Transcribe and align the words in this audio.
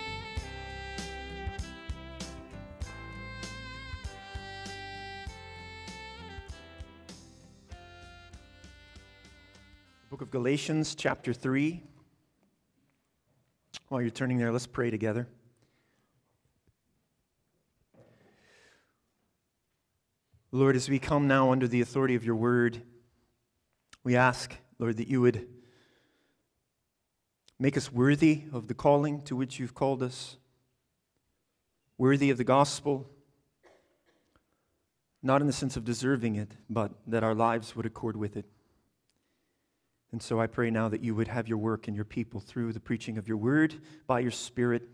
Of 10.28 10.32
Galatians, 10.32 10.94
chapter 10.94 11.32
3. 11.32 11.82
While 13.88 14.02
you're 14.02 14.10
turning 14.10 14.38
there, 14.38 14.52
let's 14.52 14.68
pray 14.68 14.92
together. 14.92 15.26
Lord, 20.52 20.76
as 20.76 20.90
we 20.90 21.00
come 21.00 21.30
now 21.30 21.54
under 21.54 21.66
the 21.66 21.80
authority 21.80 22.16
of 22.16 22.26
your 22.26 22.36
word, 22.36 22.82
we 24.04 24.18
ask, 24.18 24.54
Lord, 24.80 24.98
that 24.98 25.08
you 25.08 25.22
would 25.22 25.48
make 27.58 27.78
us 27.78 27.90
worthy 27.90 28.44
of 28.52 28.68
the 28.68 28.74
calling 28.74 29.22
to 29.22 29.36
which 29.38 29.60
you've 29.60 29.76
called 29.76 30.04
us, 30.04 30.36
worthy 31.98 32.30
of 32.30 32.38
the 32.38 32.44
gospel, 32.44 33.10
not 35.24 35.40
in 35.40 35.48
the 35.48 35.54
sense 35.54 35.78
of 35.78 35.86
deserving 35.86 36.36
it, 36.36 36.52
but 36.70 36.92
that 37.08 37.24
our 37.24 37.34
lives 37.34 37.78
would 37.78 37.86
accord 37.86 38.18
with 38.18 38.36
it. 38.36 38.46
And 40.12 40.22
so 40.22 40.40
I 40.40 40.48
pray 40.48 40.70
now 40.70 40.90
that 40.90 41.04
you 41.04 41.14
would 41.16 41.28
have 41.28 41.48
your 41.48 41.58
work 41.58 41.88
in 41.88 41.94
your 41.94 42.06
people 42.06 42.40
through 42.40 42.74
the 42.74 42.80
preaching 42.80 43.18
of 43.18 43.28
your 43.28 43.38
word, 43.38 43.76
by 44.08 44.20
your 44.20 44.32
Spirit, 44.32 44.88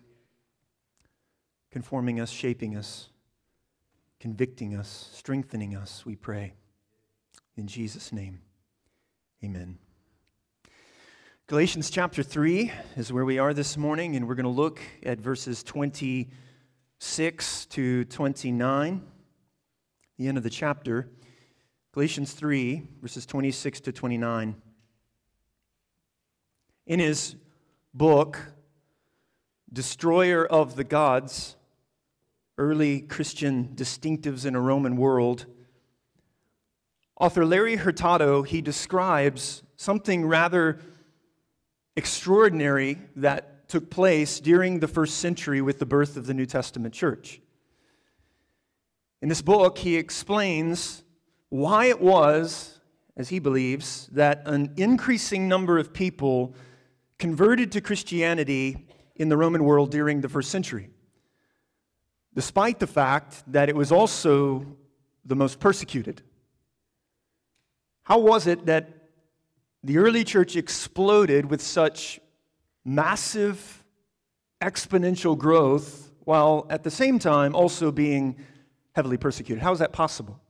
conforming 1.72 2.20
us, 2.20 2.32
shaping 2.32 2.76
us, 2.76 3.10
convicting 4.20 4.76
us, 4.76 5.10
strengthening 5.14 5.76
us, 5.76 6.06
we 6.06 6.16
pray. 6.16 6.54
In 7.56 7.68
Jesus' 7.68 8.12
name, 8.12 8.42
amen. 9.44 9.78
Galatians 11.46 11.92
chapter 11.92 12.24
3 12.24 12.72
is 12.96 13.14
where 13.14 13.26
we 13.26 13.38
are 13.38 13.54
this 13.54 13.78
morning, 13.78 14.16
and 14.16 14.28
we're 14.28 14.34
going 14.34 14.46
to 14.46 14.50
look 14.50 14.82
at 15.04 15.20
verses 15.20 15.62
26 15.62 17.66
to 17.68 18.06
29, 18.06 19.04
the 20.18 20.28
end 20.28 20.38
of 20.38 20.44
the 20.44 20.50
chapter. 20.50 21.12
Galatians 21.92 22.34
3, 22.34 22.82
verses 23.02 23.28
26 23.28 23.82
to 23.82 23.92
29. 23.92 24.56
In 26.86 27.00
his 27.00 27.36
book, 27.94 28.40
Destroyer 29.72 30.46
of 30.46 30.76
the 30.76 30.84
Gods 30.84 31.56
Early 32.58 33.02
Christian 33.02 33.70
Distinctives 33.74 34.46
in 34.46 34.54
a 34.54 34.60
Roman 34.60 34.98
World, 34.98 35.46
author 37.20 37.46
Larry 37.46 37.78
Hurtado, 37.78 38.44
he 38.44 38.62
describes 38.62 39.64
something 39.78 40.26
rather 40.26 40.80
extraordinary 41.96 43.00
that 43.16 43.70
took 43.70 43.90
place 43.90 44.42
during 44.42 44.80
the 44.80 44.88
first 44.88 45.20
century 45.20 45.62
with 45.62 45.80
the 45.80 45.86
birth 45.86 46.18
of 46.18 46.28
the 46.28 46.34
New 46.34 46.46
Testament 46.46 46.94
church. 46.94 47.40
In 49.22 49.30
this 49.30 49.42
book, 49.42 49.78
he 49.78 49.96
explains 49.96 51.04
why 51.48 51.86
it 51.86 52.02
was, 52.02 52.82
as 53.16 53.30
he 53.30 53.40
believes, 53.40 54.10
that 54.12 54.44
an 54.46 54.74
increasing 54.76 55.48
number 55.48 55.80
of 55.80 55.94
people 55.94 56.54
converted 57.24 57.72
to 57.72 57.80
Christianity 57.80 58.86
in 59.16 59.30
the 59.30 59.38
Roman 59.38 59.64
world 59.64 59.90
during 59.90 60.20
the 60.20 60.28
first 60.28 60.52
century, 60.52 60.90
despite 62.36 62.82
the 62.82 62.86
fact 63.02 63.42
that 63.48 63.70
it 63.70 63.76
was 63.78 63.94
also 63.94 64.66
the 65.24 65.34
most 65.34 65.62
persecuted. 65.62 66.22
How 68.04 68.20
was 68.20 68.46
it 68.46 68.66
that 68.66 68.90
the 69.86 70.00
early 70.00 70.26
church 70.26 70.58
exploded 70.58 71.50
with 71.50 71.62
such 71.62 72.20
massive 72.84 73.86
exponential 74.62 75.38
growth 75.38 76.12
while 76.26 76.68
at 76.70 76.84
the 76.84 76.92
same 76.92 77.20
time 77.20 77.56
also 77.56 77.90
being 77.90 78.36
heavily 78.98 79.16
persecuted? 79.16 79.64
How 79.64 79.72
is 79.72 79.80
that 79.80 79.94
possible? 79.94 80.42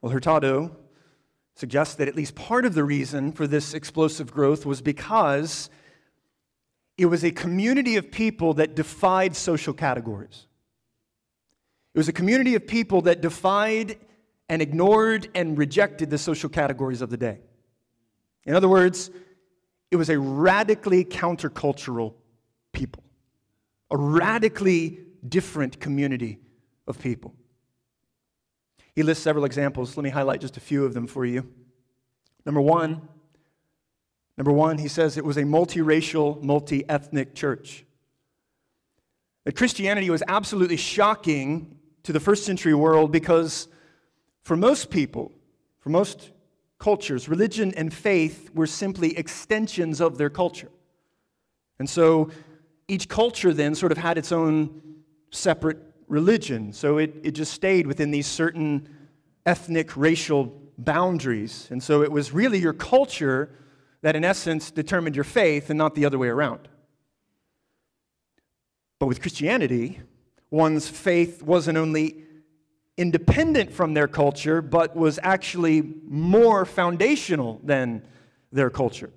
Well, 0.00 0.10
Hurtado 0.10 0.76
suggests 1.56 1.94
that 1.94 2.06
at 2.06 2.14
least 2.14 2.34
part 2.34 2.64
of 2.64 2.74
the 2.74 2.84
reason 2.84 3.32
for 3.32 3.46
this 3.46 3.74
explosive 3.74 4.30
growth 4.30 4.64
was 4.64 4.82
because 4.82 5.70
it 6.98 7.06
was 7.06 7.24
a 7.24 7.30
community 7.30 7.96
of 7.96 8.10
people 8.10 8.54
that 8.54 8.76
defied 8.76 9.34
social 9.34 9.72
categories. 9.72 10.46
It 11.94 11.98
was 11.98 12.08
a 12.08 12.12
community 12.12 12.54
of 12.54 12.66
people 12.66 13.02
that 13.02 13.22
defied 13.22 13.98
and 14.50 14.60
ignored 14.60 15.28
and 15.34 15.56
rejected 15.56 16.10
the 16.10 16.18
social 16.18 16.50
categories 16.50 17.00
of 17.00 17.08
the 17.08 17.16
day. 17.16 17.40
In 18.44 18.54
other 18.54 18.68
words, 18.68 19.10
it 19.90 19.96
was 19.96 20.10
a 20.10 20.18
radically 20.18 21.06
countercultural 21.06 22.12
people, 22.72 23.02
a 23.90 23.96
radically 23.96 25.00
different 25.26 25.80
community 25.80 26.38
of 26.86 26.98
people. 26.98 27.34
He 28.96 29.02
lists 29.02 29.22
several 29.22 29.44
examples. 29.44 29.94
Let 29.96 30.04
me 30.04 30.10
highlight 30.10 30.40
just 30.40 30.56
a 30.56 30.60
few 30.60 30.86
of 30.86 30.94
them 30.94 31.06
for 31.06 31.26
you. 31.26 31.46
Number 32.46 32.62
one, 32.62 33.06
number 34.38 34.52
one, 34.52 34.78
he 34.78 34.88
says 34.88 35.18
it 35.18 35.24
was 35.24 35.36
a 35.36 35.42
multiracial, 35.42 36.42
multi-ethnic 36.42 37.34
church. 37.34 37.84
That 39.44 39.54
Christianity 39.54 40.08
was 40.08 40.22
absolutely 40.26 40.78
shocking 40.78 41.78
to 42.04 42.12
the 42.12 42.20
first 42.20 42.44
century 42.46 42.72
world 42.72 43.12
because 43.12 43.68
for 44.42 44.56
most 44.56 44.88
people, 44.90 45.30
for 45.78 45.90
most 45.90 46.30
cultures, 46.78 47.28
religion 47.28 47.74
and 47.76 47.92
faith 47.92 48.48
were 48.54 48.66
simply 48.66 49.16
extensions 49.18 50.00
of 50.00 50.16
their 50.16 50.30
culture. 50.30 50.70
And 51.78 51.88
so 51.90 52.30
each 52.88 53.08
culture 53.08 53.52
then 53.52 53.74
sort 53.74 53.92
of 53.92 53.98
had 53.98 54.16
its 54.16 54.32
own 54.32 54.80
separate 55.30 55.78
religion. 56.08 56.72
So 56.72 56.98
it, 56.98 57.14
it 57.22 57.32
just 57.32 57.52
stayed 57.52 57.86
within 57.86 58.10
these 58.10 58.26
certain 58.26 58.88
ethnic, 59.44 59.96
racial 59.96 60.60
boundaries. 60.78 61.68
And 61.70 61.82
so 61.82 62.02
it 62.02 62.12
was 62.12 62.32
really 62.32 62.58
your 62.58 62.72
culture 62.72 63.50
that, 64.02 64.16
in 64.16 64.24
essence, 64.24 64.70
determined 64.70 65.16
your 65.16 65.24
faith 65.24 65.70
and 65.70 65.78
not 65.78 65.94
the 65.94 66.04
other 66.04 66.18
way 66.18 66.28
around. 66.28 66.68
But 68.98 69.06
with 69.06 69.20
Christianity, 69.20 70.00
one's 70.50 70.88
faith 70.88 71.42
wasn't 71.42 71.78
only 71.78 72.22
independent 72.96 73.72
from 73.72 73.94
their 73.94 74.08
culture, 74.08 74.62
but 74.62 74.96
was 74.96 75.18
actually 75.22 75.82
more 76.04 76.64
foundational 76.64 77.60
than 77.62 78.06
their 78.52 78.70
culture 78.70 79.10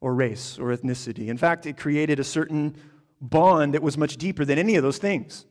or 0.00 0.14
race 0.14 0.58
or 0.58 0.74
ethnicity. 0.74 1.28
In 1.28 1.36
fact, 1.36 1.66
it 1.66 1.76
created 1.76 2.18
a 2.20 2.24
certain 2.24 2.76
bond 3.20 3.74
that 3.74 3.82
was 3.82 3.98
much 3.98 4.16
deeper 4.16 4.44
than 4.44 4.58
any 4.58 4.76
of 4.76 4.82
those 4.82 4.98
things. 4.98 5.46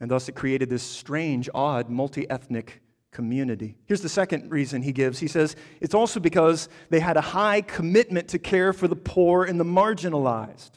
And 0.00 0.10
thus 0.10 0.28
it 0.28 0.32
created 0.34 0.70
this 0.70 0.82
strange, 0.82 1.48
odd, 1.54 1.90
multi 1.90 2.28
ethnic 2.30 2.82
community. 3.10 3.76
Here's 3.86 4.02
the 4.02 4.08
second 4.08 4.50
reason 4.50 4.82
he 4.82 4.92
gives. 4.92 5.18
He 5.18 5.28
says 5.28 5.56
it's 5.80 5.94
also 5.94 6.20
because 6.20 6.68
they 6.90 7.00
had 7.00 7.16
a 7.16 7.20
high 7.20 7.62
commitment 7.62 8.28
to 8.28 8.38
care 8.38 8.72
for 8.72 8.86
the 8.86 8.96
poor 8.96 9.44
and 9.44 9.58
the 9.58 9.64
marginalized. 9.64 10.72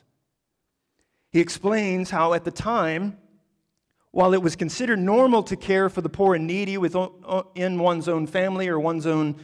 He 1.31 1.39
explains 1.39 2.09
how 2.09 2.33
at 2.33 2.43
the 2.43 2.51
time, 2.51 3.17
while 4.11 4.33
it 4.33 4.41
was 4.41 4.55
considered 4.55 4.99
normal 4.99 5.43
to 5.43 5.55
care 5.55 5.89
for 5.89 6.01
the 6.01 6.09
poor 6.09 6.35
and 6.35 6.45
needy 6.47 6.77
within 6.77 7.79
one's 7.79 8.09
own 8.09 8.27
family 8.27 8.67
or 8.67 8.79
one's 8.79 9.05
own 9.05 9.35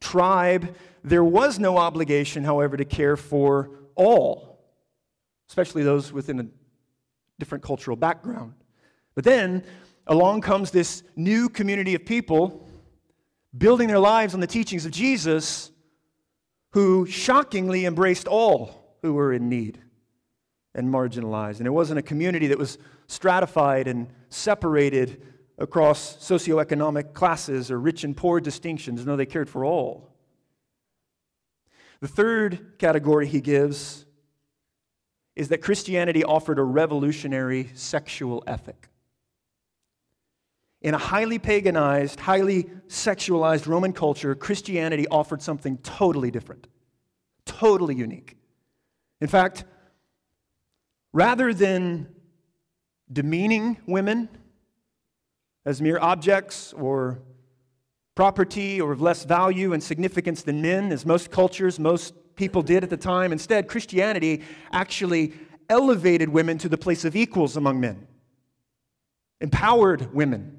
tribe, 0.00 0.74
there 1.04 1.24
was 1.24 1.58
no 1.58 1.76
obligation, 1.76 2.44
however, 2.44 2.76
to 2.76 2.84
care 2.84 3.16
for 3.16 3.70
all, 3.94 4.58
especially 5.48 5.82
those 5.82 6.12
within 6.12 6.40
a 6.40 6.46
different 7.38 7.62
cultural 7.62 7.96
background. 7.96 8.54
But 9.16 9.24
then 9.24 9.64
along 10.06 10.42
comes 10.42 10.70
this 10.70 11.02
new 11.16 11.48
community 11.48 11.96
of 11.96 12.04
people 12.04 12.68
building 13.56 13.88
their 13.88 13.98
lives 13.98 14.34
on 14.34 14.40
the 14.40 14.46
teachings 14.46 14.86
of 14.86 14.92
Jesus 14.92 15.72
who 16.70 17.06
shockingly 17.06 17.86
embraced 17.86 18.28
all 18.28 18.96
who 19.02 19.14
were 19.14 19.32
in 19.32 19.48
need 19.48 19.80
and 20.74 20.92
marginalized. 20.92 21.58
And 21.58 21.66
it 21.66 21.70
wasn't 21.70 21.98
a 21.98 22.02
community 22.02 22.48
that 22.48 22.58
was 22.58 22.78
stratified 23.06 23.88
and 23.88 24.08
separated 24.28 25.22
across 25.58 26.18
socioeconomic 26.18 27.14
classes 27.14 27.70
or 27.70 27.80
rich 27.80 28.04
and 28.04 28.14
poor 28.14 28.40
distinctions. 28.40 29.06
No, 29.06 29.16
they 29.16 29.24
cared 29.24 29.48
for 29.48 29.64
all. 29.64 30.12
The 32.00 32.08
third 32.08 32.78
category 32.78 33.26
he 33.26 33.40
gives 33.40 34.04
is 35.34 35.48
that 35.48 35.62
Christianity 35.62 36.22
offered 36.22 36.58
a 36.58 36.62
revolutionary 36.62 37.70
sexual 37.74 38.44
ethic. 38.46 38.88
In 40.82 40.94
a 40.94 40.98
highly 40.98 41.38
paganized, 41.38 42.20
highly 42.20 42.64
sexualized 42.86 43.66
Roman 43.66 43.92
culture, 43.92 44.34
Christianity 44.34 45.06
offered 45.08 45.42
something 45.42 45.78
totally 45.78 46.30
different, 46.30 46.68
totally 47.44 47.94
unique. 47.94 48.36
In 49.20 49.28
fact, 49.28 49.64
rather 51.12 51.54
than 51.54 52.08
demeaning 53.10 53.78
women 53.86 54.28
as 55.64 55.80
mere 55.80 55.98
objects 55.98 56.72
or 56.74 57.20
property 58.14 58.80
or 58.80 58.92
of 58.92 59.00
less 59.00 59.24
value 59.24 59.72
and 59.72 59.82
significance 59.82 60.42
than 60.42 60.62
men, 60.62 60.92
as 60.92 61.04
most 61.06 61.30
cultures, 61.30 61.78
most 61.78 62.14
people 62.36 62.62
did 62.62 62.82
at 62.82 62.90
the 62.90 62.96
time. 62.96 63.32
Instead, 63.32 63.68
Christianity 63.68 64.42
actually 64.72 65.32
elevated 65.68 66.28
women 66.28 66.58
to 66.58 66.68
the 66.68 66.78
place 66.78 67.04
of 67.04 67.16
equals 67.16 67.56
among 67.56 67.80
men, 67.80 68.06
empowered 69.40 70.14
women. 70.14 70.55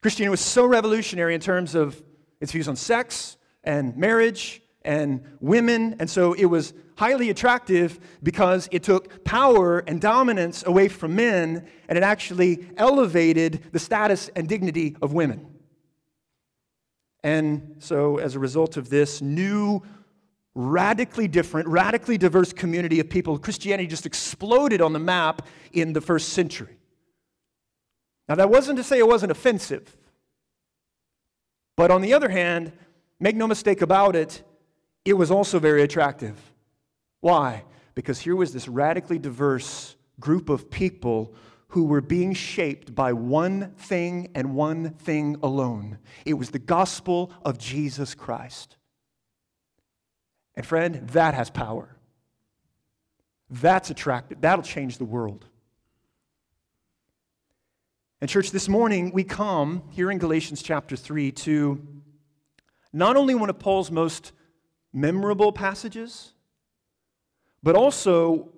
Christianity 0.00 0.30
was 0.30 0.40
so 0.40 0.64
revolutionary 0.64 1.34
in 1.34 1.40
terms 1.40 1.74
of 1.74 2.02
its 2.40 2.52
views 2.52 2.68
on 2.68 2.76
sex 2.76 3.36
and 3.64 3.96
marriage 3.96 4.62
and 4.82 5.22
women, 5.40 5.96
and 5.98 6.08
so 6.08 6.32
it 6.34 6.46
was 6.46 6.72
highly 6.96 7.30
attractive 7.30 8.00
because 8.22 8.68
it 8.72 8.82
took 8.82 9.24
power 9.24 9.80
and 9.80 10.00
dominance 10.00 10.64
away 10.66 10.88
from 10.88 11.14
men 11.14 11.66
and 11.88 11.98
it 11.98 12.02
actually 12.02 12.66
elevated 12.76 13.62
the 13.72 13.78
status 13.78 14.30
and 14.34 14.48
dignity 14.48 14.96
of 15.02 15.12
women. 15.12 15.46
And 17.22 17.76
so, 17.80 18.18
as 18.18 18.36
a 18.36 18.38
result 18.38 18.76
of 18.76 18.88
this 18.88 19.20
new, 19.20 19.82
radically 20.54 21.28
different, 21.28 21.68
radically 21.68 22.16
diverse 22.16 22.52
community 22.52 23.00
of 23.00 23.10
people, 23.10 23.38
Christianity 23.38 23.88
just 23.88 24.06
exploded 24.06 24.80
on 24.80 24.92
the 24.92 24.98
map 24.98 25.46
in 25.72 25.92
the 25.92 26.00
first 26.00 26.30
century. 26.30 26.77
Now, 28.28 28.34
that 28.36 28.50
wasn't 28.50 28.76
to 28.76 28.84
say 28.84 28.98
it 28.98 29.06
wasn't 29.06 29.32
offensive. 29.32 29.96
But 31.76 31.90
on 31.90 32.02
the 32.02 32.12
other 32.14 32.28
hand, 32.28 32.72
make 33.20 33.36
no 33.36 33.46
mistake 33.46 33.82
about 33.82 34.16
it, 34.16 34.42
it 35.04 35.14
was 35.14 35.30
also 35.30 35.58
very 35.58 35.82
attractive. 35.82 36.36
Why? 37.20 37.64
Because 37.94 38.20
here 38.20 38.36
was 38.36 38.52
this 38.52 38.68
radically 38.68 39.18
diverse 39.18 39.96
group 40.20 40.48
of 40.48 40.70
people 40.70 41.34
who 41.68 41.84
were 41.84 42.00
being 42.00 42.32
shaped 42.32 42.94
by 42.94 43.12
one 43.12 43.72
thing 43.76 44.30
and 44.34 44.54
one 44.54 44.90
thing 44.90 45.36
alone 45.42 45.98
it 46.24 46.34
was 46.34 46.50
the 46.50 46.58
gospel 46.58 47.32
of 47.44 47.58
Jesus 47.58 48.14
Christ. 48.14 48.76
And 50.54 50.66
friend, 50.66 51.08
that 51.10 51.34
has 51.34 51.50
power. 51.50 51.96
That's 53.48 53.90
attractive. 53.90 54.40
That'll 54.40 54.64
change 54.64 54.98
the 54.98 55.04
world. 55.04 55.46
And, 58.20 58.28
church, 58.28 58.50
this 58.50 58.68
morning 58.68 59.12
we 59.12 59.22
come 59.22 59.84
here 59.90 60.10
in 60.10 60.18
Galatians 60.18 60.60
chapter 60.60 60.96
3 60.96 61.30
to 61.30 61.86
not 62.92 63.16
only 63.16 63.36
one 63.36 63.48
of 63.48 63.60
Paul's 63.60 63.92
most 63.92 64.32
memorable 64.92 65.52
passages, 65.52 66.32
but 67.62 67.76
also 67.76 68.48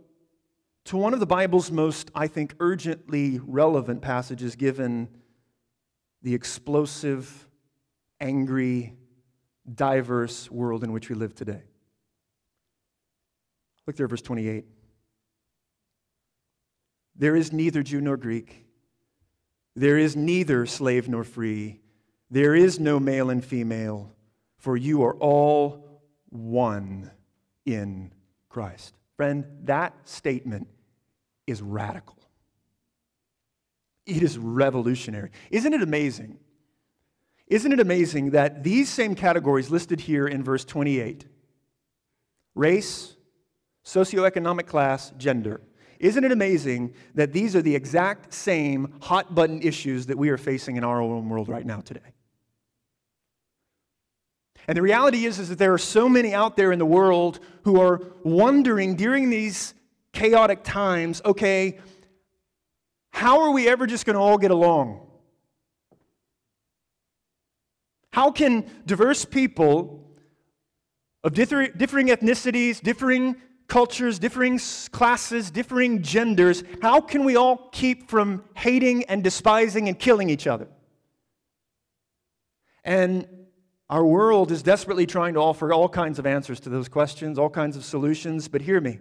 to 0.86 0.96
one 0.96 1.12
of 1.12 1.20
the 1.20 1.26
Bible's 1.26 1.70
most, 1.70 2.10
I 2.14 2.26
think, 2.26 2.54
urgently 2.58 3.38
relevant 3.38 4.00
passages 4.00 4.56
given 4.56 5.10
the 6.22 6.32
explosive, 6.32 7.46
angry, 8.18 8.94
diverse 9.74 10.50
world 10.50 10.84
in 10.84 10.90
which 10.90 11.10
we 11.10 11.16
live 11.16 11.34
today. 11.34 11.64
Look 13.86 13.96
there, 13.96 14.08
verse 14.08 14.22
28. 14.22 14.64
There 17.14 17.36
is 17.36 17.52
neither 17.52 17.82
Jew 17.82 18.00
nor 18.00 18.16
Greek. 18.16 18.68
There 19.76 19.98
is 19.98 20.16
neither 20.16 20.66
slave 20.66 21.08
nor 21.08 21.24
free. 21.24 21.80
There 22.30 22.54
is 22.54 22.78
no 22.78 23.00
male 23.00 23.30
and 23.30 23.44
female, 23.44 24.12
for 24.58 24.76
you 24.76 25.02
are 25.02 25.14
all 25.14 26.02
one 26.28 27.10
in 27.64 28.12
Christ. 28.48 28.94
Friend, 29.16 29.44
that 29.64 29.94
statement 30.08 30.68
is 31.46 31.62
radical. 31.62 32.16
It 34.06 34.22
is 34.22 34.38
revolutionary. 34.38 35.30
Isn't 35.50 35.72
it 35.72 35.82
amazing? 35.82 36.38
Isn't 37.46 37.72
it 37.72 37.80
amazing 37.80 38.30
that 38.30 38.62
these 38.62 38.88
same 38.88 39.14
categories 39.14 39.70
listed 39.70 40.00
here 40.00 40.26
in 40.26 40.42
verse 40.44 40.64
28 40.64 41.26
race, 42.54 43.16
socioeconomic 43.84 44.66
class, 44.66 45.12
gender 45.16 45.60
isn't 46.00 46.24
it 46.24 46.32
amazing 46.32 46.94
that 47.14 47.32
these 47.32 47.54
are 47.54 47.60
the 47.60 47.76
exact 47.76 48.32
same 48.32 48.94
hot 49.02 49.34
button 49.34 49.60
issues 49.60 50.06
that 50.06 50.16
we 50.16 50.30
are 50.30 50.38
facing 50.38 50.76
in 50.76 50.82
our 50.82 51.00
own 51.00 51.28
world 51.28 51.48
right 51.48 51.64
now 51.64 51.80
today? 51.80 52.00
And 54.66 54.76
the 54.76 54.82
reality 54.82 55.26
is, 55.26 55.38
is 55.38 55.50
that 55.50 55.58
there 55.58 55.74
are 55.74 55.78
so 55.78 56.08
many 56.08 56.32
out 56.32 56.56
there 56.56 56.72
in 56.72 56.78
the 56.78 56.86
world 56.86 57.40
who 57.64 57.80
are 57.80 58.00
wondering 58.24 58.96
during 58.96 59.28
these 59.28 59.74
chaotic 60.12 60.64
times 60.64 61.20
okay, 61.24 61.78
how 63.12 63.42
are 63.42 63.50
we 63.50 63.68
ever 63.68 63.86
just 63.86 64.06
going 64.06 64.14
to 64.14 64.20
all 64.20 64.38
get 64.38 64.50
along? 64.50 65.06
How 68.12 68.30
can 68.30 68.64
diverse 68.86 69.24
people 69.24 70.06
of 71.22 71.34
differing 71.34 71.72
ethnicities, 72.08 72.80
differing 72.80 73.36
cultures, 73.70 74.18
differing 74.18 74.60
classes, 74.90 75.50
differing 75.50 76.02
genders, 76.02 76.62
how 76.82 77.00
can 77.00 77.24
we 77.24 77.36
all 77.36 77.70
keep 77.72 78.10
from 78.10 78.44
hating 78.54 79.04
and 79.04 79.24
despising 79.24 79.88
and 79.88 79.98
killing 79.98 80.28
each 80.28 80.46
other? 80.46 80.68
And 82.84 83.26
our 83.88 84.04
world 84.04 84.50
is 84.50 84.62
desperately 84.62 85.06
trying 85.06 85.34
to 85.34 85.40
offer 85.40 85.72
all 85.72 85.88
kinds 85.88 86.18
of 86.18 86.26
answers 86.26 86.60
to 86.60 86.68
those 86.68 86.88
questions, 86.88 87.38
all 87.38 87.48
kinds 87.48 87.76
of 87.76 87.84
solutions, 87.84 88.48
but 88.48 88.60
hear 88.60 88.80
me. 88.80 88.98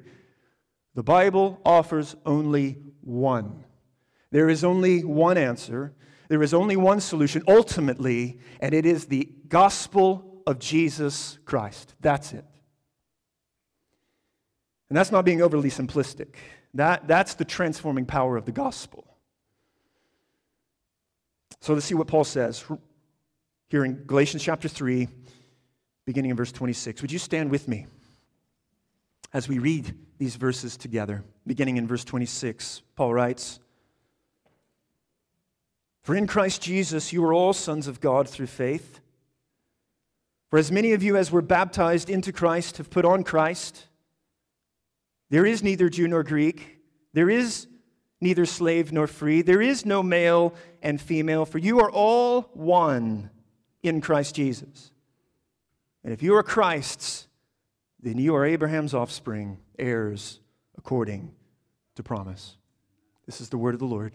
The 0.96 1.04
Bible 1.04 1.60
offers 1.66 2.16
only 2.26 2.78
one. 3.02 3.66
There 4.32 4.50
is 4.50 4.64
only 4.64 5.04
one 5.04 5.38
answer. 5.38 5.94
There 6.28 6.44
is 6.44 6.54
only 6.54 6.78
one 6.78 7.02
solution 7.02 7.44
ultimately, 7.48 8.40
and 8.60 8.74
it 8.74 8.86
is 8.86 9.06
the 9.06 9.30
gospel 9.48 10.44
of 10.46 10.60
Jesus 10.60 11.40
Christ. 11.46 11.96
That's 12.02 12.34
it. 12.34 12.46
And 14.90 14.98
that's 14.98 15.12
not 15.12 15.24
being 15.24 15.42
overly 15.42 15.70
simplistic. 15.70 16.36
That, 16.74 17.08
that's 17.08 17.36
the 17.36 17.46
transforming 17.46 18.06
power 18.06 18.38
of 18.38 18.46
the 18.46 18.52
gospel. 18.52 19.06
So 21.62 21.74
let's 21.74 21.86
see 21.86 21.96
what 21.96 22.08
Paul 22.08 22.24
says 22.24 22.64
here 23.70 23.86
in 23.86 24.04
Galatians 24.06 24.44
chapter 24.44 24.68
3, 24.68 25.08
beginning 26.06 26.32
in 26.32 26.38
verse 26.38 26.52
26. 26.52 27.02
Would 27.02 27.12
you 27.12 27.20
stand 27.20 27.52
with 27.52 27.68
me 27.68 27.86
as 29.34 29.48
we 29.48 29.60
read 29.60 29.94
these 30.18 30.36
verses 30.36 30.78
together? 30.78 31.24
Beginning 31.46 31.78
in 31.78 31.88
verse 31.88 32.04
26, 32.04 32.82
Paul 32.96 33.14
writes 33.14 33.60
For 36.02 36.16
in 36.16 36.28
Christ 36.28 36.62
Jesus 36.62 37.12
you 37.14 37.24
are 37.26 37.34
all 37.34 37.54
sons 37.54 37.88
of 37.88 38.00
God 38.00 38.28
through 38.28 38.48
faith. 38.48 39.02
For 40.50 40.58
as 40.58 40.72
many 40.72 40.94
of 40.94 41.04
you 41.04 41.16
as 41.16 41.32
were 41.32 41.44
baptized 41.44 42.10
into 42.10 42.32
Christ 42.32 42.78
have 42.78 42.90
put 42.90 43.06
on 43.06 43.24
Christ. 43.24 43.86
There 45.30 45.46
is 45.46 45.62
neither 45.62 45.90
Jew 45.90 46.08
nor 46.08 46.24
Greek. 46.24 46.80
There 47.14 47.30
is 47.30 47.68
neither 48.22 48.46
slave 48.46 48.92
nor 48.92 49.08
free. 49.08 49.42
There 49.42 49.62
is 49.62 49.86
no 49.86 50.04
male 50.04 50.54
and 50.82 51.00
female, 51.00 51.46
for 51.46 51.58
you 51.58 51.80
are 51.80 51.92
all 51.92 52.42
one 52.54 53.30
in 53.84 54.02
Christ 54.02 54.36
Jesus. 54.36 54.92
And 56.04 56.14
if 56.14 56.24
you 56.24 56.36
are 56.36 56.44
Christ's, 56.44 57.28
then 58.02 58.18
you 58.18 58.36
are 58.36 58.46
Abraham's 58.46 58.94
offspring, 58.94 59.60
heirs 59.78 60.40
according 60.78 61.34
to 61.96 62.04
promise. 62.04 62.58
This 63.26 63.42
is 63.42 63.50
the 63.50 63.58
word 63.58 63.74
of 63.74 63.80
the 63.80 63.86
Lord. 63.86 64.14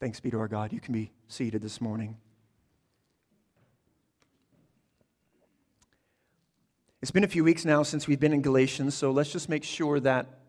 Thanks 0.00 0.20
be 0.20 0.30
to 0.30 0.38
our 0.38 0.48
God. 0.48 0.72
You 0.72 0.80
can 0.80 0.92
be 0.92 1.12
seated 1.28 1.62
this 1.62 1.80
morning. 1.80 2.16
It's 7.02 7.10
been 7.10 7.24
a 7.24 7.28
few 7.28 7.44
weeks 7.44 7.64
now 7.64 7.82
since 7.82 8.06
we've 8.06 8.20
been 8.20 8.32
in 8.32 8.40
Galatians, 8.40 8.94
so 8.94 9.10
let's 9.10 9.30
just 9.30 9.48
make 9.48 9.62
sure 9.62 10.00
that 10.00 10.43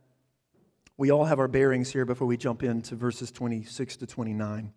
we 0.98 1.12
all 1.12 1.26
have 1.26 1.40
our 1.40 1.48
bearings 1.48 1.92
here 1.92 2.06
before 2.06 2.28
we 2.28 2.38
jump 2.38 2.64
into 2.64 2.96
verses 2.96 3.32
26 3.32 3.98
to 3.98 4.08
29. 4.08 4.74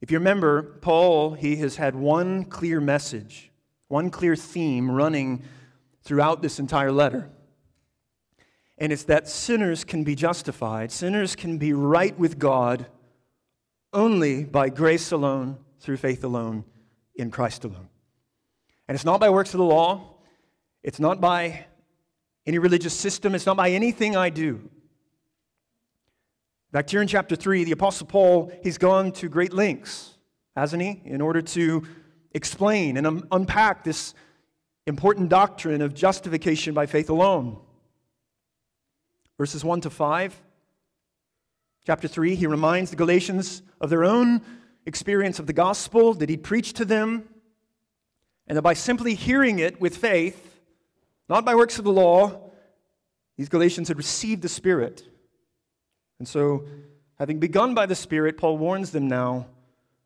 If 0.00 0.10
you 0.10 0.18
remember, 0.18 0.62
Paul, 0.62 1.34
he 1.34 1.56
has 1.56 1.76
had 1.76 1.94
one 1.94 2.44
clear 2.44 2.80
message, 2.80 3.50
one 3.88 4.10
clear 4.10 4.36
theme 4.36 4.90
running 4.90 5.42
throughout 6.02 6.40
this 6.40 6.58
entire 6.58 6.92
letter. 6.92 7.28
And 8.78 8.92
it's 8.92 9.04
that 9.04 9.28
sinners 9.28 9.84
can 9.84 10.04
be 10.04 10.14
justified, 10.14 10.90
sinners 10.90 11.36
can 11.36 11.58
be 11.58 11.72
right 11.72 12.18
with 12.18 12.38
God 12.38 12.86
only 13.92 14.44
by 14.44 14.68
grace 14.68 15.10
alone, 15.12 15.58
through 15.80 15.96
faith 15.96 16.22
alone, 16.22 16.64
in 17.14 17.30
Christ 17.30 17.64
alone. 17.64 17.88
And 18.86 18.94
it's 18.94 19.04
not 19.04 19.20
by 19.20 19.30
works 19.30 19.52
of 19.52 19.58
the 19.58 19.64
law, 19.64 20.14
it's 20.82 21.00
not 21.00 21.20
by 21.20 21.66
any 22.50 22.58
religious 22.58 22.94
system. 22.94 23.36
It's 23.36 23.46
not 23.46 23.56
by 23.56 23.70
anything 23.70 24.16
I 24.16 24.28
do. 24.28 24.68
Back 26.72 26.90
here 26.90 27.00
in 27.00 27.06
chapter 27.06 27.36
3, 27.36 27.62
the 27.62 27.70
Apostle 27.70 28.08
Paul, 28.08 28.50
he's 28.64 28.76
gone 28.76 29.12
to 29.12 29.28
great 29.28 29.52
lengths, 29.52 30.18
hasn't 30.56 30.82
he, 30.82 31.00
in 31.04 31.20
order 31.20 31.42
to 31.42 31.84
explain 32.32 32.96
and 32.96 33.06
un- 33.06 33.28
unpack 33.30 33.84
this 33.84 34.14
important 34.88 35.28
doctrine 35.28 35.80
of 35.80 35.94
justification 35.94 36.74
by 36.74 36.86
faith 36.86 37.08
alone. 37.08 37.56
Verses 39.38 39.64
1 39.64 39.82
to 39.82 39.90
5, 39.90 40.42
chapter 41.86 42.08
3, 42.08 42.34
he 42.34 42.48
reminds 42.48 42.90
the 42.90 42.96
Galatians 42.96 43.62
of 43.80 43.90
their 43.90 44.04
own 44.04 44.42
experience 44.86 45.38
of 45.38 45.46
the 45.46 45.52
gospel 45.52 46.14
that 46.14 46.28
he 46.28 46.36
preached 46.36 46.74
to 46.76 46.84
them, 46.84 47.28
and 48.48 48.56
that 48.56 48.62
by 48.62 48.74
simply 48.74 49.14
hearing 49.14 49.60
it 49.60 49.80
with 49.80 49.96
faith, 49.96 50.49
not 51.30 51.44
by 51.44 51.54
works 51.54 51.78
of 51.78 51.84
the 51.84 51.92
law, 51.92 52.50
these 53.38 53.48
Galatians 53.48 53.88
had 53.88 53.96
received 53.96 54.42
the 54.42 54.48
Spirit. 54.48 55.08
And 56.18 56.28
so, 56.28 56.66
having 57.18 57.38
begun 57.38 57.72
by 57.72 57.86
the 57.86 57.94
Spirit, 57.94 58.36
Paul 58.36 58.58
warns 58.58 58.90
them 58.90 59.08
now 59.08 59.46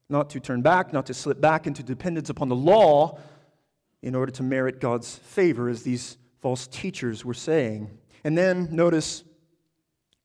not 0.08 0.30
to 0.30 0.38
turn 0.38 0.60
back, 0.60 0.92
not 0.92 1.06
to 1.06 1.14
slip 1.14 1.40
back 1.40 1.66
into 1.66 1.82
dependence 1.82 2.28
upon 2.28 2.48
the 2.48 2.54
law 2.54 3.18
in 4.02 4.14
order 4.14 4.30
to 4.32 4.42
merit 4.42 4.80
God's 4.80 5.16
favor, 5.16 5.68
as 5.68 5.82
these 5.82 6.18
false 6.42 6.66
teachers 6.66 7.24
were 7.24 7.34
saying. 7.34 7.90
And 8.22 8.36
then 8.36 8.68
notice 8.70 9.24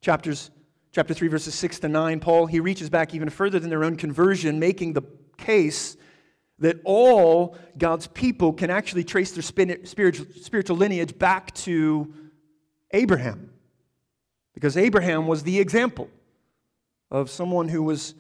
chapters 0.02 0.52
chapter 0.92 1.14
3 1.14 1.28
verses 1.28 1.54
6 1.56 1.80
to 1.80 1.88
9 1.90 2.20
paul 2.20 2.46
he 2.46 2.60
reaches 2.60 2.90
back 2.90 3.14
even 3.14 3.30
further 3.30 3.60
than 3.60 3.70
their 3.70 3.84
own 3.84 3.96
conversion 3.98 4.60
making 4.60 4.94
the 4.94 5.02
case 5.38 5.98
that 6.60 6.78
all 6.84 7.58
god's 7.78 8.08
people 8.08 8.54
can 8.54 8.70
actually 8.70 9.04
trace 9.04 9.32
their 9.32 9.44
spiritual, 9.44 10.76
lineage 10.76 11.18
back 11.18 11.54
to 11.56 12.14
abraham. 12.92 13.52
Because 14.54 14.78
abraham 14.78 15.28
was 15.28 15.44
the 15.44 15.60
example 15.60 16.10
of 17.12 17.30
someone 17.30 17.70
who 17.70 17.84
was 17.84 18.14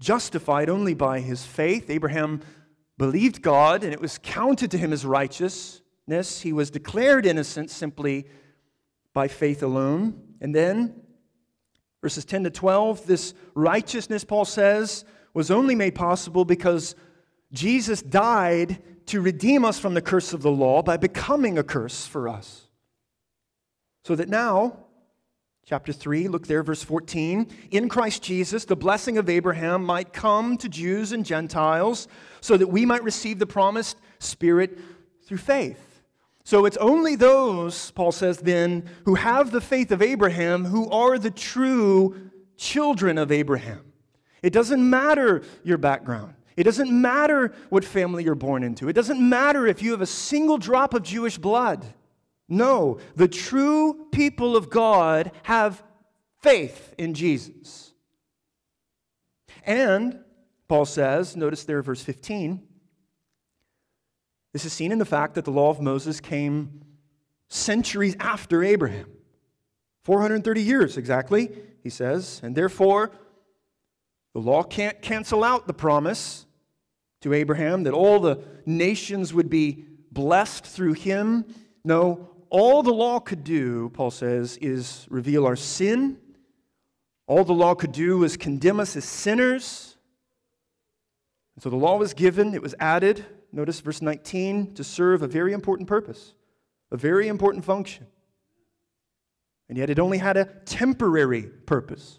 justified 0.00 0.68
only 0.68 0.94
by 0.94 1.20
his 1.20 1.44
faith. 1.44 1.88
Abraham 1.88 2.40
believed 2.98 3.42
god 3.42 3.84
and 3.84 3.92
it 3.92 4.00
was 4.00 4.18
counted 4.18 4.70
to 4.70 4.78
him 4.78 4.92
as 4.92 5.04
righteousness. 5.04 6.40
He 6.40 6.52
was 6.52 6.70
declared 6.70 7.26
innocent 7.26 7.70
simply 7.70 8.26
by 9.12 9.28
faith 9.28 9.62
alone. 9.62 10.20
And 10.40 10.54
then 10.54 11.02
Verses 12.02 12.24
10 12.24 12.44
to 12.44 12.50
12, 12.50 13.06
this 13.06 13.32
righteousness, 13.54 14.24
Paul 14.24 14.44
says, 14.44 15.04
was 15.34 15.52
only 15.52 15.76
made 15.76 15.94
possible 15.94 16.44
because 16.44 16.96
Jesus 17.52 18.02
died 18.02 18.82
to 19.06 19.20
redeem 19.20 19.64
us 19.64 19.78
from 19.78 19.94
the 19.94 20.02
curse 20.02 20.32
of 20.32 20.42
the 20.42 20.50
law 20.50 20.82
by 20.82 20.96
becoming 20.96 21.58
a 21.58 21.62
curse 21.62 22.06
for 22.06 22.28
us. 22.28 22.68
So 24.04 24.16
that 24.16 24.28
now, 24.28 24.78
chapter 25.66 25.92
3, 25.92 26.28
look 26.28 26.46
there, 26.46 26.62
verse 26.62 26.82
14, 26.82 27.46
in 27.70 27.88
Christ 27.88 28.22
Jesus, 28.22 28.64
the 28.64 28.76
blessing 28.76 29.18
of 29.18 29.28
Abraham 29.28 29.84
might 29.84 30.12
come 30.12 30.56
to 30.58 30.68
Jews 30.68 31.12
and 31.12 31.26
Gentiles 31.26 32.08
so 32.40 32.56
that 32.56 32.68
we 32.68 32.86
might 32.86 33.04
receive 33.04 33.38
the 33.38 33.46
promised 33.46 33.98
Spirit 34.18 34.78
through 35.26 35.38
faith. 35.38 36.02
So 36.44 36.64
it's 36.64 36.76
only 36.78 37.14
those, 37.14 37.92
Paul 37.92 38.12
says 38.12 38.38
then, 38.38 38.88
who 39.04 39.14
have 39.14 39.50
the 39.50 39.60
faith 39.60 39.92
of 39.92 40.02
Abraham 40.02 40.64
who 40.64 40.90
are 40.90 41.18
the 41.18 41.30
true 41.30 42.30
children 42.56 43.18
of 43.18 43.30
Abraham. 43.30 43.92
It 44.42 44.52
doesn't 44.52 44.88
matter 44.88 45.42
your 45.62 45.78
background. 45.78 46.34
It 46.56 46.64
doesn't 46.64 46.90
matter 46.90 47.52
what 47.70 47.84
family 47.84 48.24
you're 48.24 48.34
born 48.34 48.62
into. 48.62 48.88
It 48.88 48.92
doesn't 48.92 49.20
matter 49.20 49.66
if 49.66 49.82
you 49.82 49.92
have 49.92 50.00
a 50.00 50.06
single 50.06 50.58
drop 50.58 50.94
of 50.94 51.02
Jewish 51.02 51.38
blood. 51.38 51.84
No, 52.48 52.98
the 53.16 53.28
true 53.28 54.08
people 54.12 54.56
of 54.56 54.68
God 54.68 55.32
have 55.44 55.82
faith 56.40 56.94
in 56.98 57.14
Jesus. 57.14 57.94
And, 59.64 60.20
Paul 60.68 60.84
says, 60.84 61.36
notice 61.36 61.64
there, 61.64 61.82
verse 61.82 62.02
15, 62.02 62.62
this 64.52 64.64
is 64.64 64.72
seen 64.72 64.92
in 64.92 64.98
the 64.98 65.04
fact 65.04 65.34
that 65.34 65.44
the 65.44 65.50
law 65.50 65.70
of 65.70 65.80
Moses 65.80 66.20
came 66.20 66.82
centuries 67.48 68.16
after 68.20 68.62
Abraham. 68.62 69.06
430 70.04 70.62
years 70.62 70.96
exactly, 70.96 71.50
he 71.82 71.88
says. 71.88 72.40
And 72.42 72.54
therefore, 72.54 73.12
the 74.34 74.40
law 74.40 74.62
can't 74.62 75.00
cancel 75.02 75.44
out 75.44 75.66
the 75.66 75.74
promise 75.74 76.46
to 77.20 77.32
Abraham 77.32 77.84
that 77.84 77.92
all 77.92 78.18
the 78.18 78.42
nations 78.66 79.32
would 79.34 79.50
be 79.50 79.84
blessed 80.10 80.64
through 80.64 80.94
him. 80.94 81.44
No, 81.84 82.30
all 82.50 82.82
the 82.82 82.92
law 82.92 83.18
could 83.18 83.44
do, 83.44 83.90
Paul 83.90 84.10
says, 84.10 84.58
is 84.58 85.06
reveal 85.10 85.46
our 85.46 85.56
sin. 85.56 86.18
All 87.26 87.44
the 87.44 87.54
law 87.54 87.74
could 87.74 87.92
do 87.92 88.18
was 88.18 88.36
condemn 88.36 88.80
us 88.80 88.96
as 88.96 89.04
sinners. 89.04 89.96
And 91.54 91.62
so 91.62 91.70
the 91.70 91.76
law 91.76 91.96
was 91.96 92.14
given, 92.14 92.54
it 92.54 92.62
was 92.62 92.74
added, 92.80 93.24
notice 93.52 93.80
verse 93.80 94.02
19, 94.02 94.74
to 94.74 94.84
serve 94.84 95.22
a 95.22 95.26
very 95.26 95.52
important 95.52 95.88
purpose, 95.88 96.34
a 96.90 96.96
very 96.96 97.28
important 97.28 97.64
function. 97.64 98.06
And 99.68 99.78
yet 99.78 99.90
it 99.90 99.98
only 99.98 100.18
had 100.18 100.36
a 100.36 100.44
temporary 100.44 101.42
purpose. 101.42 102.18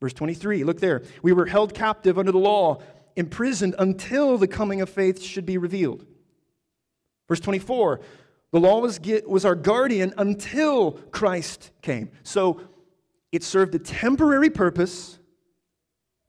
Verse 0.00 0.12
23, 0.12 0.64
look 0.64 0.80
there. 0.80 1.02
We 1.22 1.32
were 1.32 1.46
held 1.46 1.74
captive 1.74 2.18
under 2.18 2.32
the 2.32 2.38
law, 2.38 2.82
imprisoned 3.16 3.74
until 3.78 4.38
the 4.38 4.48
coming 4.48 4.80
of 4.80 4.90
faith 4.90 5.22
should 5.22 5.46
be 5.46 5.58
revealed. 5.58 6.04
Verse 7.28 7.40
24, 7.40 8.00
the 8.52 8.60
law 8.60 8.80
was, 8.80 9.00
was 9.26 9.44
our 9.44 9.54
guardian 9.54 10.12
until 10.16 10.92
Christ 10.92 11.70
came. 11.82 12.10
So 12.22 12.60
it 13.32 13.42
served 13.42 13.74
a 13.74 13.78
temporary 13.78 14.50
purpose, 14.50 15.18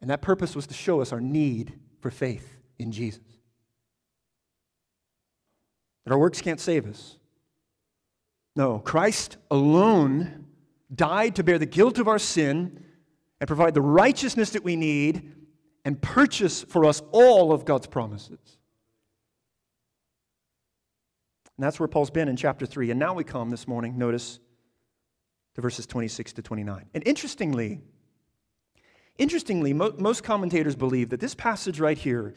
and 0.01 0.09
that 0.09 0.21
purpose 0.21 0.55
was 0.55 0.67
to 0.67 0.73
show 0.73 1.01
us 1.01 1.11
our 1.11 1.21
need 1.21 1.73
for 1.99 2.09
faith 2.09 2.57
in 2.79 2.91
Jesus 2.91 3.21
that 6.07 6.13
our 6.13 6.19
works 6.19 6.39
can't 6.39 6.61
save 6.61 6.87
us. 6.87 7.17
No, 8.55 8.79
Christ 8.79 9.35
alone 9.51 10.45
died 10.95 11.35
to 11.35 11.43
bear 11.43 11.59
the 11.59 11.65
guilt 11.65 11.99
of 11.99 12.07
our 12.07 12.17
sin 12.17 12.85
and 13.39 13.47
provide 13.47 13.73
the 13.73 13.81
righteousness 13.81 14.51
that 14.51 14.63
we 14.63 14.75
need 14.75 15.33
and 15.85 16.01
purchase 16.01 16.63
for 16.63 16.85
us 16.85 17.01
all 17.11 17.51
of 17.51 17.65
God's 17.65 17.87
promises. 17.87 18.39
And 21.57 21.63
that's 21.63 21.79
where 21.79 21.87
Paul's 21.87 22.11
been 22.11 22.27
in 22.27 22.35
chapter 22.35 22.65
3. 22.65 22.91
And 22.91 22.99
now 22.99 23.13
we 23.13 23.23
come 23.23 23.49
this 23.49 23.67
morning, 23.67 23.97
notice, 23.97 24.39
to 25.55 25.61
verses 25.61 25.87
26 25.87 26.33
to 26.33 26.41
29. 26.41 26.85
And 26.93 27.07
interestingly, 27.07 27.81
interestingly, 29.17 29.73
mo- 29.73 29.95
most 29.97 30.23
commentators 30.23 30.75
believe 30.75 31.09
that 31.09 31.19
this 31.19 31.33
passage 31.33 31.79
right 31.79 31.97
here 31.97 32.35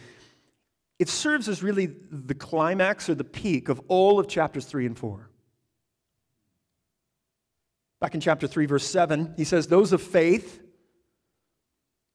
it 1.00 1.08
serves 1.08 1.48
as 1.48 1.62
really 1.62 1.86
the 2.10 2.34
climax 2.34 3.08
or 3.08 3.14
the 3.14 3.24
peak 3.24 3.70
of 3.70 3.80
all 3.88 4.20
of 4.20 4.28
chapters 4.28 4.66
3 4.66 4.84
and 4.84 4.98
4. 4.98 5.30
Back 8.02 8.14
in 8.14 8.20
chapter 8.20 8.46
3, 8.46 8.66
verse 8.66 8.86
7, 8.86 9.32
he 9.38 9.44
says, 9.44 9.66
Those 9.66 9.94
of 9.94 10.02
faith, 10.02 10.60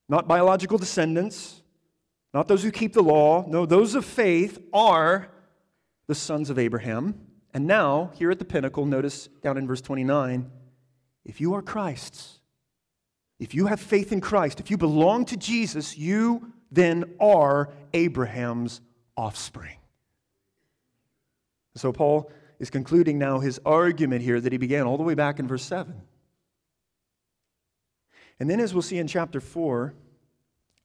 not 0.08 0.28
biological 0.28 0.78
descendants, 0.78 1.62
not 2.34 2.48
those 2.48 2.64
who 2.64 2.72
keep 2.72 2.94
the 2.94 3.02
law, 3.02 3.46
no, 3.48 3.66
those 3.66 3.96
of 3.96 4.06
faith 4.06 4.60
are 4.74 5.32
the 6.08 6.16
sons 6.16 6.50
of 6.50 6.60
Abraham. 6.60 7.20
And 7.54 7.66
now, 7.66 8.12
here 8.16 8.30
at 8.32 8.40
the 8.40 8.46
pinnacle, 8.46 8.86
notice 8.86 9.30
down 9.42 9.58
in 9.58 9.68
verse 9.68 9.82
29 9.82 10.52
if 11.24 11.42
you 11.42 11.56
are 11.56 11.62
Christ's, 11.62 12.40
if 13.40 13.56
you 13.56 13.66
have 13.66 13.80
faith 13.80 14.12
in 14.12 14.22
Christ, 14.22 14.60
if 14.60 14.70
you 14.70 14.78
belong 14.78 15.26
to 15.26 15.38
Jesus, 15.38 15.98
you 15.98 16.54
then 16.72 17.16
are 17.20 17.72
Abraham's 17.94 18.82
offspring. 19.18 19.78
So 21.76 21.92
Paul 21.92 22.32
is 22.60 22.70
concluding 22.70 23.18
now 23.18 23.40
his 23.40 23.60
argument 23.66 24.22
here 24.22 24.40
that 24.40 24.52
he 24.52 24.58
began 24.58 24.86
all 24.86 24.98
the 24.98 25.04
way 25.04 25.14
back 25.14 25.40
in 25.40 25.48
verse 25.48 25.64
7. 25.64 26.02
And 28.40 28.50
then, 28.50 28.60
as 28.60 28.74
we'll 28.74 28.82
see 28.82 28.98
in 28.98 29.08
chapter 29.08 29.40
4, 29.40 29.94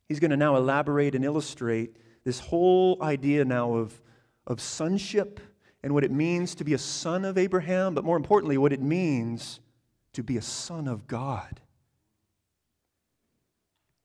he's 0.08 0.20
going 0.20 0.30
to 0.30 0.36
now 0.36 0.56
elaborate 0.56 1.14
and 1.14 1.24
illustrate 1.24 1.96
this 2.24 2.40
whole 2.40 3.02
idea 3.02 3.44
now 3.44 3.74
of, 3.74 4.00
of 4.46 4.60
sonship 4.60 5.40
and 5.82 5.94
what 5.94 6.04
it 6.04 6.10
means 6.10 6.54
to 6.56 6.64
be 6.64 6.74
a 6.74 6.78
son 6.78 7.24
of 7.24 7.38
Abraham, 7.38 7.94
but 7.94 8.04
more 8.04 8.16
importantly, 8.16 8.58
what 8.58 8.72
it 8.72 8.82
means 8.82 9.60
to 10.12 10.22
be 10.22 10.36
a 10.36 10.42
son 10.42 10.86
of 10.86 11.06
God. 11.06 11.60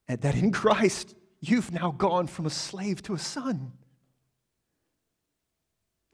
And 0.07 0.21
that 0.21 0.35
in 0.35 0.51
Christ, 0.51 1.15
you've 1.41 1.71
now 1.71 1.91
gone 1.91 2.27
from 2.27 2.45
a 2.45 2.49
slave 2.49 3.01
to 3.03 3.13
a 3.13 3.19
son. 3.19 3.73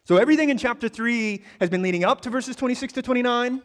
So 0.05 0.17
everything 0.17 0.49
in 0.49 0.57
chapter 0.57 0.89
3 0.89 1.43
has 1.59 1.69
been 1.69 1.81
leading 1.81 2.03
up 2.03 2.21
to 2.21 2.29
verses 2.29 2.55
26 2.55 2.93
to 2.93 3.01
29. 3.01 3.61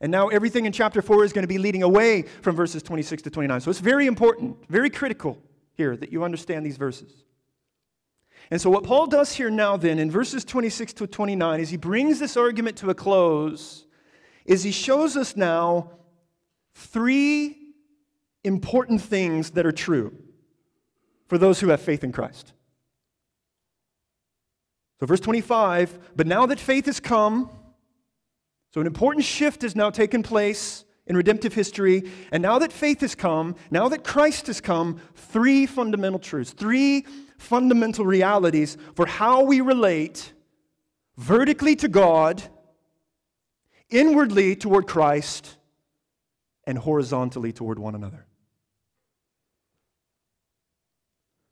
And 0.00 0.12
now 0.12 0.28
everything 0.28 0.64
in 0.64 0.72
chapter 0.72 1.02
4 1.02 1.24
is 1.24 1.32
going 1.32 1.42
to 1.42 1.48
be 1.48 1.58
leading 1.58 1.82
away 1.82 2.22
from 2.22 2.54
verses 2.54 2.82
26 2.82 3.22
to 3.22 3.30
29. 3.30 3.60
So 3.60 3.70
it's 3.70 3.80
very 3.80 4.06
important, 4.06 4.56
very 4.68 4.90
critical 4.90 5.38
here 5.74 5.96
that 5.96 6.12
you 6.12 6.24
understand 6.24 6.64
these 6.64 6.76
verses. 6.76 7.24
And 8.50 8.60
so, 8.60 8.70
what 8.70 8.84
Paul 8.84 9.06
does 9.06 9.34
here 9.34 9.50
now, 9.50 9.76
then, 9.76 9.98
in 9.98 10.10
verses 10.10 10.44
26 10.44 10.94
to 10.94 11.06
29, 11.06 11.60
is 11.60 11.68
he 11.68 11.76
brings 11.76 12.18
this 12.18 12.36
argument 12.36 12.78
to 12.78 12.88
a 12.88 12.94
close, 12.94 13.84
is 14.46 14.62
he 14.62 14.70
shows 14.70 15.16
us 15.16 15.36
now 15.36 15.90
three 16.72 17.56
important 18.44 19.02
things 19.02 19.50
that 19.50 19.66
are 19.66 19.72
true 19.72 20.16
for 21.26 21.36
those 21.36 21.60
who 21.60 21.68
have 21.68 21.80
faith 21.80 22.02
in 22.02 22.10
Christ. 22.10 22.54
So, 24.98 25.06
verse 25.06 25.20
25, 25.20 26.16
but 26.16 26.26
now 26.26 26.46
that 26.46 26.58
faith 26.58 26.86
has 26.86 27.00
come, 27.00 27.50
so 28.70 28.80
an 28.80 28.86
important 28.86 29.24
shift 29.24 29.62
has 29.62 29.74
now 29.74 29.90
taken 29.90 30.22
place 30.22 30.84
in 31.06 31.16
redemptive 31.16 31.54
history, 31.54 32.10
and 32.30 32.42
now 32.42 32.58
that 32.58 32.72
faith 32.72 33.00
has 33.00 33.14
come, 33.14 33.56
now 33.70 33.88
that 33.88 34.04
Christ 34.04 34.46
has 34.46 34.60
come, 34.60 35.00
three 35.14 35.64
fundamental 35.64 36.18
truths, 36.18 36.52
three 36.52 37.06
fundamental 37.38 38.04
realities 38.04 38.76
for 38.94 39.06
how 39.06 39.42
we 39.42 39.62
relate 39.62 40.32
vertically 41.16 41.76
to 41.76 41.88
God, 41.88 42.42
inwardly 43.88 44.54
toward 44.54 44.86
Christ, 44.86 45.56
and 46.64 46.76
horizontally 46.76 47.52
toward 47.52 47.78
one 47.78 47.94
another. 47.94 48.26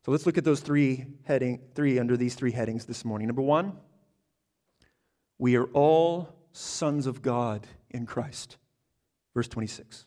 So 0.04 0.12
let's 0.12 0.26
look 0.26 0.38
at 0.38 0.44
those 0.44 0.60
three 0.60 1.06
heading 1.24 1.60
three 1.74 1.98
under 1.98 2.16
these 2.16 2.34
three 2.34 2.52
headings 2.52 2.84
this 2.84 3.04
morning. 3.04 3.26
Number 3.26 3.42
1, 3.42 3.72
we 5.38 5.56
are 5.56 5.64
all 5.64 6.35
sons 6.56 7.06
of 7.06 7.22
God 7.22 7.66
in 7.90 8.06
Christ. 8.06 8.56
Verse 9.34 9.48
26. 9.48 10.06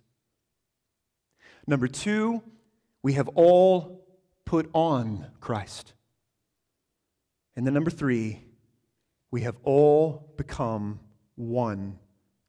Number 1.67 1.87
2, 1.87 2.41
we 3.03 3.13
have 3.13 3.27
all 3.29 4.07
put 4.45 4.69
on 4.73 5.27
Christ. 5.39 5.93
And 7.55 7.65
then 7.65 7.73
number 7.73 7.91
three, 7.91 8.43
we 9.29 9.41
have 9.41 9.57
all 9.63 10.33
become 10.37 10.99
one 11.35 11.99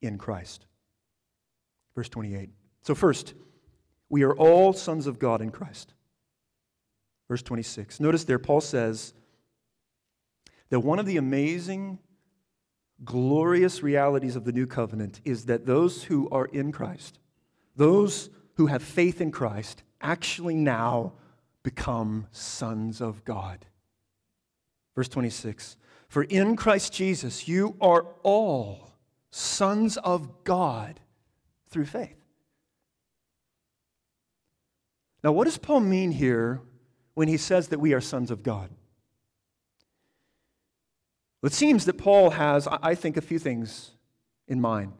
in 0.00 0.16
Christ. 0.16 0.64
Verse 1.94 2.08
28. 2.08 2.48
So, 2.82 2.94
first, 2.94 3.34
we 4.08 4.22
are 4.22 4.32
all 4.32 4.72
sons 4.72 5.06
of 5.06 5.18
God 5.18 5.42
in 5.42 5.50
Christ. 5.50 5.92
Verse 7.28 7.42
26. 7.42 8.00
Notice 8.00 8.24
there, 8.24 8.38
Paul 8.38 8.62
says 8.62 9.12
that 10.70 10.80
one 10.80 10.98
of 10.98 11.06
the 11.06 11.18
amazing, 11.18 11.98
glorious 13.04 13.82
realities 13.82 14.36
of 14.36 14.44
the 14.44 14.52
new 14.52 14.66
covenant 14.66 15.20
is 15.24 15.46
that 15.46 15.66
those 15.66 16.04
who 16.04 16.28
are 16.30 16.46
in 16.46 16.72
Christ, 16.72 17.18
those 17.76 18.30
who 18.54 18.66
have 18.66 18.82
faith 18.82 19.20
in 19.20 19.30
Christ, 19.30 19.82
actually 20.00 20.54
now 20.54 21.14
become 21.62 22.26
sons 22.30 23.00
of 23.00 23.24
God. 23.24 23.66
Verse 24.94 25.08
26 25.08 25.76
For 26.08 26.24
in 26.24 26.56
Christ 26.56 26.92
Jesus 26.92 27.48
you 27.48 27.76
are 27.80 28.06
all 28.22 28.92
sons 29.30 29.96
of 29.98 30.44
God 30.44 31.00
through 31.68 31.86
faith. 31.86 32.16
Now, 35.22 35.32
what 35.32 35.44
does 35.44 35.58
Paul 35.58 35.80
mean 35.80 36.12
here 36.12 36.62
when 37.14 37.28
he 37.28 37.36
says 37.36 37.68
that 37.68 37.78
we 37.78 37.92
are 37.92 38.00
sons 38.00 38.30
of 38.30 38.42
God? 38.42 38.70
It 41.42 41.52
seems 41.52 41.86
that 41.86 41.96
Paul 41.96 42.30
has, 42.30 42.68
I 42.68 42.94
think, 42.94 43.16
a 43.16 43.22
few 43.22 43.38
things 43.38 43.92
in 44.46 44.60
mind 44.60 44.92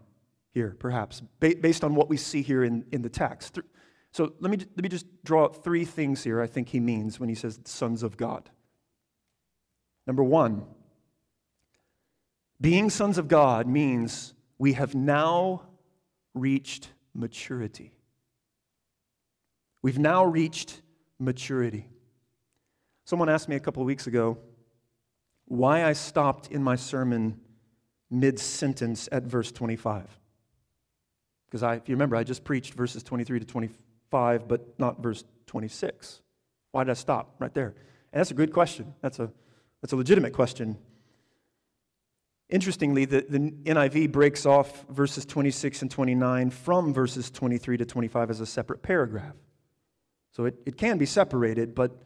here, 0.52 0.74
perhaps, 0.78 1.22
based 1.38 1.84
on 1.84 1.94
what 1.94 2.08
we 2.08 2.16
see 2.16 2.42
here 2.42 2.64
in, 2.64 2.84
in 2.92 3.02
the 3.02 3.10
text. 3.10 3.58
So 4.12 4.32
let 4.40 4.50
me, 4.50 4.56
let 4.56 4.82
me 4.82 4.88
just 4.88 5.06
draw 5.22 5.44
out 5.44 5.62
three 5.62 5.84
things 5.84 6.24
here 6.24 6.40
I 6.40 6.46
think 6.46 6.70
he 6.70 6.80
means 6.80 7.20
when 7.20 7.28
he 7.28 7.34
says 7.34 7.60
sons 7.64 8.02
of 8.02 8.16
God. 8.16 8.48
Number 10.06 10.24
one, 10.24 10.64
being 12.60 12.90
sons 12.90 13.18
of 13.18 13.28
God 13.28 13.66
means 13.66 14.34
we 14.58 14.72
have 14.72 14.94
now 14.94 15.62
reached 16.34 16.90
maturity. 17.14 17.92
We've 19.82 19.98
now 19.98 20.24
reached 20.24 20.82
maturity. 21.18 21.88
Someone 23.04 23.28
asked 23.28 23.48
me 23.48 23.56
a 23.56 23.60
couple 23.60 23.82
of 23.82 23.86
weeks 23.86 24.06
ago 24.06 24.38
why 25.50 25.84
I 25.84 25.94
stopped 25.94 26.52
in 26.52 26.62
my 26.62 26.76
sermon 26.76 27.40
mid 28.08 28.38
sentence 28.38 29.08
at 29.10 29.24
verse 29.24 29.50
25. 29.50 30.06
Because 31.46 31.62
if 31.76 31.88
you 31.88 31.96
remember, 31.96 32.14
I 32.14 32.22
just 32.22 32.44
preached 32.44 32.74
verses 32.74 33.02
23 33.02 33.40
to 33.40 33.44
25, 33.44 34.46
but 34.46 34.78
not 34.78 35.02
verse 35.02 35.24
26? 35.48 36.22
Why 36.70 36.84
did 36.84 36.92
I 36.92 36.94
stop 36.94 37.34
right 37.40 37.52
there? 37.52 37.74
And 38.12 38.20
that's 38.20 38.30
a 38.30 38.34
good 38.34 38.52
question. 38.52 38.94
That's 39.00 39.18
a, 39.18 39.32
that's 39.82 39.92
a 39.92 39.96
legitimate 39.96 40.34
question. 40.34 40.78
Interestingly, 42.48 43.04
the, 43.04 43.26
the 43.28 43.40
NIV 43.40 44.12
breaks 44.12 44.46
off 44.46 44.84
verses 44.88 45.26
26 45.26 45.82
and 45.82 45.90
29 45.90 46.50
from 46.50 46.94
verses 46.94 47.28
23 47.28 47.76
to 47.78 47.84
25 47.84 48.30
as 48.30 48.40
a 48.40 48.46
separate 48.46 48.82
paragraph. 48.82 49.34
So 50.30 50.44
it, 50.44 50.54
it 50.64 50.76
can 50.76 50.96
be 50.96 51.06
separated, 51.06 51.74
but 51.74 52.00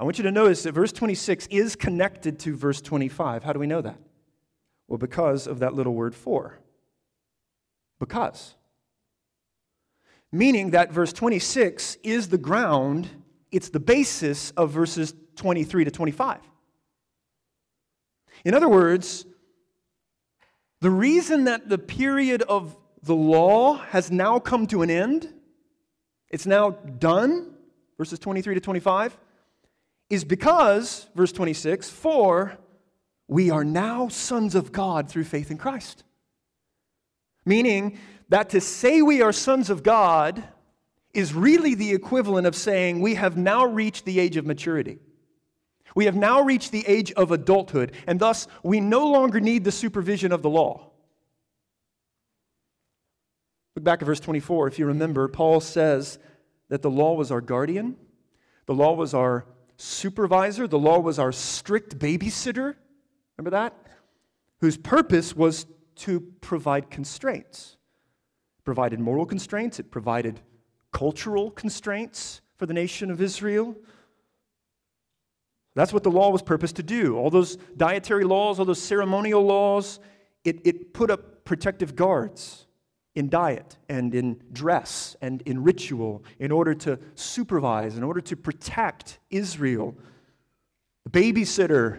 I 0.00 0.04
want 0.04 0.16
you 0.16 0.24
to 0.24 0.32
notice 0.32 0.62
that 0.62 0.72
verse 0.72 0.92
26 0.92 1.46
is 1.48 1.76
connected 1.76 2.38
to 2.40 2.56
verse 2.56 2.80
25. 2.80 3.44
How 3.44 3.52
do 3.52 3.58
we 3.58 3.66
know 3.66 3.82
that? 3.82 3.98
Well, 4.88 4.96
because 4.96 5.46
of 5.46 5.58
that 5.58 5.74
little 5.74 5.94
word 5.94 6.14
for. 6.14 6.58
Because 7.98 8.54
meaning 10.32 10.70
that 10.70 10.90
verse 10.90 11.12
26 11.12 11.98
is 12.02 12.28
the 12.28 12.38
ground, 12.38 13.10
it's 13.52 13.68
the 13.68 13.78
basis 13.78 14.52
of 14.52 14.70
verses 14.70 15.12
23 15.36 15.84
to 15.84 15.90
25. 15.90 16.40
In 18.46 18.54
other 18.54 18.70
words, 18.70 19.26
the 20.80 20.90
reason 20.90 21.44
that 21.44 21.68
the 21.68 21.76
period 21.76 22.40
of 22.40 22.74
the 23.02 23.14
law 23.14 23.74
has 23.74 24.10
now 24.10 24.38
come 24.38 24.66
to 24.68 24.80
an 24.80 24.88
end, 24.88 25.30
it's 26.30 26.46
now 26.46 26.70
done, 26.70 27.52
verses 27.98 28.18
23 28.18 28.54
to 28.54 28.60
25, 28.62 29.18
is 30.10 30.24
because, 30.24 31.08
verse 31.14 31.32
26, 31.32 31.88
for 31.88 32.58
we 33.28 33.50
are 33.50 33.64
now 33.64 34.08
sons 34.08 34.56
of 34.56 34.72
God 34.72 35.08
through 35.08 35.24
faith 35.24 35.52
in 35.52 35.56
Christ. 35.56 36.02
Meaning 37.46 37.96
that 38.28 38.50
to 38.50 38.60
say 38.60 39.02
we 39.02 39.22
are 39.22 39.32
sons 39.32 39.70
of 39.70 39.84
God 39.84 40.42
is 41.14 41.32
really 41.32 41.74
the 41.74 41.92
equivalent 41.92 42.46
of 42.46 42.54
saying 42.56 43.00
we 43.00 43.14
have 43.14 43.36
now 43.36 43.64
reached 43.64 44.04
the 44.04 44.18
age 44.18 44.36
of 44.36 44.44
maturity. 44.44 44.98
We 45.94 46.04
have 46.04 46.16
now 46.16 46.42
reached 46.42 46.70
the 46.72 46.86
age 46.86 47.12
of 47.12 47.32
adulthood, 47.32 47.92
and 48.06 48.20
thus 48.20 48.46
we 48.62 48.80
no 48.80 49.08
longer 49.08 49.40
need 49.40 49.64
the 49.64 49.72
supervision 49.72 50.32
of 50.32 50.42
the 50.42 50.50
law. 50.50 50.90
Look 53.74 53.84
back 53.84 54.02
at 54.02 54.06
verse 54.06 54.20
24. 54.20 54.68
If 54.68 54.78
you 54.78 54.86
remember, 54.86 55.26
Paul 55.28 55.60
says 55.60 56.18
that 56.68 56.82
the 56.82 56.90
law 56.90 57.14
was 57.14 57.30
our 57.30 57.40
guardian, 57.40 57.96
the 58.66 58.74
law 58.74 58.94
was 58.94 59.14
our 59.14 59.46
supervisor, 59.80 60.66
the 60.66 60.78
law 60.78 60.98
was 60.98 61.18
our 61.18 61.32
strict 61.32 61.98
babysitter. 61.98 62.74
Remember 63.36 63.50
that? 63.50 63.74
Whose 64.60 64.76
purpose 64.76 65.34
was 65.34 65.66
to 65.96 66.20
provide 66.40 66.90
constraints 66.90 67.76
provided 68.70 69.00
moral 69.00 69.26
constraints, 69.26 69.80
it 69.80 69.90
provided 69.90 70.40
cultural 70.92 71.50
constraints 71.50 72.40
for 72.56 72.66
the 72.66 72.72
nation 72.72 73.10
of 73.10 73.20
Israel. 73.20 73.74
That's 75.74 75.92
what 75.92 76.04
the 76.04 76.10
law 76.10 76.30
was 76.30 76.40
purposed 76.40 76.76
to 76.76 76.82
do. 76.82 77.16
All 77.16 77.30
those 77.30 77.56
dietary 77.76 78.24
laws, 78.24 78.58
all 78.60 78.64
those 78.64 78.80
ceremonial 78.80 79.44
laws, 79.44 79.98
it, 80.44 80.60
it 80.64 80.92
put 80.92 81.10
up 81.10 81.44
protective 81.44 81.96
guards 81.96 82.66
in 83.14 83.28
diet 83.28 83.76
and 83.88 84.14
in 84.14 84.40
dress 84.52 85.16
and 85.20 85.42
in 85.42 85.62
ritual 85.62 86.24
in 86.38 86.52
order 86.52 86.74
to 86.74 86.98
supervise, 87.14 87.96
in 87.96 88.02
order 88.02 88.20
to 88.20 88.36
protect 88.36 89.18
Israel. 89.30 89.96
The 91.04 91.10
babysitter 91.10 91.98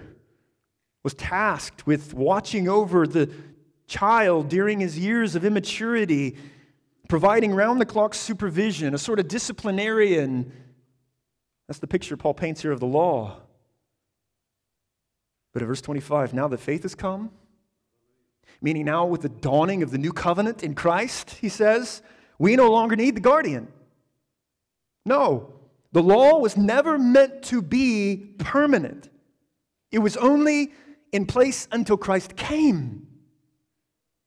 was 1.03 1.13
tasked 1.13 1.85
with 1.85 2.13
watching 2.13 2.67
over 2.69 3.05
the 3.05 3.31
child 3.87 4.47
during 4.49 4.79
his 4.79 4.97
years 4.97 5.35
of 5.35 5.43
immaturity, 5.43 6.37
providing 7.09 7.53
round 7.53 7.81
the 7.81 7.85
clock 7.85 8.13
supervision, 8.13 8.93
a 8.93 8.97
sort 8.97 9.19
of 9.19 9.27
disciplinarian. 9.27 10.51
That's 11.67 11.79
the 11.79 11.87
picture 11.87 12.15
Paul 12.15 12.33
paints 12.33 12.61
here 12.61 12.71
of 12.71 12.79
the 12.79 12.85
law. 12.85 13.37
But 15.53 15.61
in 15.61 15.67
verse 15.67 15.81
25, 15.81 16.33
now 16.33 16.47
that 16.47 16.59
faith 16.59 16.83
has 16.83 16.95
come, 16.95 17.31
meaning 18.61 18.85
now 18.85 19.05
with 19.05 19.21
the 19.21 19.29
dawning 19.29 19.83
of 19.83 19.91
the 19.91 19.97
new 19.97 20.13
covenant 20.13 20.63
in 20.63 20.75
Christ, 20.75 21.31
he 21.41 21.49
says, 21.49 22.01
we 22.37 22.55
no 22.55 22.71
longer 22.71 22.95
need 22.95 23.15
the 23.15 23.21
guardian. 23.21 23.67
No, 25.05 25.53
the 25.91 26.03
law 26.03 26.39
was 26.39 26.55
never 26.55 26.97
meant 26.97 27.43
to 27.43 27.61
be 27.61 28.33
permanent, 28.37 29.09
it 29.91 29.99
was 29.99 30.15
only 30.17 30.71
in 31.11 31.25
place 31.25 31.67
until 31.71 31.97
Christ 31.97 32.35
came. 32.35 33.07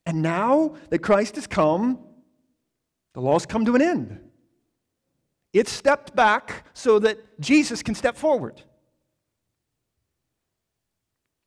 And 0.07 0.21
now 0.21 0.75
that 0.91 0.99
Christ 0.99 1.37
has 1.37 1.47
come, 1.47 1.99
the 3.15 3.23
law's 3.23 3.47
come 3.47 3.65
to 3.65 3.75
an 3.75 3.81
end. 3.81 4.21
It 5.55 5.69
stepped 5.69 6.15
back 6.15 6.67
so 6.75 6.99
that 6.99 7.41
Jesus 7.41 7.83
can 7.83 7.95
step 7.95 8.17
forward. 8.17 8.61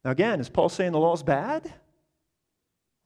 Now, 0.03 0.11
again, 0.11 0.39
is 0.39 0.49
Paul 0.49 0.69
saying 0.69 0.93
the 0.93 0.99
law 0.99 1.13
is 1.13 1.21
bad? 1.21 1.71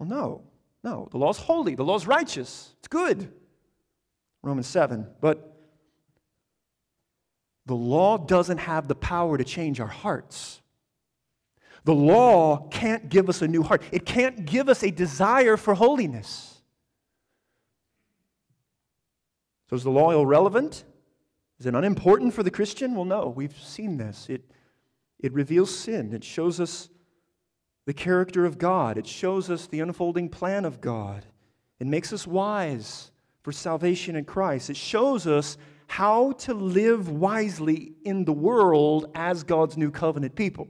Well, 0.01 0.09
no. 0.09 0.41
No. 0.83 1.07
The 1.11 1.19
law 1.19 1.29
is 1.29 1.37
holy, 1.37 1.75
the 1.75 1.83
law 1.83 1.95
is 1.95 2.07
righteous, 2.07 2.73
it's 2.79 2.87
good. 2.87 3.31
Romans 4.41 4.65
7. 4.65 5.07
But 5.21 5.55
the 7.67 7.75
law 7.75 8.17
doesn't 8.17 8.57
have 8.57 8.87
the 8.87 8.95
power 8.95 9.37
to 9.37 9.43
change 9.43 9.79
our 9.79 9.85
hearts. 9.85 10.59
The 11.83 11.93
law 11.93 12.67
can't 12.69 13.09
give 13.09 13.29
us 13.29 13.43
a 13.43 13.47
new 13.47 13.61
heart, 13.61 13.83
it 13.91 14.07
can't 14.07 14.43
give 14.43 14.69
us 14.69 14.81
a 14.81 14.89
desire 14.89 15.55
for 15.55 15.75
holiness. 15.75 16.63
So, 19.69 19.75
is 19.75 19.83
the 19.83 19.91
law 19.91 20.19
irrelevant? 20.19 20.83
Is 21.59 21.67
it 21.67 21.75
unimportant 21.75 22.33
for 22.33 22.41
the 22.41 22.49
Christian? 22.49 22.95
Well, 22.95 23.05
no, 23.05 23.27
we've 23.27 23.55
seen 23.61 23.97
this. 23.97 24.29
It, 24.29 24.49
it 25.19 25.31
reveals 25.31 25.77
sin, 25.77 26.11
it 26.11 26.23
shows 26.23 26.59
us 26.59 26.89
the 27.85 27.93
character 27.93 28.45
of 28.45 28.57
God, 28.57 28.97
it 28.97 29.07
shows 29.07 29.49
us 29.49 29.67
the 29.67 29.79
unfolding 29.79 30.29
plan 30.29 30.65
of 30.65 30.81
God, 30.81 31.25
it 31.79 31.87
makes 31.87 32.13
us 32.13 32.27
wise 32.27 33.11
for 33.41 33.51
salvation 33.51 34.15
in 34.15 34.25
Christ, 34.25 34.69
it 34.69 34.77
shows 34.77 35.25
us 35.25 35.57
how 35.87 36.31
to 36.33 36.53
live 36.53 37.09
wisely 37.09 37.93
in 38.05 38.23
the 38.23 38.31
world 38.31 39.11
as 39.13 39.43
God's 39.43 39.75
new 39.75 39.91
covenant 39.91 40.35
people. 40.35 40.69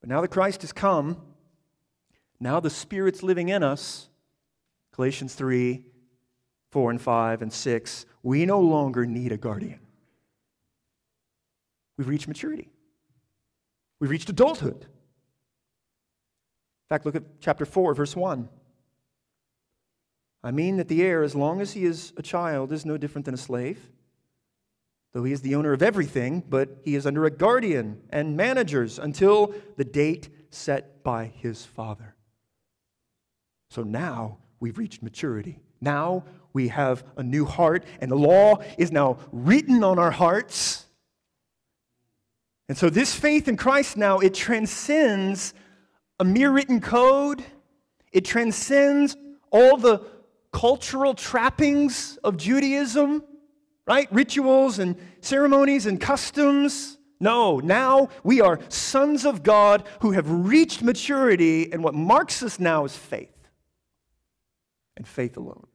But 0.00 0.08
now 0.08 0.20
that 0.20 0.28
Christ 0.28 0.62
has 0.62 0.72
come, 0.72 1.20
now 2.40 2.60
the 2.60 2.70
Spirit's 2.70 3.22
living 3.22 3.50
in 3.50 3.62
us, 3.62 4.08
Galatians 4.94 5.34
3 5.34 5.84
4 6.70 6.90
and 6.90 7.00
5 7.00 7.42
and 7.42 7.52
6, 7.52 8.06
we 8.22 8.44
no 8.44 8.60
longer 8.60 9.06
need 9.06 9.32
a 9.32 9.38
guardian. 9.38 9.80
We've 11.96 12.08
reached 12.08 12.28
maturity. 12.28 12.68
We've 14.00 14.10
reached 14.10 14.28
adulthood. 14.28 14.82
In 14.82 14.88
fact, 16.88 17.04
look 17.04 17.16
at 17.16 17.40
chapter 17.40 17.66
4, 17.66 17.94
verse 17.94 18.16
1. 18.16 18.48
I 20.42 20.50
mean 20.50 20.76
that 20.76 20.88
the 20.88 21.02
heir, 21.02 21.22
as 21.22 21.34
long 21.34 21.60
as 21.60 21.72
he 21.72 21.84
is 21.84 22.12
a 22.16 22.22
child, 22.22 22.72
is 22.72 22.86
no 22.86 22.96
different 22.96 23.24
than 23.24 23.34
a 23.34 23.38
slave, 23.38 23.90
though 25.12 25.24
he 25.24 25.32
is 25.32 25.42
the 25.42 25.54
owner 25.54 25.72
of 25.72 25.82
everything, 25.82 26.44
but 26.48 26.78
he 26.84 26.94
is 26.94 27.06
under 27.06 27.24
a 27.24 27.30
guardian 27.30 28.00
and 28.10 28.36
managers 28.36 28.98
until 28.98 29.52
the 29.76 29.84
date 29.84 30.28
set 30.50 31.02
by 31.02 31.26
his 31.26 31.64
father. 31.64 32.14
So 33.70 33.82
now 33.82 34.38
we've 34.60 34.78
reached 34.78 35.02
maturity. 35.02 35.60
Now 35.80 36.24
we 36.52 36.68
have 36.68 37.04
a 37.16 37.22
new 37.22 37.44
heart, 37.44 37.84
and 38.00 38.10
the 38.10 38.16
law 38.16 38.62
is 38.78 38.90
now 38.90 39.18
written 39.32 39.84
on 39.84 39.98
our 39.98 40.10
hearts. 40.10 40.86
And 42.68 42.76
so 42.76 42.90
this 42.90 43.14
faith 43.14 43.48
in 43.48 43.56
Christ 43.56 43.96
now, 43.96 44.18
it 44.18 44.34
transcends 44.34 45.54
a 46.20 46.24
mere 46.24 46.50
written 46.50 46.80
code. 46.80 47.42
It 48.12 48.24
transcends 48.24 49.16
all 49.50 49.76
the 49.76 50.04
cultural 50.52 51.14
trappings 51.14 52.18
of 52.22 52.36
Judaism, 52.36 53.24
right? 53.86 54.10
Rituals 54.12 54.78
and 54.78 54.96
ceremonies 55.20 55.86
and 55.86 56.00
customs. 56.00 56.98
No, 57.20 57.58
now 57.58 58.10
we 58.22 58.40
are 58.40 58.60
sons 58.68 59.24
of 59.24 59.42
God 59.42 59.84
who 60.00 60.12
have 60.12 60.30
reached 60.30 60.82
maturity, 60.82 61.72
and 61.72 61.82
what 61.82 61.94
marks 61.94 62.42
us 62.42 62.60
now 62.60 62.84
is 62.84 62.94
faith 62.96 63.34
and 64.96 65.06
faith 65.06 65.36
alone. 65.36 65.66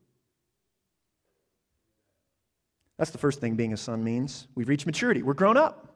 That's 2.97 3.11
the 3.11 3.17
first 3.17 3.41
thing 3.41 3.55
being 3.55 3.73
a 3.73 3.77
son 3.77 4.03
means. 4.03 4.47
We've 4.55 4.69
reached 4.69 4.85
maturity, 4.85 5.23
we're 5.23 5.33
grown 5.33 5.57
up. 5.57 5.92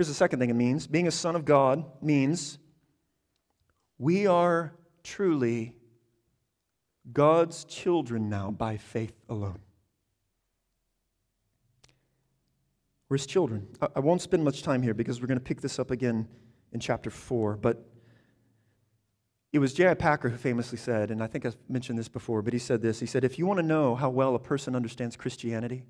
Here's 0.00 0.08
the 0.08 0.14
second 0.14 0.38
thing 0.38 0.48
it 0.48 0.54
means 0.54 0.86
being 0.86 1.08
a 1.08 1.10
son 1.10 1.36
of 1.36 1.44
God 1.44 1.84
means 2.00 2.58
we 3.98 4.26
are 4.26 4.72
truly 5.04 5.76
God's 7.12 7.64
children 7.66 8.30
now 8.30 8.50
by 8.50 8.78
faith 8.78 9.12
alone. 9.28 9.58
We're 13.10 13.18
his 13.18 13.26
children. 13.26 13.68
I 13.94 14.00
won't 14.00 14.22
spend 14.22 14.42
much 14.42 14.62
time 14.62 14.80
here 14.80 14.94
because 14.94 15.20
we're 15.20 15.26
going 15.26 15.36
to 15.38 15.44
pick 15.44 15.60
this 15.60 15.78
up 15.78 15.90
again 15.90 16.26
in 16.72 16.80
chapter 16.80 17.10
4, 17.10 17.58
but 17.58 17.86
it 19.52 19.58
was 19.58 19.74
J.I. 19.74 19.92
Packer 19.92 20.30
who 20.30 20.38
famously 20.38 20.78
said, 20.78 21.10
and 21.10 21.22
I 21.22 21.26
think 21.26 21.44
I've 21.44 21.58
mentioned 21.68 21.98
this 21.98 22.08
before, 22.08 22.40
but 22.40 22.54
he 22.54 22.58
said 22.58 22.80
this. 22.80 23.00
He 23.00 23.06
said, 23.06 23.22
If 23.22 23.38
you 23.38 23.44
want 23.44 23.58
to 23.58 23.66
know 23.66 23.96
how 23.96 24.08
well 24.08 24.34
a 24.34 24.38
person 24.38 24.74
understands 24.74 25.14
Christianity, 25.14 25.82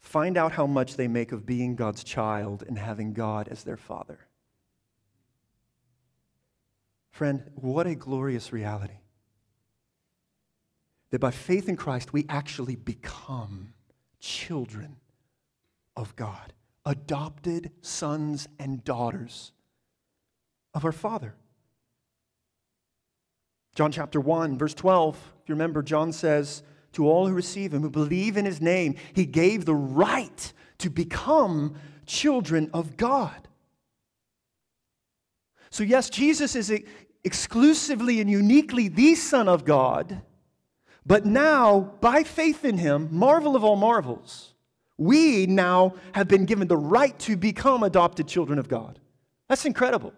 find 0.00 0.36
out 0.36 0.52
how 0.52 0.66
much 0.66 0.96
they 0.96 1.08
make 1.08 1.32
of 1.32 1.46
being 1.46 1.76
God's 1.76 2.02
child 2.02 2.64
and 2.66 2.78
having 2.78 3.12
God 3.12 3.48
as 3.48 3.64
their 3.64 3.76
father. 3.76 4.18
Friend, 7.10 7.42
what 7.54 7.86
a 7.86 7.94
glorious 7.94 8.52
reality. 8.52 8.94
That 11.10 11.20
by 11.20 11.30
faith 11.30 11.68
in 11.68 11.76
Christ, 11.76 12.12
we 12.12 12.24
actually 12.28 12.76
become 12.76 13.74
children 14.20 14.96
of 15.96 16.14
God, 16.16 16.52
adopted 16.86 17.72
sons 17.82 18.48
and 18.58 18.82
daughters 18.84 19.52
of 20.72 20.84
our 20.84 20.92
Father. 20.92 21.34
John 23.74 23.92
chapter 23.92 24.20
1, 24.20 24.56
verse 24.56 24.74
12, 24.74 25.16
if 25.42 25.48
you 25.48 25.54
remember, 25.54 25.82
John 25.82 26.12
says, 26.12 26.62
To 26.92 27.08
all 27.08 27.28
who 27.28 27.34
receive 27.34 27.72
him, 27.72 27.82
who 27.82 27.90
believe 27.90 28.36
in 28.36 28.44
his 28.44 28.60
name, 28.60 28.96
he 29.14 29.24
gave 29.24 29.64
the 29.64 29.74
right 29.74 30.52
to 30.78 30.90
become 30.90 31.74
children 32.06 32.70
of 32.72 32.96
God. 32.96 33.48
So, 35.70 35.84
yes, 35.84 36.10
Jesus 36.10 36.56
is 36.56 36.72
exclusively 37.22 38.20
and 38.20 38.28
uniquely 38.28 38.88
the 38.88 39.14
Son 39.14 39.48
of 39.48 39.64
God, 39.64 40.22
but 41.06 41.24
now, 41.24 41.92
by 42.00 42.24
faith 42.24 42.64
in 42.64 42.78
him, 42.78 43.08
marvel 43.10 43.56
of 43.56 43.64
all 43.64 43.76
marvels, 43.76 44.54
we 44.98 45.46
now 45.46 45.94
have 46.12 46.28
been 46.28 46.44
given 46.44 46.68
the 46.68 46.76
right 46.76 47.18
to 47.20 47.36
become 47.36 47.82
adopted 47.82 48.28
children 48.28 48.58
of 48.58 48.68
God. 48.68 48.98
That's 49.48 49.64
incredible. 49.64 50.12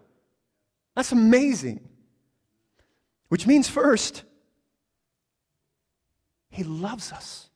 That's 0.95 1.11
amazing. 1.11 1.87
Which 3.29 3.47
means, 3.47 3.69
first, 3.69 4.23
He 6.53 6.63
loves 6.63 7.11
us. 7.11 7.49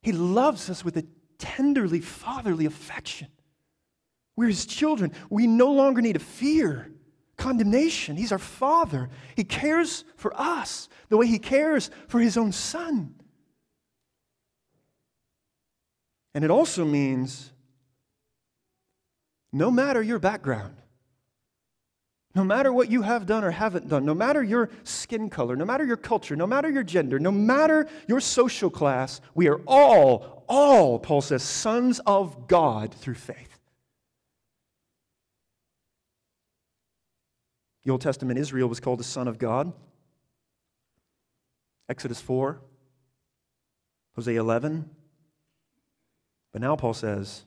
He 0.00 0.12
loves 0.12 0.70
us 0.70 0.84
with 0.84 0.96
a 0.96 1.04
tenderly 1.38 2.00
fatherly 2.00 2.66
affection. 2.66 3.26
We're 4.36 4.46
His 4.46 4.64
children. 4.64 5.12
We 5.28 5.48
no 5.48 5.72
longer 5.72 6.00
need 6.00 6.12
to 6.12 6.20
fear 6.20 6.92
condemnation. 7.36 8.16
He's 8.16 8.30
our 8.30 8.38
Father. 8.38 9.10
He 9.34 9.42
cares 9.42 10.04
for 10.14 10.32
us 10.40 10.88
the 11.08 11.16
way 11.16 11.26
He 11.26 11.40
cares 11.40 11.90
for 12.06 12.20
His 12.20 12.36
own 12.36 12.52
Son. 12.52 13.16
And 16.32 16.44
it 16.44 16.50
also 16.50 16.84
means 16.84 17.50
no 19.52 19.68
matter 19.68 20.00
your 20.00 20.20
background, 20.20 20.76
no 22.36 22.44
matter 22.44 22.70
what 22.70 22.90
you 22.90 23.00
have 23.00 23.24
done 23.24 23.44
or 23.44 23.50
haven't 23.50 23.88
done, 23.88 24.04
no 24.04 24.14
matter 24.14 24.42
your 24.42 24.68
skin 24.84 25.30
color, 25.30 25.56
no 25.56 25.64
matter 25.64 25.86
your 25.86 25.96
culture, 25.96 26.36
no 26.36 26.46
matter 26.46 26.68
your 26.68 26.82
gender, 26.82 27.18
no 27.18 27.32
matter 27.32 27.88
your 28.06 28.20
social 28.20 28.68
class, 28.68 29.22
we 29.34 29.48
are 29.48 29.58
all, 29.66 30.44
all, 30.46 30.98
Paul 30.98 31.22
says, 31.22 31.42
sons 31.42 31.98
of 32.00 32.46
God 32.46 32.92
through 32.92 33.14
faith. 33.14 33.58
The 37.86 37.90
Old 37.90 38.02
Testament 38.02 38.38
Israel 38.38 38.68
was 38.68 38.80
called 38.80 39.00
the 39.00 39.04
Son 39.04 39.28
of 39.28 39.38
God. 39.38 39.72
Exodus 41.88 42.20
4, 42.20 42.60
Hosea 44.14 44.38
11. 44.38 44.90
But 46.52 46.60
now 46.60 46.76
Paul 46.76 46.92
says, 46.92 47.46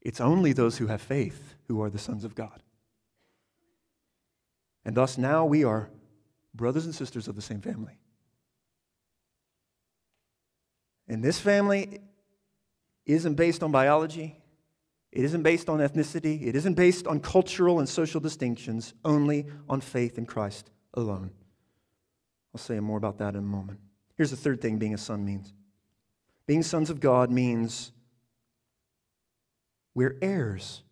it's 0.00 0.20
only 0.20 0.52
those 0.52 0.78
who 0.78 0.86
have 0.86 1.02
faith 1.02 1.56
who 1.66 1.82
are 1.82 1.90
the 1.90 1.98
sons 1.98 2.24
of 2.24 2.36
God. 2.36 2.60
And 4.84 4.94
thus 4.96 5.16
now 5.16 5.44
we 5.44 5.64
are 5.64 5.90
brothers 6.54 6.84
and 6.84 6.94
sisters 6.94 7.28
of 7.28 7.36
the 7.36 7.42
same 7.42 7.60
family. 7.60 7.98
And 11.08 11.22
this 11.22 11.38
family 11.38 12.00
isn't 13.06 13.34
based 13.34 13.62
on 13.62 13.70
biology, 13.70 14.36
it 15.12 15.24
isn't 15.24 15.42
based 15.42 15.68
on 15.68 15.78
ethnicity, 15.78 16.46
it 16.46 16.56
isn't 16.56 16.74
based 16.74 17.06
on 17.06 17.20
cultural 17.20 17.78
and 17.78 17.88
social 17.88 18.20
distinctions, 18.20 18.94
only 19.04 19.46
on 19.68 19.80
faith 19.80 20.18
in 20.18 20.26
Christ 20.26 20.70
alone. 20.94 21.30
I'll 22.54 22.60
say 22.60 22.80
more 22.80 22.98
about 22.98 23.18
that 23.18 23.34
in 23.34 23.40
a 23.40 23.42
moment. 23.42 23.80
Here's 24.16 24.30
the 24.30 24.36
third 24.36 24.60
thing 24.60 24.78
being 24.78 24.94
a 24.94 24.98
son 24.98 25.24
means 25.24 25.52
being 26.46 26.62
sons 26.62 26.90
of 26.90 27.00
God 27.00 27.30
means 27.30 27.90
we're 29.94 30.16
heirs. 30.20 30.82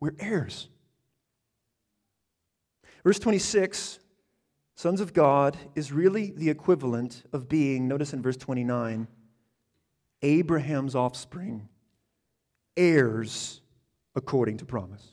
We're 0.00 0.14
heirs. 0.18 0.68
Verse 3.04 3.18
26, 3.18 3.98
sons 4.74 5.00
of 5.00 5.12
God, 5.12 5.58
is 5.74 5.92
really 5.92 6.32
the 6.34 6.48
equivalent 6.48 7.22
of 7.34 7.48
being, 7.48 7.86
notice 7.86 8.14
in 8.14 8.22
verse 8.22 8.38
29, 8.38 9.06
Abraham's 10.22 10.94
offspring, 10.94 11.68
heirs 12.76 13.60
according 14.16 14.56
to 14.56 14.64
promise. 14.64 15.06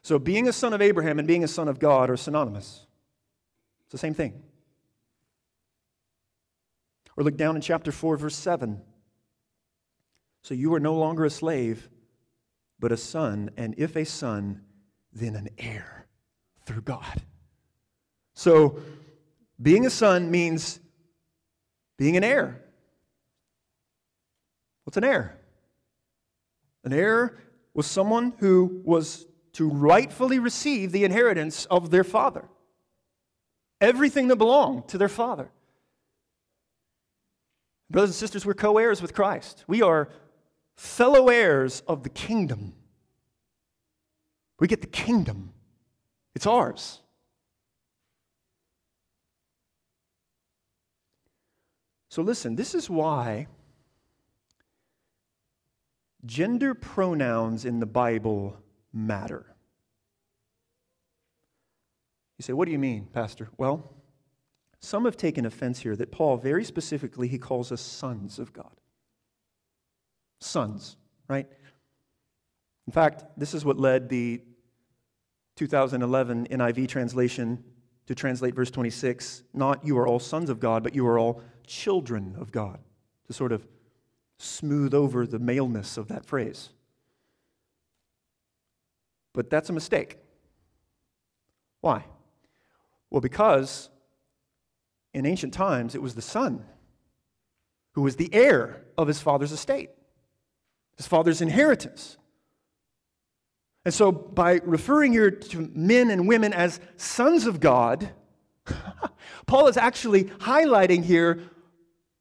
So, 0.00 0.18
being 0.18 0.48
a 0.48 0.52
son 0.52 0.72
of 0.72 0.80
Abraham 0.80 1.18
and 1.18 1.28
being 1.28 1.44
a 1.44 1.48
son 1.48 1.68
of 1.68 1.78
God 1.78 2.08
are 2.08 2.16
synonymous. 2.16 2.86
It's 3.84 3.92
the 3.92 3.98
same 3.98 4.14
thing. 4.14 4.42
Or 7.16 7.24
look 7.24 7.36
down 7.36 7.56
in 7.56 7.62
chapter 7.62 7.92
4, 7.92 8.16
verse 8.16 8.34
7. 8.34 8.80
So 10.40 10.54
you 10.54 10.74
are 10.74 10.80
no 10.80 10.94
longer 10.94 11.24
a 11.24 11.30
slave, 11.30 11.88
but 12.80 12.90
a 12.90 12.96
son, 12.96 13.50
and 13.56 13.74
if 13.78 13.94
a 13.94 14.04
son, 14.04 14.62
then 15.12 15.36
an 15.36 15.50
heir 15.56 16.01
through 16.66 16.82
God. 16.82 17.22
So, 18.34 18.78
being 19.60 19.86
a 19.86 19.90
son 19.90 20.30
means 20.30 20.80
being 21.98 22.16
an 22.16 22.24
heir. 22.24 22.62
What's 24.84 24.96
an 24.96 25.04
heir? 25.04 25.38
An 26.84 26.92
heir 26.92 27.38
was 27.74 27.86
someone 27.86 28.32
who 28.38 28.80
was 28.84 29.26
to 29.52 29.68
rightfully 29.68 30.38
receive 30.38 30.92
the 30.92 31.04
inheritance 31.04 31.66
of 31.66 31.90
their 31.90 32.04
father, 32.04 32.48
everything 33.80 34.28
that 34.28 34.36
belonged 34.36 34.88
to 34.88 34.98
their 34.98 35.08
father. 35.08 35.50
Brothers 37.90 38.10
and 38.10 38.16
sisters, 38.16 38.46
we're 38.46 38.54
co 38.54 38.78
heirs 38.78 39.02
with 39.02 39.14
Christ. 39.14 39.64
We 39.68 39.82
are 39.82 40.08
fellow 40.76 41.28
heirs 41.28 41.82
of 41.86 42.02
the 42.02 42.08
kingdom. 42.08 42.72
We 44.58 44.66
get 44.66 44.80
the 44.80 44.86
kingdom, 44.86 45.52
it's 46.34 46.46
ours. 46.46 47.00
So, 52.08 52.22
listen, 52.22 52.56
this 52.56 52.74
is 52.74 52.90
why 52.90 53.46
gender 56.26 56.74
pronouns 56.74 57.64
in 57.64 57.80
the 57.80 57.86
Bible 57.86 58.56
matter. 58.92 59.46
You 62.38 62.42
say, 62.42 62.52
what 62.52 62.66
do 62.66 62.72
you 62.72 62.78
mean, 62.78 63.06
Pastor? 63.12 63.48
Well, 63.56 63.94
some 64.80 65.04
have 65.04 65.16
taken 65.16 65.46
offense 65.46 65.78
here 65.78 65.96
that 65.96 66.10
Paul, 66.10 66.36
very 66.36 66.64
specifically, 66.64 67.28
he 67.28 67.38
calls 67.38 67.70
us 67.70 67.80
sons 67.80 68.38
of 68.38 68.52
God. 68.52 68.72
Sons, 70.40 70.96
right? 71.28 71.46
In 72.86 72.92
fact, 72.92 73.24
this 73.36 73.54
is 73.54 73.64
what 73.64 73.78
led 73.78 74.08
the 74.08 74.42
2011 75.56 76.48
NIV 76.48 76.88
translation 76.88 77.62
to 78.06 78.14
translate 78.14 78.54
verse 78.54 78.70
26 78.70 79.42
not 79.54 79.84
you 79.84 79.98
are 79.98 80.06
all 80.06 80.18
sons 80.18 80.50
of 80.50 80.60
God, 80.60 80.82
but 80.82 80.94
you 80.94 81.06
are 81.06 81.18
all 81.18 81.42
children 81.66 82.34
of 82.38 82.52
God, 82.52 82.78
to 83.26 83.32
sort 83.32 83.52
of 83.52 83.66
smooth 84.38 84.92
over 84.92 85.26
the 85.26 85.38
maleness 85.38 85.96
of 85.96 86.08
that 86.08 86.24
phrase. 86.24 86.70
But 89.32 89.50
that's 89.50 89.70
a 89.70 89.72
mistake. 89.72 90.18
Why? 91.80 92.04
Well, 93.10 93.20
because 93.20 93.88
in 95.14 95.26
ancient 95.26 95.54
times 95.54 95.94
it 95.94 96.02
was 96.02 96.14
the 96.14 96.22
son 96.22 96.64
who 97.92 98.02
was 98.02 98.16
the 98.16 98.32
heir 98.32 98.84
of 98.96 99.08
his 99.08 99.20
father's 99.20 99.52
estate, 99.52 99.90
his 100.96 101.06
father's 101.06 101.40
inheritance. 101.40 102.16
And 103.84 103.92
so, 103.92 104.12
by 104.12 104.60
referring 104.64 105.12
here 105.12 105.30
to 105.30 105.70
men 105.74 106.10
and 106.10 106.28
women 106.28 106.52
as 106.52 106.78
sons 106.96 107.46
of 107.46 107.58
God, 107.58 108.10
Paul 109.46 109.66
is 109.66 109.76
actually 109.76 110.24
highlighting 110.24 111.04
here 111.04 111.40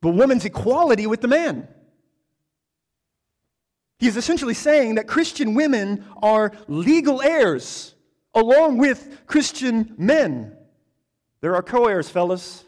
the 0.02 0.10
woman's 0.10 0.44
equality 0.44 1.06
with 1.06 1.22
the 1.22 1.28
man. 1.28 1.68
He's 4.00 4.18
essentially 4.18 4.56
saying 4.56 4.96
that 4.96 5.08
Christian 5.08 5.54
women 5.54 6.06
are 6.24 6.52
legal 6.68 7.22
heirs 7.22 7.94
along 8.34 8.80
with 8.80 9.28
Christian 9.28 9.94
men. 10.00 10.58
There 11.42 11.56
are 11.56 11.62
co 11.62 11.86
heirs, 11.86 12.10
fellas, 12.10 12.66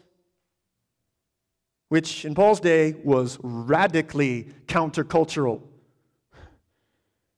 which 1.88 2.24
in 2.24 2.36
Paul's 2.36 2.60
day 2.60 2.94
was 3.02 3.38
radically 3.42 4.50
countercultural 4.66 5.62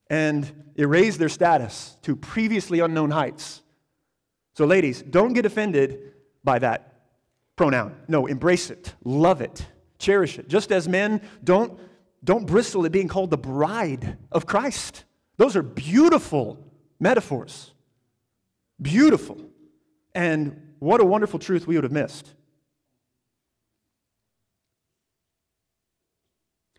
and 0.08 0.64
erased 0.76 1.18
their 1.18 1.28
status 1.28 1.96
to 2.02 2.16
previously 2.16 2.80
unknown 2.80 3.10
heights. 3.10 3.62
So, 4.54 4.64
ladies, 4.64 5.02
don't 5.02 5.32
get 5.32 5.46
offended 5.46 6.12
by 6.44 6.58
that 6.60 7.02
pronoun. 7.56 7.96
No, 8.08 8.26
embrace 8.26 8.70
it, 8.70 8.94
love 9.04 9.40
it, 9.40 9.66
cherish 9.98 10.38
it. 10.38 10.48
Just 10.48 10.70
as 10.72 10.88
men 10.88 11.20
don't, 11.42 11.78
don't 12.22 12.46
bristle 12.46 12.84
at 12.86 12.92
being 12.92 13.08
called 13.08 13.30
the 13.30 13.38
bride 13.38 14.18
of 14.30 14.46
Christ. 14.46 15.04
Those 15.36 15.56
are 15.56 15.62
beautiful 15.62 16.58
metaphors. 16.98 17.72
Beautiful. 18.80 19.40
And 20.14 20.74
what 20.78 21.00
a 21.00 21.04
wonderful 21.04 21.38
truth 21.38 21.66
we 21.66 21.74
would 21.74 21.84
have 21.84 21.92
missed. 21.92 22.34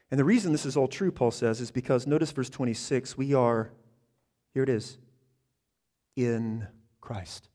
And 0.09 0.19
the 0.19 0.25
reason 0.25 0.51
this 0.51 0.65
is 0.65 0.77
all 0.77 0.87
true, 0.87 1.11
Paul 1.11 1.31
says, 1.31 1.59
is 1.59 1.71
because 1.71 2.07
notice 2.07 2.31
verse 2.31 2.49
26 2.49 3.17
we 3.17 3.33
are, 3.33 3.71
here 4.53 4.63
it 4.63 4.69
is, 4.69 4.97
in 6.15 6.67
Christ. 7.01 7.49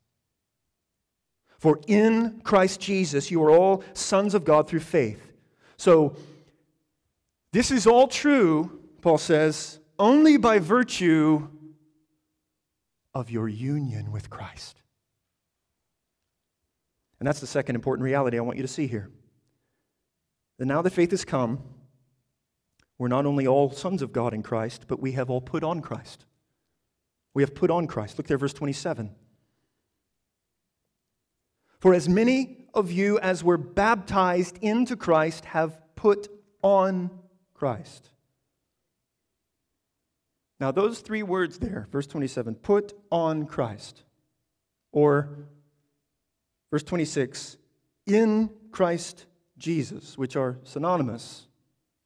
For 1.58 1.80
in 1.86 2.40
Christ 2.44 2.80
Jesus 2.80 3.30
you 3.30 3.42
are 3.42 3.50
all 3.50 3.84
sons 3.94 4.34
of 4.34 4.44
God 4.44 4.68
through 4.68 4.80
faith. 4.80 5.32
So, 5.76 6.16
this 7.52 7.70
is 7.70 7.86
all 7.86 8.08
true, 8.08 8.80
Paul 9.02 9.18
says, 9.18 9.78
only 9.98 10.38
by 10.38 10.58
virtue 10.58 11.48
of 13.14 13.30
your 13.30 13.48
union 13.48 14.10
with 14.10 14.30
Christ. 14.30 14.80
And 17.20 17.26
that's 17.26 17.40
the 17.40 17.46
second 17.46 17.76
important 17.76 18.04
reality 18.04 18.38
I 18.38 18.40
want 18.40 18.56
you 18.56 18.62
to 18.62 18.68
see 18.68 18.86
here. 18.86 19.10
That 20.58 20.66
now 20.66 20.82
that 20.82 20.90
faith 20.90 21.10
has 21.10 21.24
come, 21.24 21.62
we're 23.02 23.08
not 23.08 23.26
only 23.26 23.48
all 23.48 23.68
sons 23.68 24.00
of 24.00 24.12
God 24.12 24.32
in 24.32 24.44
Christ, 24.44 24.84
but 24.86 25.00
we 25.00 25.10
have 25.12 25.28
all 25.28 25.40
put 25.40 25.64
on 25.64 25.80
Christ. 25.80 26.24
We 27.34 27.42
have 27.42 27.52
put 27.52 27.68
on 27.68 27.88
Christ. 27.88 28.16
Look 28.16 28.28
there, 28.28 28.38
verse 28.38 28.52
27. 28.52 29.12
For 31.80 31.94
as 31.94 32.08
many 32.08 32.68
of 32.72 32.92
you 32.92 33.18
as 33.18 33.42
were 33.42 33.56
baptized 33.56 34.56
into 34.62 34.94
Christ 34.94 35.46
have 35.46 35.80
put 35.96 36.28
on 36.62 37.10
Christ. 37.54 38.08
Now, 40.60 40.70
those 40.70 41.00
three 41.00 41.24
words 41.24 41.58
there, 41.58 41.88
verse 41.90 42.06
27, 42.06 42.54
put 42.54 42.92
on 43.10 43.46
Christ, 43.46 44.04
or 44.92 45.48
verse 46.70 46.84
26, 46.84 47.56
in 48.06 48.48
Christ 48.70 49.26
Jesus, 49.58 50.16
which 50.16 50.36
are 50.36 50.60
synonymous, 50.62 51.48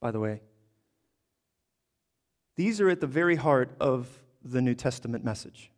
by 0.00 0.10
the 0.10 0.20
way. 0.20 0.40
These 2.56 2.80
are 2.80 2.88
at 2.88 3.00
the 3.00 3.06
very 3.06 3.36
heart 3.36 3.70
of 3.80 4.08
the 4.42 4.62
New 4.62 4.74
Testament 4.74 5.24
message. 5.24 5.70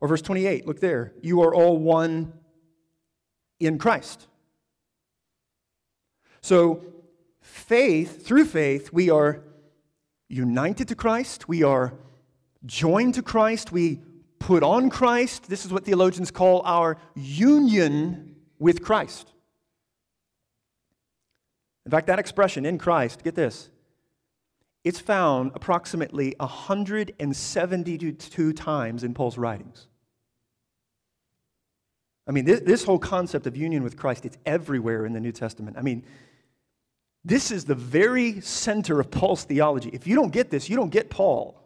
Or 0.00 0.08
verse 0.08 0.22
28, 0.22 0.66
look 0.66 0.80
there. 0.80 1.12
You 1.22 1.42
are 1.42 1.54
all 1.54 1.76
one 1.78 2.32
in 3.60 3.78
Christ. 3.78 4.26
So, 6.40 6.84
faith, 7.40 8.24
through 8.24 8.44
faith, 8.44 8.92
we 8.92 9.10
are 9.10 9.42
united 10.28 10.88
to 10.88 10.94
Christ, 10.94 11.48
we 11.48 11.62
are 11.62 11.94
joined 12.66 13.14
to 13.14 13.22
Christ, 13.22 13.72
we 13.72 14.00
put 14.38 14.62
on 14.62 14.90
Christ. 14.90 15.48
This 15.48 15.64
is 15.64 15.72
what 15.72 15.84
theologians 15.84 16.30
call 16.30 16.62
our 16.64 16.98
union 17.14 18.36
with 18.58 18.82
Christ. 18.82 19.32
In 21.84 21.90
fact, 21.90 22.06
that 22.06 22.18
expression, 22.18 22.66
in 22.66 22.78
Christ, 22.78 23.24
get 23.24 23.34
this, 23.34 23.70
it's 24.84 25.00
found 25.00 25.52
approximately 25.54 26.34
172 26.38 28.52
times 28.52 29.04
in 29.04 29.14
Paul's 29.14 29.38
writings. 29.38 29.86
I 32.26 32.32
mean, 32.32 32.44
this, 32.44 32.60
this, 32.60 32.84
whole 32.84 32.98
concept 32.98 33.46
of 33.46 33.56
union 33.56 33.82
with 33.82 33.96
Christ, 33.96 34.26
it's 34.26 34.36
everywhere 34.44 35.06
in 35.06 35.14
the 35.14 35.20
New 35.20 35.32
Testament. 35.32 35.78
I 35.78 35.82
mean, 35.82 36.04
this 37.24 37.50
is 37.50 37.64
the 37.64 37.74
very 37.74 38.42
center 38.42 39.00
of 39.00 39.10
Paul's 39.10 39.44
theology. 39.44 39.88
If 39.92 40.06
you 40.06 40.14
don't 40.14 40.30
get 40.30 40.50
this, 40.50 40.68
you 40.68 40.76
don't 40.76 40.90
get 40.90 41.08
Paul. 41.08 41.58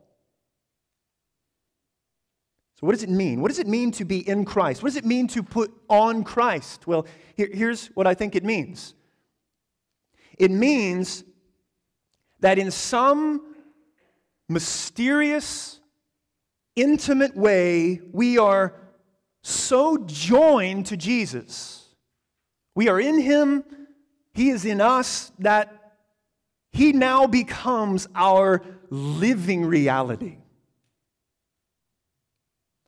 So, 2.77 2.87
what 2.87 2.93
does 2.93 3.03
it 3.03 3.11
mean? 3.11 3.41
What 3.41 3.49
does 3.49 3.59
it 3.59 3.67
mean 3.67 3.91
to 3.93 4.05
be 4.05 4.27
in 4.27 4.45
Christ? 4.45 4.83
What 4.83 4.91
does 4.91 4.97
it 4.97 5.05
mean 5.05 5.27
to 5.29 5.43
put 5.43 5.73
on 5.89 6.25
Christ? 6.25 6.87
Well, 6.87 7.07
here, 7.37 7.49
here's 7.53 7.89
what 7.89 8.07
I 8.07 8.15
think 8.15 8.37
it 8.37 8.45
means 8.45 8.95
it 10.39 10.51
means 10.51 11.25
that 12.43 12.59
in 12.59 12.71
some 12.71 13.55
mysterious, 14.49 15.81
intimate 16.77 17.37
way, 17.37 18.01
we 18.13 18.37
are 18.37 18.75
so 19.43 19.97
joined 19.97 20.87
to 20.87 20.97
Jesus. 20.97 21.89
We 22.75 22.89
are 22.89 23.01
in 23.01 23.21
Him, 23.21 23.65
He 24.35 24.51
is 24.51 24.65
in 24.65 24.81
us, 24.81 25.33
that 25.39 25.95
He 26.73 26.93
now 26.93 27.27
becomes 27.27 28.09
our 28.15 28.63
living 28.91 29.65
reality. 29.65 30.37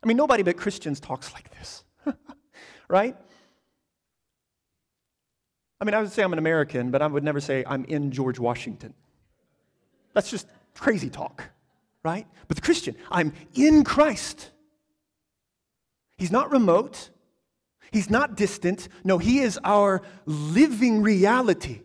I 0.02 0.06
mean, 0.06 0.16
nobody 0.16 0.42
but 0.42 0.56
Christians 0.56 1.00
talks 1.00 1.32
like 1.32 1.48
this, 1.58 1.84
right? 2.88 3.16
I 5.80 5.84
mean, 5.84 5.94
I 5.94 6.00
would 6.00 6.10
say 6.10 6.24
I'm 6.24 6.32
an 6.32 6.38
American, 6.38 6.90
but 6.90 7.02
I 7.02 7.06
would 7.06 7.24
never 7.24 7.40
say 7.40 7.64
I'm 7.66 7.84
in 7.84 8.10
George 8.10 8.38
Washington. 8.38 8.94
That's 10.14 10.30
just 10.30 10.46
crazy 10.74 11.10
talk, 11.10 11.44
right? 12.02 12.26
But 12.48 12.56
the 12.56 12.62
Christian, 12.62 12.96
I'm 13.10 13.32
in 13.54 13.84
Christ. 13.84 14.50
He's 16.16 16.32
not 16.32 16.50
remote, 16.50 17.10
He's 17.90 18.10
not 18.10 18.36
distant. 18.36 18.88
No, 19.04 19.18
He 19.18 19.38
is 19.40 19.58
our 19.62 20.02
living 20.26 21.02
reality, 21.02 21.82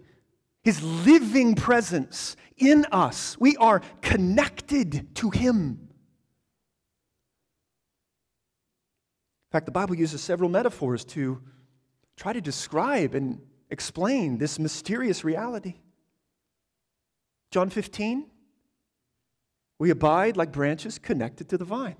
His 0.63 0.81
living 0.81 1.55
presence 1.55 2.35
in 2.57 2.85
us. 2.91 3.37
We 3.39 3.55
are 3.57 3.81
connected 4.01 5.15
to 5.15 5.29
Him. 5.29 5.89
In 9.49 9.51
fact, 9.51 9.65
the 9.65 9.71
Bible 9.71 9.95
uses 9.95 10.21
several 10.21 10.49
metaphors 10.49 11.03
to 11.05 11.41
try 12.15 12.33
to 12.33 12.41
describe 12.41 13.15
and 13.15 13.41
explain 13.69 14.37
this 14.37 14.59
mysterious 14.59 15.23
reality. 15.23 15.75
John 17.51 17.69
15, 17.69 18.25
we 19.79 19.89
abide 19.89 20.37
like 20.37 20.51
branches 20.51 20.99
connected 20.99 21.49
to 21.49 21.57
the 21.57 21.65
vine. 21.65 21.95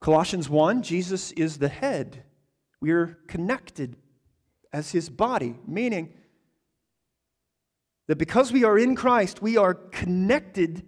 Colossians 0.00 0.48
1, 0.48 0.82
Jesus 0.82 1.32
is 1.32 1.58
the 1.58 1.68
head. 1.68 2.24
We 2.80 2.90
are 2.90 3.18
connected 3.28 3.96
as 4.72 4.90
his 4.90 5.08
body, 5.08 5.56
meaning 5.66 6.12
that 8.08 8.16
because 8.16 8.52
we 8.52 8.64
are 8.64 8.78
in 8.78 8.94
Christ, 8.94 9.42
we 9.42 9.56
are 9.56 9.74
connected 9.74 10.86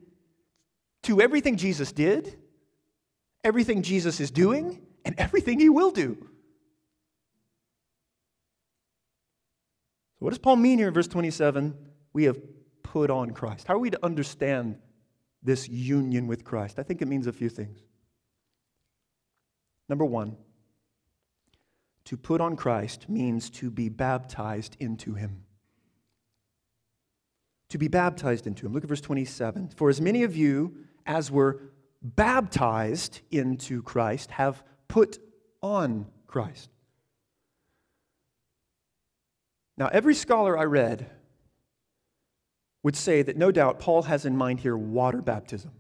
to 1.05 1.21
everything 1.21 1.57
Jesus 1.57 1.93
did, 1.93 2.37
everything 3.45 3.83
Jesus 3.83 4.21
is 4.21 4.31
doing, 4.31 4.83
and 5.05 5.15
everything 5.19 5.59
he 5.59 5.69
will 5.69 5.91
do. 5.91 6.17
So, 10.19 10.25
what 10.25 10.31
does 10.31 10.39
Paul 10.39 10.57
mean 10.57 10.79
here 10.79 10.89
in 10.89 10.95
verse 10.95 11.09
27? 11.09 11.75
We 12.13 12.25
have 12.25 12.39
put 12.83 13.11
on 13.11 13.33
Christ. 13.33 13.67
How 13.67 13.75
are 13.75 13.79
we 13.79 13.91
to 13.91 14.05
understand 14.05 14.79
this 15.43 15.69
union 15.69 16.27
with 16.27 16.45
Christ? 16.45 16.79
I 16.79 16.83
think 16.83 17.03
it 17.03 17.09
means 17.09 17.27
a 17.27 17.33
few 17.33 17.49
things. 17.49 17.79
Number 19.89 20.05
one, 20.05 20.37
to 22.05 22.17
put 22.17 22.41
on 22.41 22.57
Christ 22.57 23.09
means 23.09 23.51
to 23.51 23.71
be 23.71 23.89
baptized 23.89 24.77
into 24.81 25.15
him. 25.15 25.45
To 27.71 27.79
be 27.79 27.89
baptized 27.89 28.47
into 28.47 28.65
him. 28.65 28.73
Look 28.73 28.85
at 28.85 28.89
verse 28.89 29.01
27. 29.03 29.71
For 29.77 29.91
as 29.91 30.01
many 30.01 30.23
of 30.23 30.35
you 30.35 30.75
as 31.05 31.31
were 31.31 31.61
baptized 32.03 33.21
into 33.31 33.83
Christ 33.83 34.31
have 34.31 34.63
put 34.89 35.19
on 35.63 36.07
Christ. 36.27 36.71
Now, 39.77 39.89
every 39.89 40.15
scholar 40.15 40.59
I 40.59 40.65
read 40.65 41.11
would 42.83 42.97
say 42.97 43.23
that 43.23 43.37
no 43.37 43.51
doubt 43.51 43.81
Paul 43.81 44.03
has 44.03 44.25
in 44.25 44.37
mind 44.37 44.61
here 44.61 44.77
water 44.77 45.21
baptism. 45.21 45.73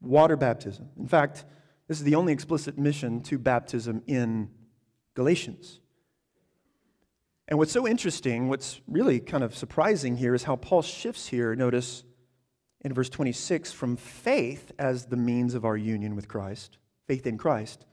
Water 0.00 0.36
baptism. 0.36 0.88
In 0.98 1.08
fact, 1.08 1.44
this 1.88 1.98
is 1.98 2.04
the 2.04 2.14
only 2.14 2.32
explicit 2.32 2.78
mission 2.78 3.20
to 3.22 3.38
baptism 3.38 4.02
in 4.06 4.50
Galatians. 5.14 5.80
And 7.48 7.58
what's 7.58 7.72
so 7.72 7.86
interesting, 7.86 8.48
what's 8.48 8.80
really 8.86 9.20
kind 9.20 9.44
of 9.44 9.54
surprising 9.54 10.16
here, 10.16 10.34
is 10.34 10.44
how 10.44 10.56
Paul 10.56 10.82
shifts 10.82 11.28
here, 11.28 11.54
notice 11.54 12.04
in 12.80 12.94
verse 12.94 13.08
26, 13.08 13.72
from 13.72 13.96
faith 13.96 14.72
as 14.78 15.06
the 15.06 15.16
means 15.16 15.54
of 15.54 15.64
our 15.64 15.76
union 15.76 16.16
with 16.16 16.28
Christ, 16.28 16.78
faith 17.06 17.26
in 17.26 17.38
Christ, 17.38 17.84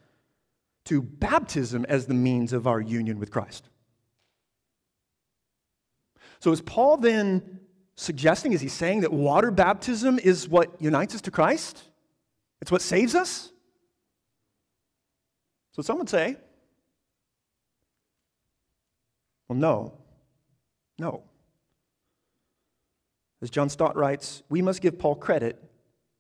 to 0.86 1.02
baptism 1.02 1.86
as 1.90 2.06
the 2.06 2.14
means 2.14 2.54
of 2.54 2.68
our 2.68 2.80
union 2.80 3.20
with 3.20 3.32
Christ. 3.32 3.69
So 6.40 6.52
is 6.52 6.62
Paul 6.62 6.98
then 6.98 7.60
suggesting, 7.96 8.54
is 8.54 8.62
he 8.62 8.70
saying 8.70 9.02
that 9.02 9.12
water 9.12 9.52
baptism 9.52 10.20
is 10.20 10.48
what 10.48 10.82
unites 10.82 11.16
us 11.16 11.22
to 11.22 11.32
Christ? 11.32 11.84
It's 12.62 12.72
what 12.72 12.82
saves 12.82 13.16
us? 13.16 13.52
So 15.74 15.82
some 15.82 15.98
would 16.00 16.10
say, 16.10 16.38
well, 19.48 19.58
no. 19.58 19.94
No. 20.98 21.24
As 23.42 23.50
John 23.50 23.70
Stott 23.70 23.96
writes, 23.96 24.44
we 24.50 24.62
must 24.62 24.82
give 24.82 25.00
Paul 25.00 25.16
credit 25.16 25.62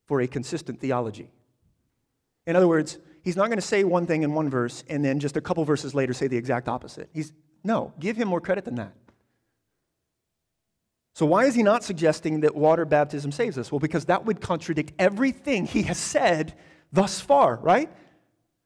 for 0.05 0.21
a 0.21 0.27
consistent 0.27 0.79
theology. 0.79 1.29
In 2.47 2.55
other 2.55 2.67
words, 2.67 2.97
he's 3.21 3.36
not 3.36 3.47
going 3.47 3.58
to 3.60 3.65
say 3.65 3.84
one 3.84 4.08
thing 4.08 4.23
in 4.23 4.34
one 4.34 4.49
verse 4.49 4.84
and 4.89 5.03
then 5.03 5.19
just 5.19 5.38
a 5.38 5.41
couple 5.41 5.63
verses 5.65 5.93
later 5.93 6.13
say 6.13 6.27
the 6.27 6.38
exact 6.38 6.67
opposite. 6.67 7.10
He's 7.13 7.34
no, 7.63 7.93
give 7.99 8.15
him 8.15 8.29
more 8.29 8.39
credit 8.39 8.63
than 8.63 8.75
that. 8.75 8.93
So, 11.19 11.25
why 11.25 11.47
is 11.47 11.53
he 11.53 11.63
not 11.63 11.84
suggesting 11.84 12.39
that 12.39 12.55
water 12.55 12.86
baptism 12.86 13.34
saves 13.34 13.58
us? 13.58 13.73
Well, 13.73 13.79
because 13.79 14.05
that 14.05 14.23
would 14.25 14.39
contradict 14.39 14.93
everything 14.97 15.65
he 15.65 15.82
has 15.82 15.97
said 15.97 16.53
thus 16.93 17.19
far, 17.19 17.58
right? 17.58 17.91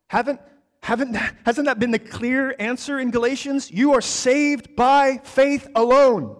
Haven't, 0.05 0.39
haven't, 0.83 1.15
hasn't 1.47 1.65
that 1.65 1.79
been 1.79 1.89
the 1.89 1.97
clear 1.97 2.55
answer 2.59 2.99
in 2.99 3.09
Galatians? 3.09 3.71
You 3.71 3.93
are 3.93 4.01
saved 4.01 4.75
by 4.75 5.19
faith 5.23 5.67
alone. 5.73 6.37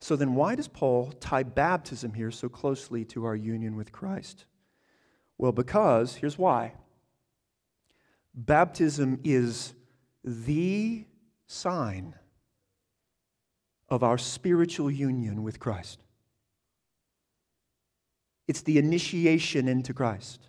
So, 0.00 0.14
then 0.14 0.36
why 0.36 0.54
does 0.54 0.68
Paul 0.68 1.10
tie 1.18 1.42
baptism 1.42 2.12
here 2.12 2.30
so 2.30 2.48
closely 2.48 3.04
to 3.06 3.24
our 3.24 3.34
union 3.34 3.74
with 3.74 3.90
Christ? 3.90 4.44
Well, 5.38 5.50
because 5.50 6.14
here's 6.14 6.38
why 6.38 6.74
baptism 8.32 9.18
is 9.24 9.74
the 10.24 11.04
sign 11.46 12.14
of 13.88 14.02
our 14.02 14.18
spiritual 14.18 14.90
union 14.90 15.42
with 15.42 15.60
Christ. 15.60 16.00
It's 18.48 18.62
the 18.62 18.78
initiation 18.78 19.68
into 19.68 19.92
Christ, 19.92 20.48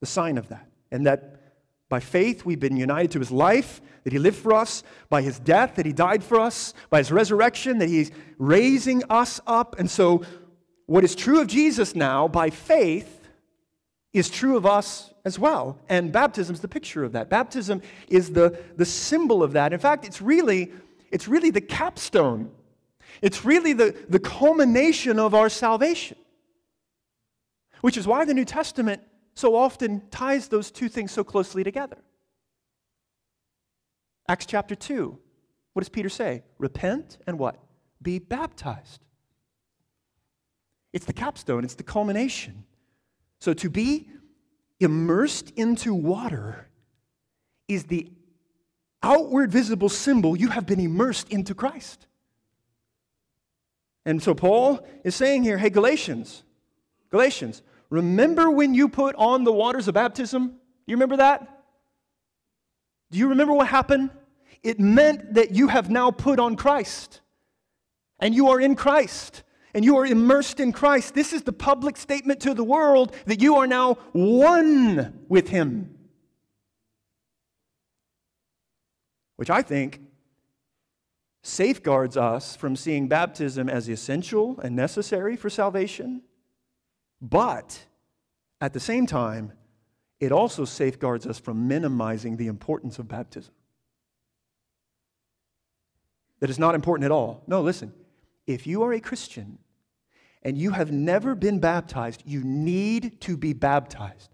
the 0.00 0.06
sign 0.06 0.38
of 0.38 0.48
that. 0.48 0.68
And 0.90 1.06
that 1.06 1.40
by 1.88 2.00
faith 2.00 2.44
we've 2.44 2.60
been 2.60 2.76
united 2.76 3.10
to 3.12 3.18
his 3.18 3.30
life, 3.30 3.80
that 4.04 4.12
he 4.12 4.18
lived 4.18 4.36
for 4.36 4.52
us, 4.52 4.82
by 5.08 5.22
his 5.22 5.38
death, 5.38 5.76
that 5.76 5.86
he 5.86 5.92
died 5.92 6.22
for 6.22 6.38
us, 6.40 6.74
by 6.90 6.98
his 6.98 7.10
resurrection, 7.10 7.78
that 7.78 7.88
he's 7.88 8.10
raising 8.38 9.02
us 9.10 9.40
up. 9.46 9.78
And 9.78 9.90
so, 9.90 10.22
what 10.86 11.04
is 11.04 11.14
true 11.14 11.40
of 11.40 11.46
Jesus 11.46 11.94
now 11.94 12.28
by 12.28 12.50
faith 12.50 13.28
is 14.12 14.28
true 14.28 14.56
of 14.56 14.66
us 14.66 15.13
as 15.24 15.38
well. 15.38 15.78
And 15.88 16.12
baptism 16.12 16.54
is 16.54 16.60
the 16.60 16.68
picture 16.68 17.04
of 17.04 17.12
that. 17.12 17.30
Baptism 17.30 17.82
is 18.08 18.30
the, 18.32 18.58
the 18.76 18.84
symbol 18.84 19.42
of 19.42 19.52
that. 19.52 19.72
In 19.72 19.78
fact, 19.78 20.04
it's 20.04 20.20
really, 20.20 20.72
it's 21.10 21.26
really 21.26 21.50
the 21.50 21.60
capstone, 21.60 22.50
it's 23.22 23.44
really 23.44 23.72
the, 23.72 23.96
the 24.08 24.18
culmination 24.18 25.18
of 25.18 25.34
our 25.34 25.48
salvation. 25.48 26.18
Which 27.80 27.96
is 27.96 28.06
why 28.06 28.24
the 28.24 28.34
New 28.34 28.44
Testament 28.44 29.02
so 29.34 29.56
often 29.56 30.02
ties 30.10 30.48
those 30.48 30.70
two 30.70 30.88
things 30.88 31.12
so 31.12 31.24
closely 31.24 31.64
together. 31.64 31.98
Acts 34.28 34.46
chapter 34.46 34.74
2, 34.74 35.18
what 35.74 35.80
does 35.80 35.88
Peter 35.88 36.08
say? 36.08 36.42
Repent 36.58 37.18
and 37.26 37.38
what? 37.38 37.56
Be 38.00 38.18
baptized. 38.18 39.00
It's 40.92 41.04
the 41.04 41.12
capstone, 41.12 41.64
it's 41.64 41.74
the 41.74 41.82
culmination. 41.82 42.64
So 43.40 43.52
to 43.54 43.68
be 43.68 44.08
immersed 44.80 45.50
into 45.56 45.94
water 45.94 46.68
is 47.68 47.84
the 47.84 48.10
outward 49.02 49.52
visible 49.52 49.88
symbol 49.88 50.36
you 50.36 50.48
have 50.48 50.66
been 50.66 50.80
immersed 50.80 51.28
into 51.28 51.54
Christ. 51.54 52.06
And 54.06 54.22
so 54.22 54.34
Paul 54.34 54.86
is 55.02 55.14
saying 55.14 55.44
here, 55.44 55.56
hey, 55.56 55.70
Galatians, 55.70 56.42
Galatians, 57.10 57.62
remember 57.90 58.50
when 58.50 58.74
you 58.74 58.88
put 58.88 59.14
on 59.16 59.44
the 59.44 59.52
waters 59.52 59.88
of 59.88 59.94
baptism? 59.94 60.56
You 60.86 60.96
remember 60.96 61.16
that? 61.18 61.64
Do 63.10 63.18
you 63.18 63.28
remember 63.28 63.54
what 63.54 63.68
happened? 63.68 64.10
It 64.62 64.80
meant 64.80 65.34
that 65.34 65.52
you 65.52 65.68
have 65.68 65.90
now 65.90 66.10
put 66.10 66.38
on 66.38 66.56
Christ 66.56 67.20
and 68.18 68.34
you 68.34 68.48
are 68.48 68.60
in 68.60 68.74
Christ 68.74 69.42
and 69.74 69.84
you 69.84 69.96
are 69.98 70.06
immersed 70.06 70.60
in 70.60 70.72
Christ, 70.72 71.14
this 71.14 71.32
is 71.32 71.42
the 71.42 71.52
public 71.52 71.96
statement 71.96 72.40
to 72.40 72.54
the 72.54 72.64
world 72.64 73.14
that 73.26 73.42
you 73.42 73.56
are 73.56 73.66
now 73.66 73.94
one 74.12 75.24
with 75.28 75.48
Him. 75.48 75.98
Which 79.36 79.50
I 79.50 79.62
think 79.62 80.00
safeguards 81.42 82.16
us 82.16 82.54
from 82.54 82.76
seeing 82.76 83.08
baptism 83.08 83.68
as 83.68 83.88
essential 83.88 84.58
and 84.60 84.76
necessary 84.76 85.36
for 85.36 85.50
salvation, 85.50 86.22
but 87.20 87.84
at 88.60 88.72
the 88.72 88.80
same 88.80 89.06
time, 89.06 89.52
it 90.20 90.30
also 90.30 90.64
safeguards 90.64 91.26
us 91.26 91.38
from 91.38 91.66
minimizing 91.66 92.36
the 92.36 92.46
importance 92.46 92.98
of 92.98 93.08
baptism. 93.08 93.52
That 96.38 96.48
is 96.48 96.58
not 96.58 96.74
important 96.74 97.04
at 97.04 97.10
all. 97.10 97.42
No, 97.46 97.60
listen. 97.60 97.92
If 98.46 98.66
you 98.66 98.82
are 98.82 98.92
a 98.92 99.00
Christian 99.00 99.58
and 100.44 100.58
you 100.58 100.70
have 100.70 100.92
never 100.92 101.34
been 101.34 101.58
baptized, 101.58 102.22
you 102.26 102.44
need 102.44 103.20
to 103.22 103.36
be 103.36 103.54
baptized. 103.54 104.30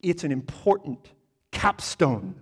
It's 0.00 0.24
an 0.24 0.32
important 0.32 1.10
capstone. 1.52 2.34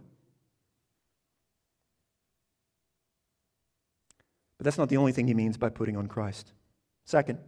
But 4.57 4.65
that's 4.65 4.79
not 4.79 4.89
the 4.89 4.97
only 4.97 5.13
thing 5.13 5.27
he 5.27 5.35
means 5.35 5.57
by 5.57 5.69
putting 5.69 5.97
on 5.97 6.07
Christ. 6.07 6.53
Second, 7.05 7.39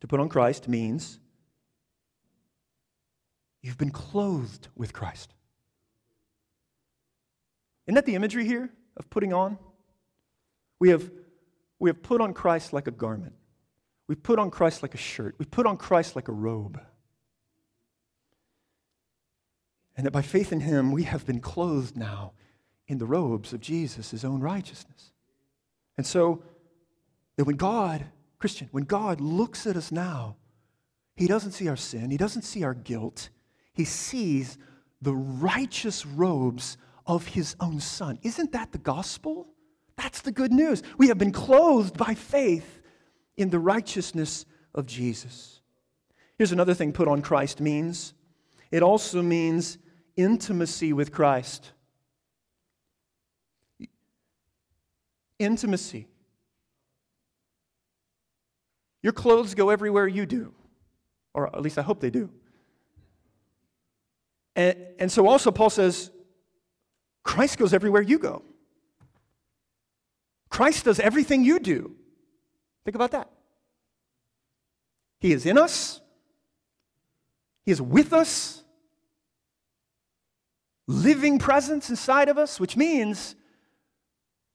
to 0.00 0.06
put 0.08 0.18
on 0.18 0.28
Christ 0.28 0.68
means 0.68 1.20
you've 3.62 3.78
been 3.78 3.90
clothed 3.90 4.68
with 4.76 4.92
Christ. 4.92 5.32
Isn't 7.86 7.94
that 7.94 8.04
the 8.04 8.16
imagery 8.16 8.44
here 8.44 8.68
of 8.96 9.08
putting 9.10 9.32
on? 9.32 9.58
We 10.80 10.90
have, 10.90 11.08
we 11.78 11.88
have 11.88 12.02
put 12.02 12.20
on 12.20 12.34
Christ 12.34 12.72
like 12.72 12.88
a 12.88 12.90
garment. 12.90 13.34
We 14.08 14.14
put 14.14 14.38
on 14.38 14.50
Christ 14.50 14.82
like 14.82 14.94
a 14.94 14.98
shirt. 14.98 15.34
We 15.38 15.46
put 15.46 15.66
on 15.66 15.76
Christ 15.76 16.14
like 16.14 16.28
a 16.28 16.32
robe. 16.32 16.80
And 19.96 20.06
that 20.06 20.12
by 20.12 20.22
faith 20.22 20.52
in 20.52 20.60
him, 20.60 20.92
we 20.92 21.04
have 21.04 21.26
been 21.26 21.40
clothed 21.40 21.96
now 21.96 22.32
in 22.86 22.98
the 22.98 23.06
robes 23.06 23.52
of 23.52 23.60
Jesus, 23.60 24.10
his 24.10 24.24
own 24.24 24.40
righteousness. 24.40 25.12
And 25.96 26.06
so, 26.06 26.42
that 27.36 27.44
when 27.44 27.56
God, 27.56 28.04
Christian, 28.38 28.68
when 28.72 28.84
God 28.84 29.20
looks 29.20 29.66
at 29.66 29.76
us 29.76 29.90
now, 29.90 30.36
he 31.16 31.26
doesn't 31.26 31.52
see 31.52 31.68
our 31.68 31.76
sin, 31.76 32.10
he 32.10 32.16
doesn't 32.16 32.42
see 32.42 32.62
our 32.62 32.74
guilt, 32.74 33.30
he 33.72 33.84
sees 33.84 34.58
the 35.00 35.14
righteous 35.14 36.04
robes 36.06 36.76
of 37.06 37.26
his 37.28 37.56
own 37.60 37.80
son. 37.80 38.18
Isn't 38.22 38.52
that 38.52 38.72
the 38.72 38.78
gospel? 38.78 39.48
That's 39.96 40.20
the 40.20 40.32
good 40.32 40.52
news. 40.52 40.82
We 40.98 41.08
have 41.08 41.18
been 41.18 41.32
clothed 41.32 41.96
by 41.96 42.14
faith 42.14 42.75
in 43.36 43.50
the 43.50 43.58
righteousness 43.58 44.46
of 44.74 44.86
Jesus. 44.86 45.60
Here's 46.38 46.52
another 46.52 46.74
thing 46.74 46.92
put 46.92 47.08
on 47.08 47.22
Christ 47.22 47.60
means 47.60 48.14
it 48.70 48.82
also 48.82 49.22
means 49.22 49.78
intimacy 50.16 50.92
with 50.92 51.12
Christ. 51.12 51.72
Intimacy. 55.38 56.08
Your 59.02 59.12
clothes 59.12 59.54
go 59.54 59.70
everywhere 59.70 60.08
you 60.08 60.26
do, 60.26 60.52
or 61.32 61.46
at 61.54 61.62
least 61.62 61.78
I 61.78 61.82
hope 61.82 62.00
they 62.00 62.10
do. 62.10 62.30
And, 64.56 64.76
and 64.98 65.12
so 65.12 65.28
also, 65.28 65.52
Paul 65.52 65.70
says, 65.70 66.10
Christ 67.22 67.58
goes 67.58 67.74
everywhere 67.74 68.02
you 68.02 68.18
go. 68.18 68.42
Christ 70.48 70.86
does 70.86 70.98
everything 70.98 71.44
you 71.44 71.58
do. 71.58 71.94
Think 72.86 72.94
about 72.94 73.10
that. 73.10 73.28
He 75.18 75.32
is 75.32 75.44
in 75.44 75.58
us, 75.58 76.00
He 77.64 77.72
is 77.72 77.82
with 77.82 78.12
us, 78.12 78.62
living 80.86 81.40
presence 81.40 81.90
inside 81.90 82.28
of 82.28 82.38
us, 82.38 82.60
which 82.60 82.76
means 82.76 83.34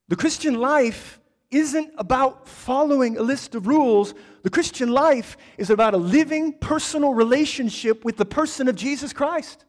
the 0.07 0.15
Christian 0.15 0.53
life 0.61 1.19
isn't 1.49 1.91
about 1.97 2.47
following 2.47 3.17
a 3.17 3.21
list 3.21 3.53
of 3.53 3.67
rules. 3.67 4.13
The 4.43 4.49
Christian 4.49 4.91
life 4.91 5.35
is 5.57 5.69
about 5.69 5.93
a 5.93 5.97
living 5.97 6.53
personal 6.53 7.13
relationship 7.13 8.05
with 8.05 8.15
the 8.15 8.23
person 8.23 8.69
of 8.69 8.77
Jesus 8.77 9.11
Christ. 9.11 9.65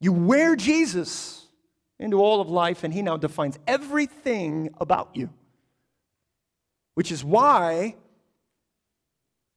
You 0.00 0.14
wear 0.14 0.56
Jesus 0.56 1.48
into 1.98 2.16
all 2.22 2.40
of 2.40 2.48
life, 2.48 2.82
and 2.82 2.94
He 2.94 3.02
now 3.02 3.18
defines 3.18 3.58
everything 3.66 4.70
about 4.80 5.10
you. 5.12 5.28
Which 6.98 7.12
is 7.12 7.24
why 7.24 7.94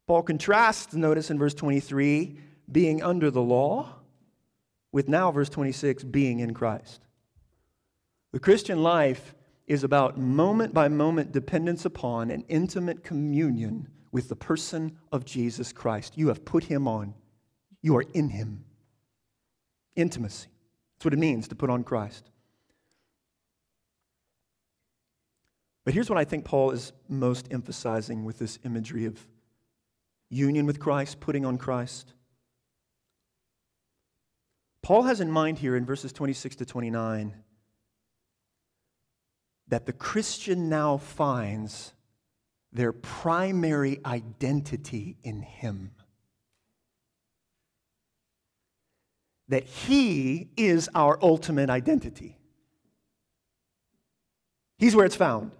Paul 0.05 0.21
contrasts, 0.21 0.93
notice 0.93 1.31
in 1.31 1.39
verse 1.39 1.55
23, 1.55 2.37
being 2.71 3.01
under 3.01 3.31
the 3.31 3.41
law 3.41 3.95
with 4.91 5.09
now, 5.09 5.31
verse 5.31 5.49
26, 5.49 6.03
being 6.03 6.39
in 6.39 6.53
Christ. 6.53 7.01
The 8.31 8.39
Christian 8.39 8.83
life 8.83 9.33
is 9.65 9.83
about 9.83 10.19
moment 10.19 10.75
by 10.75 10.87
moment 10.87 11.31
dependence 11.31 11.83
upon 11.83 12.29
an 12.29 12.45
intimate 12.47 13.03
communion 13.03 13.87
with 14.11 14.29
the 14.29 14.35
person 14.35 14.99
of 15.11 15.25
Jesus 15.25 15.73
Christ. 15.73 16.19
You 16.19 16.27
have 16.27 16.45
put 16.45 16.65
him 16.65 16.87
on, 16.87 17.15
you 17.81 17.97
are 17.97 18.05
in 18.13 18.29
him. 18.29 18.65
Intimacy. 19.95 20.47
That's 20.93 21.05
what 21.05 21.13
it 21.15 21.17
means 21.17 21.47
to 21.47 21.55
put 21.55 21.71
on 21.71 21.83
Christ. 21.85 22.30
But 25.83 25.93
here's 25.93 26.09
what 26.09 26.19
I 26.19 26.25
think 26.25 26.45
Paul 26.45 26.71
is 26.71 26.93
most 27.09 27.47
emphasizing 27.51 28.23
with 28.23 28.37
this 28.37 28.59
imagery 28.63 29.05
of 29.05 29.19
union 30.29 30.65
with 30.65 30.79
Christ, 30.79 31.19
putting 31.19 31.45
on 31.45 31.57
Christ. 31.57 32.13
Paul 34.83 35.03
has 35.03 35.21
in 35.21 35.31
mind 35.31 35.59
here 35.59 35.75
in 35.75 35.85
verses 35.85 36.13
26 36.13 36.57
to 36.57 36.65
29 36.65 37.35
that 39.67 39.85
the 39.85 39.93
Christian 39.93 40.69
now 40.69 40.97
finds 40.97 41.93
their 42.73 42.91
primary 42.91 43.99
identity 44.05 45.17
in 45.23 45.41
Him. 45.41 45.91
That 49.47 49.63
He 49.63 50.49
is 50.57 50.89
our 50.93 51.17
ultimate 51.21 51.69
identity. 51.69 52.37
He's 54.77 54.95
where 54.95 55.05
it's 55.05 55.15
found. 55.15 55.51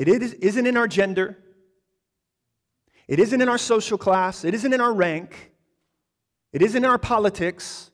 It 0.00 0.08
isn't 0.08 0.66
in 0.66 0.78
our 0.78 0.88
gender. 0.88 1.36
It 3.06 3.18
isn't 3.18 3.42
in 3.42 3.50
our 3.50 3.58
social 3.58 3.98
class. 3.98 4.46
It 4.46 4.54
isn't 4.54 4.72
in 4.72 4.80
our 4.80 4.94
rank. 4.94 5.52
It 6.54 6.62
isn't 6.62 6.82
in 6.82 6.88
our 6.88 6.96
politics. 6.96 7.90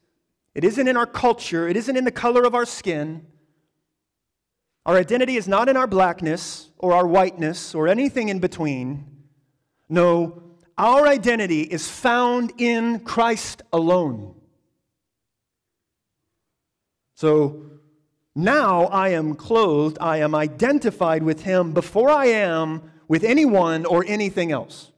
It 0.55 0.63
isn't 0.63 0.87
in 0.87 0.97
our 0.97 1.07
culture. 1.07 1.67
It 1.67 1.77
isn't 1.77 1.97
in 1.97 2.05
the 2.05 2.13
color 2.13 2.45
of 2.45 2.55
our 2.55 2.65
skin. 2.65 3.27
Our 4.85 4.97
identity 4.97 5.37
is 5.37 5.49
not 5.49 5.69
in 5.69 5.77
our 5.77 5.89
blackness 5.89 6.71
or 6.79 6.93
our 6.93 7.09
whiteness 7.09 7.75
or 7.75 7.89
anything 7.89 8.29
in 8.29 8.39
between. 8.39 9.05
No, 9.89 10.45
our 10.79 11.09
identity 11.09 11.63
is 11.63 11.91
found 11.91 12.53
in 12.57 13.01
Christ 13.01 13.63
alone. 13.73 14.37
So 17.17 17.76
now 18.37 18.85
I 18.85 19.09
am 19.09 19.35
clothed, 19.35 19.97
I 20.01 20.19
am 20.19 20.35
identified 20.35 21.23
with 21.23 21.43
Him 21.43 21.73
before 21.73 22.11
I 22.11 22.27
am 22.27 22.93
with 23.09 23.25
anyone 23.25 23.87
or 23.87 24.05
anything 24.07 24.53
else. 24.53 24.93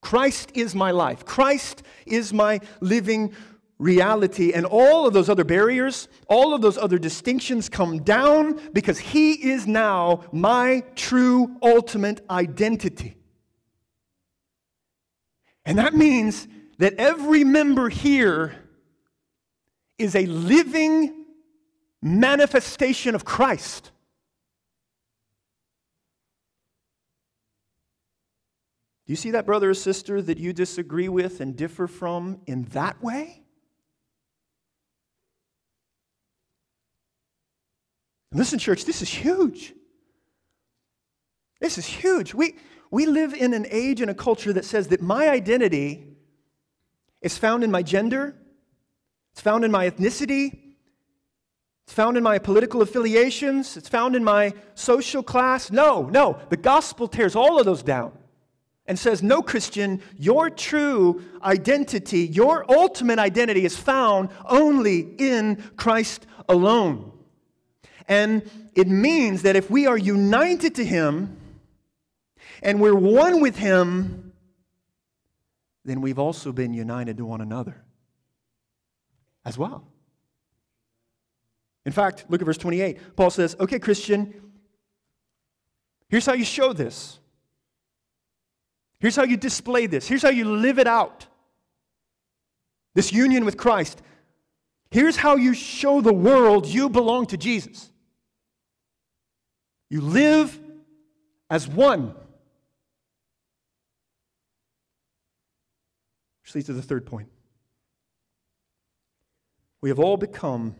Christ 0.00 0.50
is 0.54 0.74
my 0.74 0.90
life. 0.90 1.26
Christ 1.26 1.82
is 2.06 2.32
my 2.32 2.60
living 2.80 3.34
reality. 3.78 4.52
And 4.52 4.64
all 4.64 5.06
of 5.06 5.12
those 5.12 5.28
other 5.28 5.44
barriers, 5.44 6.08
all 6.26 6.54
of 6.54 6.62
those 6.62 6.78
other 6.78 6.98
distinctions 6.98 7.68
come 7.68 8.02
down 8.02 8.60
because 8.72 8.98
He 8.98 9.32
is 9.50 9.66
now 9.66 10.24
my 10.32 10.84
true 10.94 11.56
ultimate 11.62 12.24
identity. 12.30 13.16
And 15.66 15.78
that 15.78 15.94
means 15.94 16.48
that 16.78 16.94
every 16.94 17.44
member 17.44 17.88
here 17.88 18.54
is 19.98 20.14
a 20.14 20.26
living 20.26 21.23
manifestation 22.04 23.14
of 23.14 23.24
Christ. 23.24 23.90
Do 29.06 29.12
you 29.12 29.16
see 29.16 29.30
that 29.32 29.46
brother 29.46 29.70
or 29.70 29.74
sister 29.74 30.20
that 30.20 30.38
you 30.38 30.52
disagree 30.52 31.08
with 31.08 31.40
and 31.40 31.56
differ 31.56 31.86
from 31.86 32.40
in 32.46 32.64
that 32.66 33.02
way? 33.02 33.40
listen, 38.32 38.58
church, 38.58 38.84
this 38.84 39.00
is 39.00 39.08
huge. 39.08 39.72
This 41.60 41.78
is 41.78 41.86
huge. 41.86 42.34
We, 42.34 42.56
we 42.90 43.06
live 43.06 43.32
in 43.32 43.54
an 43.54 43.64
age 43.70 44.00
and 44.00 44.10
a 44.10 44.14
culture 44.14 44.52
that 44.52 44.64
says 44.64 44.88
that 44.88 45.00
my 45.00 45.28
identity 45.28 46.16
is 47.22 47.38
found 47.38 47.62
in 47.62 47.70
my 47.70 47.82
gender, 47.82 48.36
it's 49.32 49.40
found 49.40 49.64
in 49.64 49.70
my 49.70 49.88
ethnicity, 49.88 50.63
it's 51.84 51.92
found 51.92 52.16
in 52.16 52.22
my 52.22 52.38
political 52.38 52.80
affiliations, 52.80 53.76
it's 53.76 53.88
found 53.88 54.16
in 54.16 54.24
my 54.24 54.54
social 54.74 55.22
class. 55.22 55.70
No, 55.70 56.06
no. 56.06 56.38
The 56.48 56.56
gospel 56.56 57.08
tears 57.08 57.36
all 57.36 57.58
of 57.58 57.66
those 57.66 57.82
down 57.82 58.12
and 58.86 58.98
says, 58.98 59.22
No, 59.22 59.42
Christian, 59.42 60.00
your 60.18 60.48
true 60.48 61.22
identity, 61.42 62.20
your 62.20 62.70
ultimate 62.70 63.18
identity 63.18 63.66
is 63.66 63.76
found 63.76 64.30
only 64.46 65.00
in 65.18 65.62
Christ 65.76 66.26
alone. 66.48 67.12
And 68.08 68.48
it 68.74 68.88
means 68.88 69.42
that 69.42 69.54
if 69.54 69.70
we 69.70 69.86
are 69.86 69.98
united 69.98 70.74
to 70.76 70.84
Him 70.84 71.36
and 72.62 72.80
we're 72.80 72.94
one 72.94 73.42
with 73.42 73.56
Him, 73.56 74.32
then 75.84 76.00
we've 76.00 76.18
also 76.18 76.50
been 76.50 76.72
united 76.72 77.18
to 77.18 77.26
one 77.26 77.42
another 77.42 77.82
as 79.44 79.58
well. 79.58 79.86
In 81.86 81.92
fact, 81.92 82.24
look 82.28 82.40
at 82.40 82.46
verse 82.46 82.58
28. 82.58 83.16
Paul 83.16 83.30
says, 83.30 83.56
Okay, 83.60 83.78
Christian, 83.78 84.40
here's 86.08 86.26
how 86.26 86.32
you 86.32 86.44
show 86.44 86.72
this. 86.72 87.18
Here's 89.00 89.16
how 89.16 89.24
you 89.24 89.36
display 89.36 89.86
this. 89.86 90.08
Here's 90.08 90.22
how 90.22 90.30
you 90.30 90.46
live 90.46 90.78
it 90.78 90.86
out. 90.86 91.26
This 92.94 93.12
union 93.12 93.44
with 93.44 93.56
Christ. 93.56 94.00
Here's 94.90 95.16
how 95.16 95.36
you 95.36 95.52
show 95.52 96.00
the 96.00 96.12
world 96.12 96.66
you 96.66 96.88
belong 96.88 97.26
to 97.26 97.36
Jesus. 97.36 97.90
You 99.90 100.00
live 100.00 100.58
as 101.50 101.68
one. 101.68 102.14
Which 106.42 106.54
leads 106.54 106.66
to 106.68 106.72
the 106.72 106.82
third 106.82 107.04
point. 107.04 107.28
We 109.80 109.90
have 109.90 109.98
all 109.98 110.16
become 110.16 110.76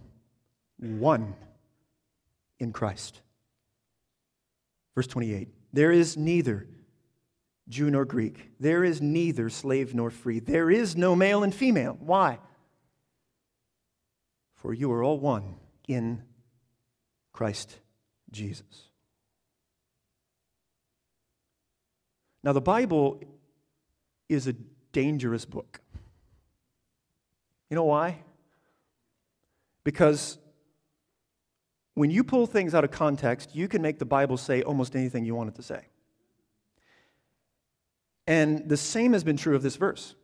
one 0.79 1.35
in 2.59 2.73
Christ. 2.73 3.21
Verse 4.95 5.07
28 5.07 5.49
There 5.73 5.93
is 5.93 6.17
neither 6.17 6.67
Jew 7.69 7.91
nor 7.91 8.05
Greek, 8.05 8.51
there 8.61 8.85
is 8.85 9.01
neither 9.01 9.49
slave 9.49 9.95
nor 9.95 10.11
free, 10.11 10.39
there 10.39 10.71
is 10.71 10.97
no 10.97 11.17
male 11.17 11.43
and 11.43 11.55
female. 11.55 11.97
Why? 12.01 12.39
For 14.55 14.73
you 14.73 14.91
are 14.93 15.03
all 15.03 15.19
one 15.19 15.57
in 15.89 16.23
Christ 17.33 17.79
Jesus. 18.31 18.89
Now, 22.43 22.53
the 22.53 22.61
Bible 22.61 23.23
is 24.29 24.47
a 24.47 24.55
dangerous 24.93 25.45
book. 25.47 25.81
You 27.71 27.75
know 27.75 27.85
why? 27.85 28.19
Because 29.83 30.39
when 31.95 32.11
you 32.11 32.25
pull 32.25 32.47
things 32.47 32.75
out 32.75 32.85
of 32.85 32.91
context, 32.91 33.55
you 33.55 33.69
can 33.69 33.81
make 33.81 33.99
the 33.99 34.05
Bible 34.05 34.37
say 34.37 34.63
almost 34.63 34.97
anything 34.97 35.25
you 35.25 35.35
want 35.35 35.49
it 35.49 35.55
to 35.57 35.63
say. 35.63 35.87
And 38.27 38.69
the 38.69 38.77
same 38.77 39.13
has 39.13 39.23
been 39.23 39.37
true 39.37 39.55
of 39.55 39.63
this 39.63 39.77
verse, 39.77 40.15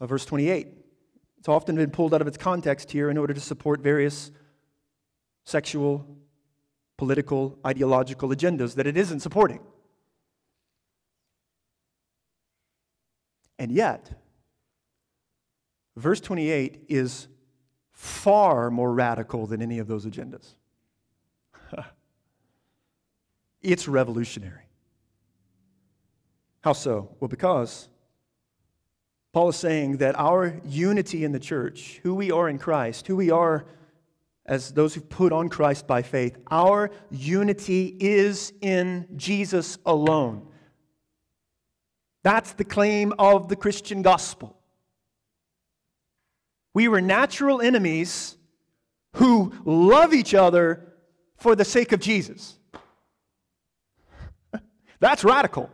of 0.00 0.08
verse 0.08 0.24
28. 0.24 0.68
It's 1.38 1.48
often 1.48 1.76
been 1.76 1.90
pulled 1.90 2.14
out 2.14 2.20
of 2.20 2.26
its 2.26 2.36
context 2.36 2.90
here 2.90 3.10
in 3.10 3.18
order 3.18 3.32
to 3.34 3.40
support 3.40 3.80
various 3.80 4.32
sexual, 5.44 6.06
political, 6.96 7.58
ideological 7.64 8.30
agendas 8.30 8.74
that 8.74 8.86
it 8.86 8.96
isn't 8.96 9.20
supporting. 9.20 9.60
And 13.58 13.70
yet, 13.70 14.10
verse 15.96 16.20
28 16.20 16.84
is 16.88 17.28
far 17.98 18.70
more 18.70 18.94
radical 18.94 19.44
than 19.48 19.60
any 19.60 19.80
of 19.80 19.88
those 19.88 20.06
agendas. 20.06 20.54
it's 23.60 23.88
revolutionary. 23.88 24.68
How 26.60 26.74
so? 26.74 27.16
Well, 27.18 27.26
because 27.26 27.88
Paul 29.32 29.48
is 29.48 29.56
saying 29.56 29.96
that 29.96 30.16
our 30.16 30.60
unity 30.64 31.24
in 31.24 31.32
the 31.32 31.40
church, 31.40 31.98
who 32.04 32.14
we 32.14 32.30
are 32.30 32.48
in 32.48 32.58
Christ, 32.58 33.08
who 33.08 33.16
we 33.16 33.32
are 33.32 33.66
as 34.46 34.70
those 34.70 34.94
who 34.94 35.00
put 35.00 35.32
on 35.32 35.48
Christ 35.48 35.88
by 35.88 36.02
faith, 36.02 36.38
our 36.52 36.92
unity 37.10 37.96
is 37.98 38.52
in 38.60 39.08
Jesus 39.16 39.76
alone. 39.84 40.46
That's 42.22 42.52
the 42.52 42.64
claim 42.64 43.12
of 43.18 43.48
the 43.48 43.56
Christian 43.56 44.02
gospel. 44.02 44.57
We 46.74 46.88
were 46.88 47.00
natural 47.00 47.60
enemies 47.60 48.36
who 49.14 49.52
love 49.64 50.14
each 50.14 50.34
other 50.34 50.92
for 51.36 51.56
the 51.56 51.64
sake 51.64 51.92
of 51.92 52.00
Jesus. 52.00 52.58
That's 55.00 55.24
radical. 55.24 55.70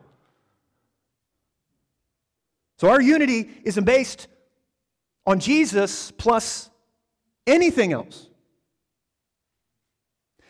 So 2.79 2.89
our 2.89 3.01
unity 3.01 3.51
isn't 3.65 3.85
based 3.85 4.29
on 5.27 5.41
Jesus 5.41 6.11
plus 6.11 6.71
anything 7.47 7.93
else. 7.93 8.29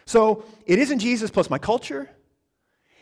So 0.06 0.44
it 0.66 0.78
isn't 0.78 0.98
Jesus 0.98 1.30
plus 1.30 1.48
my 1.50 1.58
culture. 1.58 2.10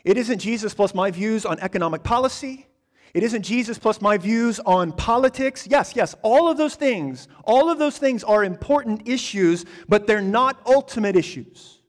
It 0.04 0.16
isn't 0.16 0.38
Jesus 0.38 0.74
plus 0.74 0.94
my 0.94 1.10
views 1.10 1.44
on 1.44 1.58
economic 1.60 2.02
policy. 2.02 2.66
It 3.14 3.22
isn't 3.22 3.42
Jesus 3.42 3.78
plus 3.78 4.00
my 4.00 4.16
views 4.16 4.58
on 4.60 4.92
politics. 4.92 5.66
Yes, 5.68 5.94
yes, 5.94 6.14
all 6.22 6.50
of 6.50 6.56
those 6.56 6.76
things, 6.76 7.28
all 7.44 7.68
of 7.68 7.78
those 7.78 7.98
things 7.98 8.24
are 8.24 8.42
important 8.42 9.06
issues, 9.06 9.66
but 9.88 10.06
they're 10.06 10.22
not 10.22 10.60
ultimate 10.64 11.14
issues. 11.14 11.80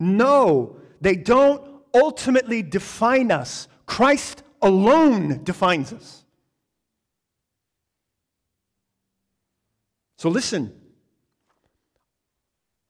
No, 0.00 0.80
they 1.00 1.14
don't 1.14 1.62
ultimately 1.92 2.62
define 2.62 3.30
us. 3.30 3.68
Christ 3.84 4.42
alone 4.62 5.44
defines 5.44 5.92
us. 5.92 6.24
So 10.16 10.30
listen, 10.30 10.74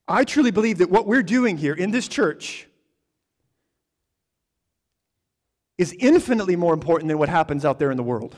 I 0.06 0.24
truly 0.24 0.52
believe 0.52 0.78
that 0.78 0.88
what 0.88 1.06
we're 1.06 1.22
doing 1.24 1.58
here 1.58 1.74
in 1.74 1.90
this 1.90 2.06
church 2.06 2.67
is 5.78 5.94
infinitely 5.98 6.56
more 6.56 6.74
important 6.74 7.08
than 7.08 7.18
what 7.18 7.28
happens 7.28 7.64
out 7.64 7.78
there 7.78 7.90
in 7.90 7.96
the 7.96 8.02
world. 8.02 8.36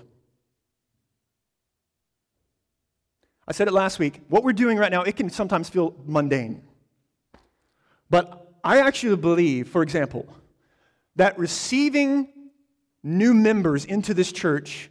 I 3.48 3.52
said 3.52 3.66
it 3.66 3.72
last 3.72 3.98
week. 3.98 4.20
What 4.28 4.44
we're 4.44 4.52
doing 4.52 4.78
right 4.78 4.92
now, 4.92 5.02
it 5.02 5.16
can 5.16 5.28
sometimes 5.30 5.68
feel 5.68 5.96
mundane. 6.06 6.62
But 8.08 8.54
I 8.62 8.80
actually 8.80 9.16
believe, 9.16 9.68
for 9.68 9.82
example, 9.82 10.28
that 11.16 11.38
receiving 11.38 12.28
new 13.02 13.34
members 13.34 13.84
into 13.84 14.14
this 14.14 14.30
church 14.30 14.90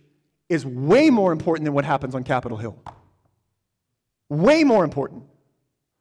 is 0.50 0.66
way 0.66 1.10
more 1.10 1.32
important 1.32 1.66
than 1.66 1.74
what 1.74 1.86
happens 1.86 2.16
on 2.16 2.24
Capitol 2.24 2.58
Hill. 2.58 2.78
Way 4.28 4.64
more 4.64 4.84
important. 4.84 5.24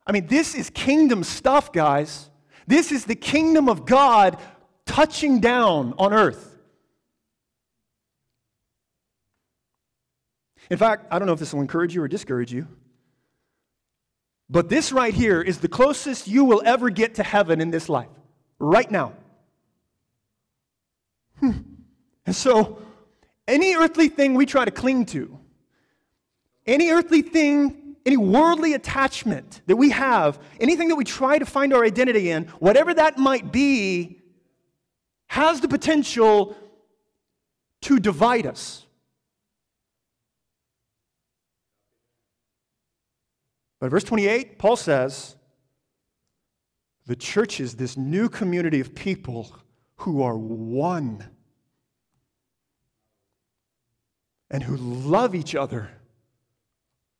I 0.07 0.12
mean, 0.12 0.26
this 0.26 0.55
is 0.55 0.70
kingdom 0.70 1.22
stuff, 1.22 1.70
guys. 1.72 2.30
This 2.66 2.90
is 2.90 3.05
the 3.05 3.14
kingdom 3.14 3.68
of 3.68 3.84
God 3.84 4.38
touching 4.89 5.39
down 5.39 5.95
on 5.99 6.12
earth. 6.12 6.57
In 10.70 10.76
fact, 10.76 11.07
I 11.11 11.18
don't 11.18 11.26
know 11.26 11.32
if 11.32 11.39
this 11.39 11.53
will 11.53 11.61
encourage 11.61 11.95
you 11.95 12.03
or 12.03 12.09
discourage 12.09 12.53
you, 12.53 12.66
but 14.51 14.68
this 14.68 14.91
right 14.93 15.14
here 15.14 15.41
is 15.41 15.59
the 15.59 15.68
closest 15.68 16.26
you 16.26 16.45
will 16.45 16.62
ever 16.64 16.91
get 16.91 17.14
to 17.16 17.22
heaven 17.22 17.61
in 17.61 17.70
this 17.70 17.89
life, 17.89 18.09
right 18.59 18.91
now. 18.91 19.12
Hmm. 21.39 21.53
And 22.26 22.34
so, 22.34 22.82
any 23.47 23.76
earthly 23.76 24.09
thing 24.09 24.34
we 24.34 24.45
try 24.45 24.64
to 24.64 24.70
cling 24.70 25.07
to, 25.07 25.39
any 26.66 26.91
earthly 26.91 27.22
thing, 27.22 27.97
any 28.05 28.16
worldly 28.16 28.74
attachment 28.74 29.62
that 29.66 29.76
we 29.76 29.91
have, 29.91 30.39
anything 30.61 30.89
that 30.89 30.97
we 30.97 31.05
try 31.05 31.39
to 31.39 31.47
find 31.47 31.72
our 31.72 31.84
identity 31.84 32.30
in, 32.30 32.45
whatever 32.59 32.93
that 32.93 33.16
might 33.16 33.53
be, 33.53 34.18
has 35.29 35.61
the 35.61 35.68
potential 35.68 36.57
to 37.83 37.99
divide 37.99 38.47
us. 38.47 38.85
But 43.81 43.91
verse 43.91 44.05
28, 44.05 44.59
Paul 44.59 44.76
says, 44.76 45.37
the 47.07 47.16
church 47.16 47.61
is 47.61 47.76
this 47.76 47.97
new 47.97 48.29
community 48.29 48.81
of 48.81 48.95
people 48.95 49.51
who 49.97 50.22
are 50.22 50.37
one 50.37 51.24
and 54.51 54.62
who 54.62 54.76
love 54.76 55.35
each 55.35 55.55
other 55.55 55.91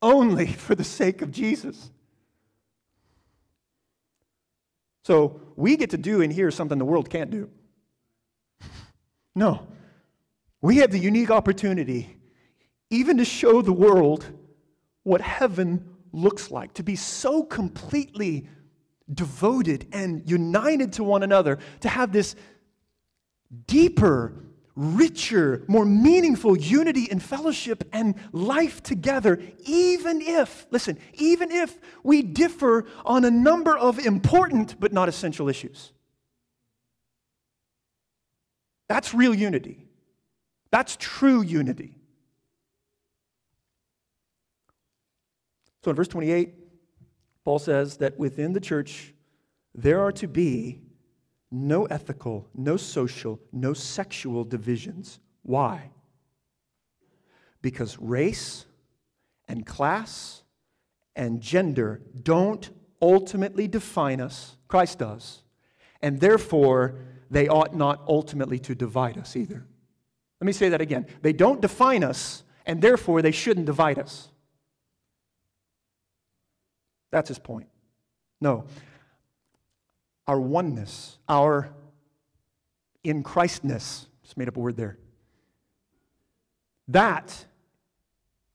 only 0.03 0.47
for 0.53 0.75
the 0.75 0.85
sake 0.85 1.23
of 1.23 1.31
Jesus. 1.31 1.91
So 5.05 5.41
we 5.57 5.77
get 5.77 5.91
to 5.91 5.97
do 5.97 6.21
in 6.21 6.31
here 6.31 6.51
something 6.51 6.79
the 6.79 6.85
world 6.85 7.09
can't 7.09 7.31
do. 7.31 7.49
No. 9.39 9.68
We 10.61 10.78
have 10.78 10.91
the 10.91 10.99
unique 10.99 11.30
opportunity 11.30 12.16
even 12.91 13.18
to 13.18 13.24
show 13.24 13.62
the 13.62 13.72
world 13.72 14.26
what 15.05 15.20
heaven 15.20 15.95
looks 16.12 16.51
like, 16.51 16.74
to 16.74 16.82
be 16.82 16.97
so 16.97 17.45
completely 17.45 18.49
devoted 19.14 19.86
and 19.93 20.28
united 20.28 20.95
to 20.95 21.05
one 21.05 21.22
another, 21.22 21.59
to 21.80 21.89
have 21.89 22.11
this 22.11 22.34
deeper, 23.66 24.34
richer, 24.74 25.64
more 25.68 25.84
meaningful 25.84 26.59
unity 26.59 27.09
and 27.09 27.22
fellowship 27.22 27.84
and 27.93 28.16
life 28.32 28.82
together, 28.82 29.41
even 29.66 30.20
if, 30.20 30.66
listen, 30.72 30.99
even 31.14 31.53
if 31.53 31.78
we 32.03 32.22
differ 32.22 32.86
on 33.05 33.24
a 33.24 33.30
number 33.30 33.78
of 33.78 34.01
important 34.01 34.80
but 34.80 34.93
not 34.93 35.09
essential 35.09 35.49
issues. 35.49 35.93
That's 38.89 39.14
real 39.14 39.34
unity. 39.34 39.86
That's 40.70 40.97
true 40.99 41.43
unity. 41.43 41.95
So 45.84 45.91
in 45.91 45.97
verse 45.97 46.09
28, 46.09 46.55
Paul 47.45 47.59
says 47.59 47.99
that 47.99 48.18
within 48.18 48.53
the 48.53 48.61
church, 48.61 49.14
there 49.74 50.01
are 50.01 50.12
to 50.12 50.26
be 50.26 50.80
no 51.51 51.86
ethical, 51.86 52.49
no 52.55 52.76
social, 52.76 53.41
no 53.53 53.72
sexual 53.72 54.45
divisions. 54.45 55.20
Why? 55.43 55.91
Because 57.62 57.99
race 57.99 58.66
and 59.47 59.64
class 59.64 60.43
and 61.16 61.41
gender 61.41 62.03
don't 62.22 62.70
ultimately 63.01 63.66
define 63.66 64.20
us, 64.20 64.57
Christ 64.66 64.99
does, 64.99 65.43
and 66.03 66.20
therefore 66.20 66.97
they 67.31 67.49
ought 67.49 67.74
not 67.74 68.03
ultimately 68.09 68.59
to 68.61 68.74
divide 68.74 69.18
us 69.18 69.37
either. 69.37 69.66
Let 70.41 70.47
me 70.47 70.53
say 70.53 70.68
that 70.70 70.81
again. 70.81 71.07
They 71.22 71.33
don't 71.33 71.61
define 71.61 72.05
us, 72.05 72.45
and 72.64 72.81
therefore 72.81 73.22
they 73.22 73.33
shouldn't 73.33 73.66
divide 73.66 73.99
us. 73.99 74.29
That's 77.11 77.29
his 77.29 77.39
point. 77.39 77.68
No. 78.41 78.66
Our 80.26 80.41
oneness, 80.41 81.18
our 81.29 81.70
in 83.03 83.22
Christness, 83.22 84.07
just 84.22 84.37
made 84.37 84.49
up 84.49 84.57
a 84.57 84.61
word 84.61 84.76
there. 84.76 84.99
That, 86.89 87.47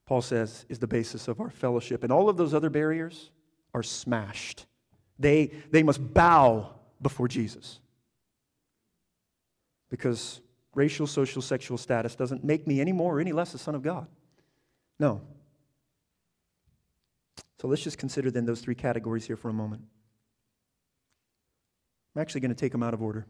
Paul 0.06 0.22
says, 0.22 0.66
is 0.70 0.80
the 0.80 0.88
basis 0.88 1.28
of 1.28 1.40
our 1.40 1.50
fellowship. 1.50 2.04
And 2.04 2.12
all 2.12 2.30
of 2.30 2.38
those 2.38 2.54
other 2.54 2.70
barriers 2.70 3.32
are 3.74 3.84
smashed. 3.84 4.66
They, 5.20 5.52
they 5.72 5.84
must 5.84 6.14
bow 6.14 6.72
before 7.02 7.28
Jesus. 7.28 7.80
Because 9.94 10.42
racial, 10.74 11.06
social, 11.06 11.40
sexual 11.40 11.78
status 11.78 12.16
doesn't 12.16 12.44
make 12.44 12.66
me 12.66 12.82
any 12.82 12.92
more 12.92 13.18
or 13.18 13.20
any 13.20 13.32
less 13.32 13.54
a 13.54 13.60
son 13.60 13.76
of 13.76 13.84
God. 13.84 14.08
No. 15.00 15.22
So 17.62 17.68
let's 17.68 17.84
just 17.84 18.00
consider 18.00 18.32
then 18.32 18.48
those 18.48 18.60
three 18.60 18.74
categories 18.74 19.28
here 19.28 19.36
for 19.36 19.50
a 19.50 19.54
moment. 19.54 19.84
I'm 22.16 22.24
actually 22.24 22.42
going 22.42 22.50
to 22.50 22.60
take 22.60 22.72
them 22.72 22.82
out 22.82 22.96
of 22.96 23.04
order. 23.04 23.28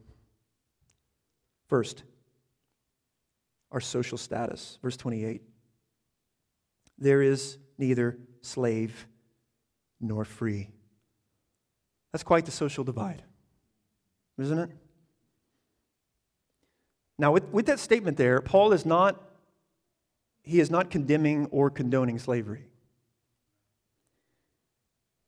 First, 1.67 2.03
our 3.69 3.81
social 3.81 4.17
status. 4.17 4.79
Verse 4.81 4.95
28. 4.95 5.41
There 6.97 7.21
is 7.21 7.57
neither 7.77 8.17
slave 8.39 9.05
nor 9.99 10.23
free. 10.23 10.69
That's 12.13 12.23
quite 12.23 12.45
the 12.45 12.51
social 12.51 12.85
divide, 12.85 13.21
isn't 14.37 14.59
it? 14.59 14.69
Now, 17.17 17.31
with, 17.31 17.45
with 17.49 17.65
that 17.67 17.79
statement 17.79 18.17
there, 18.17 18.41
Paul 18.41 18.73
is 18.73 18.85
not, 18.85 19.21
he 20.41 20.59
is 20.59 20.71
not 20.71 20.89
condemning 20.89 21.47
or 21.51 21.69
condoning 21.69 22.19
slavery. 22.19 22.67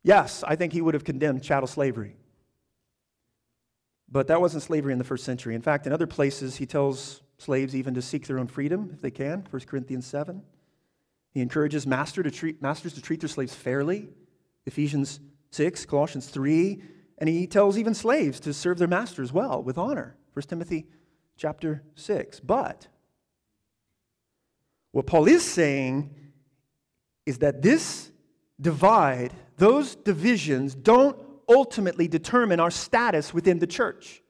Yes, 0.04 0.44
I 0.48 0.56
think 0.56 0.74
he 0.74 0.82
would 0.82 0.94
have 0.94 1.04
condemned 1.04 1.44
chattel 1.44 1.68
slavery. 1.68 2.16
But 4.10 4.28
that 4.28 4.40
wasn't 4.40 4.64
slavery 4.64 4.94
in 4.94 5.00
the 5.00 5.04
first 5.04 5.24
century. 5.24 5.56
In 5.56 5.62
fact, 5.62 5.88
in 5.88 5.94
other 5.94 6.08
places, 6.08 6.58
he 6.58 6.66
tells 6.66 7.22
slaves 7.38 7.76
even 7.76 7.94
to 7.96 8.02
seek 8.02 8.28
their 8.28 8.40
own 8.40 8.48
freedom 8.48 8.92
if 8.94 9.02
they 9.02 9.12
can, 9.12 9.48
1 9.50 9.62
Corinthians 9.64 10.06
7. 10.06 10.42
He 11.34 11.42
encourages 11.42 11.86
master 11.86 12.24
to 12.24 12.32
treat, 12.32 12.62
masters 12.62 12.94
to 12.94 13.02
treat 13.02 13.20
their 13.20 13.30
slaves 13.30 13.54
fairly, 13.54 14.10
Ephesians 14.66 15.20
6, 15.52 15.86
Colossians 15.86 16.28
3. 16.28 16.82
And 17.18 17.30
he 17.30 17.48
tells 17.48 17.78
even 17.78 17.94
slaves 17.94 18.40
to 18.42 18.54
serve 18.54 18.78
their 18.78 18.88
masters 18.88 19.34
well, 19.34 19.62
with 19.62 19.78
honor, 19.78 20.16
1 20.34 20.44
Timothy 20.44 20.86
chapter 21.38 21.84
6. 21.96 22.40
But 22.40 22.88
what 24.92 25.06
Paul 25.06 25.28
is 25.28 25.44
saying 25.44 26.14
is 27.26 27.40
that 27.40 27.62
this 27.62 28.12
divide, 28.60 29.34
those 29.58 29.96
divisions, 29.96 30.76
don't 30.76 31.18
ultimately 31.50 32.08
determine 32.08 32.60
our 32.60 32.72
status 32.72 33.34
within 33.34 33.60
the 33.60 33.68
church. 33.68 34.22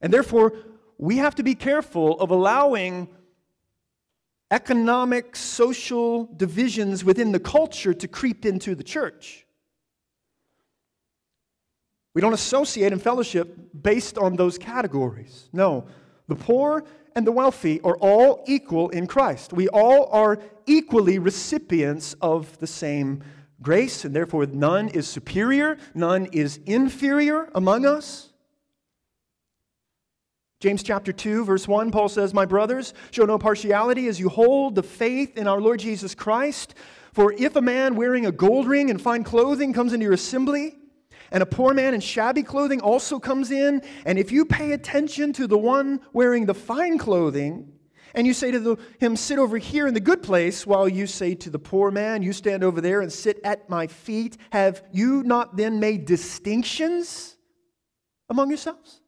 And 0.00 0.12
therefore, 0.12 0.54
we 0.98 1.16
have 1.18 1.34
to 1.36 1.42
be 1.42 1.54
careful 1.54 2.20
of 2.20 2.30
allowing 2.30 3.08
economic, 4.50 5.34
social 5.34 6.26
divisions 6.36 7.04
within 7.04 7.32
the 7.32 7.40
culture 7.40 7.94
to 7.94 8.06
creep 8.06 8.44
into 8.44 8.74
the 8.74 8.84
church. 8.84 9.46
We 12.14 12.20
don't 12.20 12.34
associate 12.34 12.92
in 12.92 12.98
fellowship 12.98 13.56
based 13.80 14.18
on 14.18 14.36
those 14.36 14.58
categories. 14.58 15.48
No, 15.52 15.86
the 16.28 16.36
poor 16.36 16.84
and 17.14 17.26
the 17.26 17.32
wealthy 17.32 17.80
are 17.82 17.96
all 17.98 18.44
equal 18.46 18.90
in 18.90 19.06
Christ. 19.06 19.52
We 19.52 19.68
all 19.68 20.06
are 20.12 20.38
equally 20.66 21.18
recipients 21.18 22.14
of 22.20 22.58
the 22.58 22.66
same 22.66 23.22
grace, 23.60 24.04
and 24.04 24.14
therefore 24.14 24.46
none 24.46 24.88
is 24.88 25.06
superior, 25.06 25.78
none 25.94 26.26
is 26.26 26.58
inferior 26.66 27.48
among 27.54 27.86
us. 27.86 28.30
James 30.60 30.82
chapter 30.82 31.12
2, 31.12 31.44
verse 31.44 31.66
1, 31.66 31.90
Paul 31.90 32.08
says, 32.08 32.32
My 32.32 32.44
brothers, 32.44 32.94
show 33.10 33.24
no 33.24 33.36
partiality 33.36 34.06
as 34.06 34.20
you 34.20 34.28
hold 34.28 34.76
the 34.76 34.82
faith 34.82 35.36
in 35.36 35.48
our 35.48 35.60
Lord 35.60 35.80
Jesus 35.80 36.14
Christ. 36.14 36.74
For 37.12 37.32
if 37.32 37.56
a 37.56 37.60
man 37.60 37.96
wearing 37.96 38.26
a 38.26 38.32
gold 38.32 38.68
ring 38.68 38.88
and 38.88 39.02
fine 39.02 39.24
clothing 39.24 39.72
comes 39.72 39.92
into 39.92 40.04
your 40.04 40.12
assembly, 40.12 40.76
and 41.32 41.42
a 41.42 41.46
poor 41.46 41.72
man 41.72 41.94
in 41.94 42.00
shabby 42.00 42.42
clothing 42.42 42.80
also 42.82 43.18
comes 43.18 43.50
in, 43.50 43.82
and 44.04 44.18
if 44.18 44.30
you 44.30 44.44
pay 44.44 44.72
attention 44.72 45.32
to 45.32 45.46
the 45.46 45.56
one 45.56 46.00
wearing 46.12 46.44
the 46.44 46.54
fine 46.54 46.98
clothing, 46.98 47.72
and 48.14 48.26
you 48.26 48.34
say 48.34 48.50
to 48.50 48.60
the, 48.60 48.76
him, 49.00 49.16
Sit 49.16 49.38
over 49.38 49.56
here 49.56 49.86
in 49.86 49.94
the 49.94 50.00
good 50.00 50.22
place, 50.22 50.66
while 50.66 50.86
you 50.86 51.06
say 51.06 51.34
to 51.36 51.48
the 51.48 51.58
poor 51.58 51.90
man, 51.90 52.22
You 52.22 52.34
stand 52.34 52.62
over 52.62 52.82
there 52.82 53.00
and 53.00 53.10
sit 53.10 53.40
at 53.44 53.70
my 53.70 53.86
feet, 53.86 54.36
have 54.50 54.82
you 54.92 55.22
not 55.22 55.56
then 55.56 55.80
made 55.80 56.04
distinctions 56.04 57.38
among 58.28 58.50
yourselves? 58.50 59.00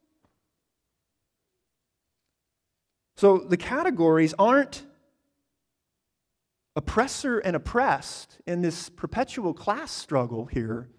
So 3.17 3.37
the 3.37 3.55
categories 3.55 4.33
aren't 4.39 4.83
oppressor 6.75 7.37
and 7.37 7.55
oppressed 7.55 8.41
in 8.47 8.61
this 8.61 8.89
perpetual 8.89 9.53
class 9.53 9.91
struggle 9.91 10.45
here. 10.45 10.89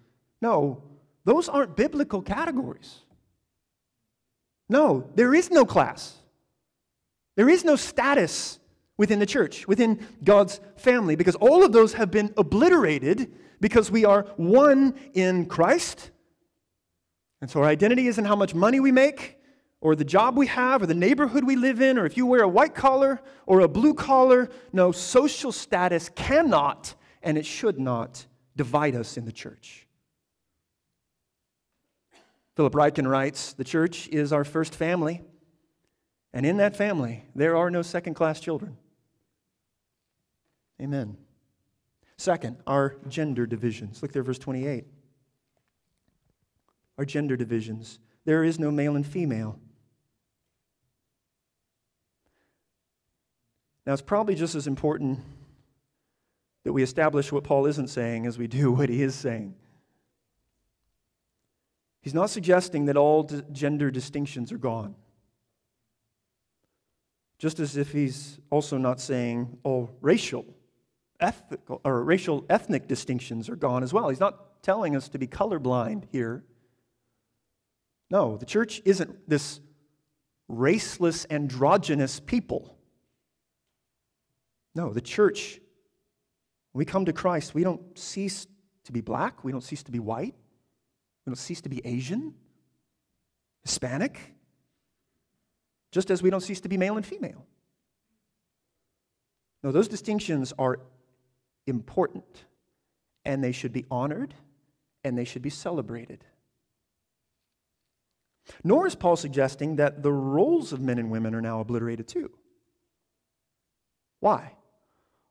No, 0.41 0.96
those 1.27 1.49
aren't 1.49 1.75
biblical 1.75 2.21
categories. 2.21 3.01
No, 4.69 5.09
there 5.15 5.35
is 5.35 5.51
no 5.51 5.65
class. 5.65 6.15
There 7.35 7.49
is 7.49 7.65
no 7.65 7.75
status 7.75 8.59
within 8.95 9.19
the 9.19 9.25
church, 9.25 9.67
within 9.67 10.07
God's 10.23 10.61
family, 10.77 11.17
because 11.17 11.35
all 11.35 11.65
of 11.65 11.73
those 11.73 11.93
have 11.93 12.11
been 12.11 12.33
obliterated 12.37 13.33
because 13.59 13.91
we 13.91 14.05
are 14.05 14.21
one 14.37 14.95
in 15.13 15.47
Christ. 15.47 16.11
And 17.41 17.51
so 17.51 17.59
our 17.61 17.67
identity 17.67 18.07
isn't 18.07 18.23
how 18.23 18.37
much 18.37 18.55
money 18.55 18.79
we 18.79 18.93
make, 18.93 19.37
or 19.81 19.97
the 19.97 20.05
job 20.05 20.37
we 20.37 20.47
have, 20.47 20.81
or 20.81 20.85
the 20.85 20.95
neighborhood 20.95 21.43
we 21.43 21.57
live 21.57 21.81
in, 21.81 21.97
or 21.97 22.05
if 22.05 22.15
you 22.15 22.25
wear 22.25 22.43
a 22.43 22.47
white 22.47 22.73
collar 22.73 23.19
or 23.45 23.59
a 23.59 23.67
blue 23.67 23.93
collar. 23.93 24.49
No, 24.71 24.93
social 24.93 25.51
status 25.51 26.07
cannot 26.07 26.95
and 27.21 27.37
it 27.37 27.45
should 27.45 27.81
not 27.81 28.25
divide 28.55 28.95
us 28.95 29.17
in 29.17 29.25
the 29.25 29.33
church. 29.33 29.86
Philip 32.57 32.73
Ryken 32.73 33.07
writes 33.07 33.53
The 33.53 33.63
church 33.63 34.07
is 34.07 34.33
our 34.33 34.43
first 34.43 34.73
family, 34.73 35.21
and 36.33 36.43
in 36.43 36.57
that 36.57 36.75
family, 36.75 37.23
there 37.35 37.55
are 37.55 37.69
no 37.69 37.83
second 37.83 38.15
class 38.15 38.39
children. 38.39 38.77
Amen. 40.81 41.17
Second, 42.17 42.57
our 42.65 42.95
gender 43.07 43.45
divisions. 43.45 44.01
Look 44.01 44.11
there, 44.11 44.23
verse 44.23 44.39
28. 44.39 44.85
Our 46.97 47.05
gender 47.05 47.37
divisions. 47.37 47.99
There 48.25 48.43
is 48.43 48.57
no 48.57 48.71
male 48.71 48.95
and 48.95 49.05
female. 49.05 49.59
Now, 53.85 53.93
it's 53.93 54.01
probably 54.01 54.33
just 54.33 54.55
as 54.55 54.65
important 54.65 55.19
that 56.63 56.73
we 56.73 56.81
establish 56.81 57.31
what 57.31 57.43
Paul 57.43 57.67
isn't 57.67 57.89
saying 57.89 58.25
as 58.25 58.39
we 58.39 58.47
do 58.47 58.71
what 58.71 58.89
he 58.89 59.03
is 59.03 59.13
saying. 59.13 59.53
He's 62.01 62.13
not 62.13 62.29
suggesting 62.29 62.85
that 62.85 62.97
all 62.97 63.23
gender 63.51 63.91
distinctions 63.91 64.51
are 64.51 64.57
gone. 64.57 64.95
Just 67.39 67.59
as 67.59 67.77
if 67.77 67.91
he's 67.91 68.39
also 68.49 68.77
not 68.77 68.99
saying 68.99 69.57
all 69.63 69.89
racial, 70.01 70.45
ethical, 71.19 71.81
or 71.83 72.03
racial 72.03 72.45
ethnic 72.49 72.87
distinctions 72.87 73.49
are 73.49 73.55
gone 73.55 73.83
as 73.83 73.93
well. 73.93 74.09
He's 74.09 74.19
not 74.19 74.63
telling 74.63 74.95
us 74.95 75.09
to 75.09 75.19
be 75.19 75.27
colorblind 75.27 76.05
here. 76.11 76.43
No, 78.09 78.37
the 78.37 78.45
church 78.45 78.81
isn't 78.85 79.29
this 79.29 79.59
raceless, 80.49 81.25
androgynous 81.29 82.19
people. 82.19 82.77
No, 84.73 84.93
the 84.93 85.01
church, 85.01 85.59
when 86.71 86.79
we 86.79 86.85
come 86.85 87.05
to 87.05 87.13
Christ, 87.13 87.53
we 87.53 87.63
don't 87.63 87.97
cease 87.97 88.47
to 88.85 88.91
be 88.91 89.01
black, 89.01 89.43
we 89.43 89.51
don't 89.51 89.63
cease 89.63 89.83
to 89.83 89.91
be 89.91 89.99
white, 89.99 90.35
don't 91.27 91.35
cease 91.35 91.59
to 91.61 91.69
be 91.69 91.81
Asian, 91.85 92.33
Hispanic. 93.63 94.33
just 95.91 96.09
as 96.09 96.21
we 96.21 96.29
don't 96.29 96.41
cease 96.41 96.61
to 96.61 96.69
be 96.69 96.77
male 96.77 96.95
and 96.95 97.05
female. 97.05 97.45
No, 99.63 99.71
those 99.71 99.87
distinctions 99.87 100.53
are 100.59 100.79
important, 101.65 102.45
and 103.25 103.43
they 103.43 103.51
should 103.51 103.73
be 103.73 103.85
honored, 103.89 104.33
and 105.03 105.17
they 105.17 105.25
should 105.25 105.41
be 105.41 105.49
celebrated. 105.49 106.23
Nor 108.63 108.87
is 108.87 108.95
Paul 108.95 109.15
suggesting 109.15 109.77
that 109.77 110.03
the 110.03 110.11
roles 110.11 110.71
of 110.71 110.79
men 110.79 110.97
and 110.97 111.09
women 111.09 111.35
are 111.35 111.41
now 111.41 111.59
obliterated 111.59 112.07
too. 112.07 112.31
Why? 114.19 114.53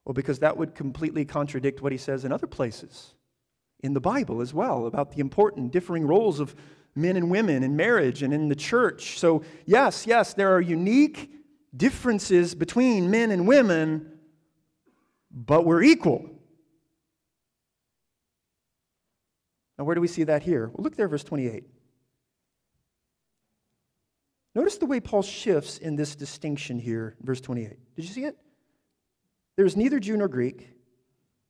Well, 0.05 0.15
because 0.15 0.41
that 0.41 0.57
would 0.57 0.75
completely 0.75 1.25
contradict 1.25 1.81
what 1.81 1.93
he 1.93 1.99
says 1.99 2.25
in 2.25 2.33
other 2.33 2.47
places 2.47 3.15
in 3.81 3.95
the 3.95 4.01
Bible 4.01 4.41
as 4.41 4.55
well 4.55 4.87
about 4.87 5.13
the 5.13 5.21
important 5.21 5.73
differing 5.73 6.07
roles 6.07 6.41
of 6.41 6.55
men 6.95 7.17
and 7.17 7.31
women 7.31 7.63
in 7.63 7.77
marriage 7.77 8.23
and 8.23 8.33
in 8.33 8.49
the 8.49 8.57
church. 8.57 9.19
So, 9.19 9.43
yes, 9.67 10.07
yes, 10.07 10.35
there 10.35 10.55
are 10.55 10.61
unique 10.61 11.31
differences 11.77 12.55
between 12.55 13.11
men 13.11 13.31
and 13.31 13.47
women, 13.47 14.19
but 15.31 15.65
we're 15.65 15.83
equal. 15.83 16.31
Now, 19.79 19.85
where 19.85 19.95
do 19.95 20.01
we 20.01 20.09
see 20.09 20.25
that 20.25 20.43
here? 20.43 20.71
Well, 20.73 20.85
look 20.85 20.97
there, 20.97 21.09
verse 21.09 21.25
28. 21.25 21.65
Notice 24.55 24.79
the 24.79 24.87
way 24.87 25.01
Paul 25.01 25.23
shifts 25.23 25.77
in 25.77 25.97
this 25.97 26.17
distinction 26.17 26.79
here, 26.79 27.15
verse 27.21 27.43
28. 27.43 27.77
Did 27.95 28.05
you 28.05 28.11
see 28.11 28.25
it? 28.25 28.39
There 29.57 29.67
is 29.67 29.77
neither 29.77 30.01
Jew 30.01 30.17
nor 30.17 30.29
Greek, 30.29 30.71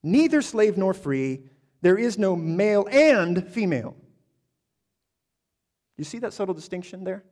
neither 0.02 0.42
slave 0.42 0.76
nor 0.76 0.92
free. 0.92 1.44
There 1.82 1.98
is 1.98 2.18
no 2.18 2.36
male 2.36 2.86
and 2.90 3.46
female. 3.48 3.96
You 5.96 6.04
see 6.04 6.18
that 6.18 6.32
subtle 6.32 6.54
distinction 6.54 7.04
there? 7.04 7.24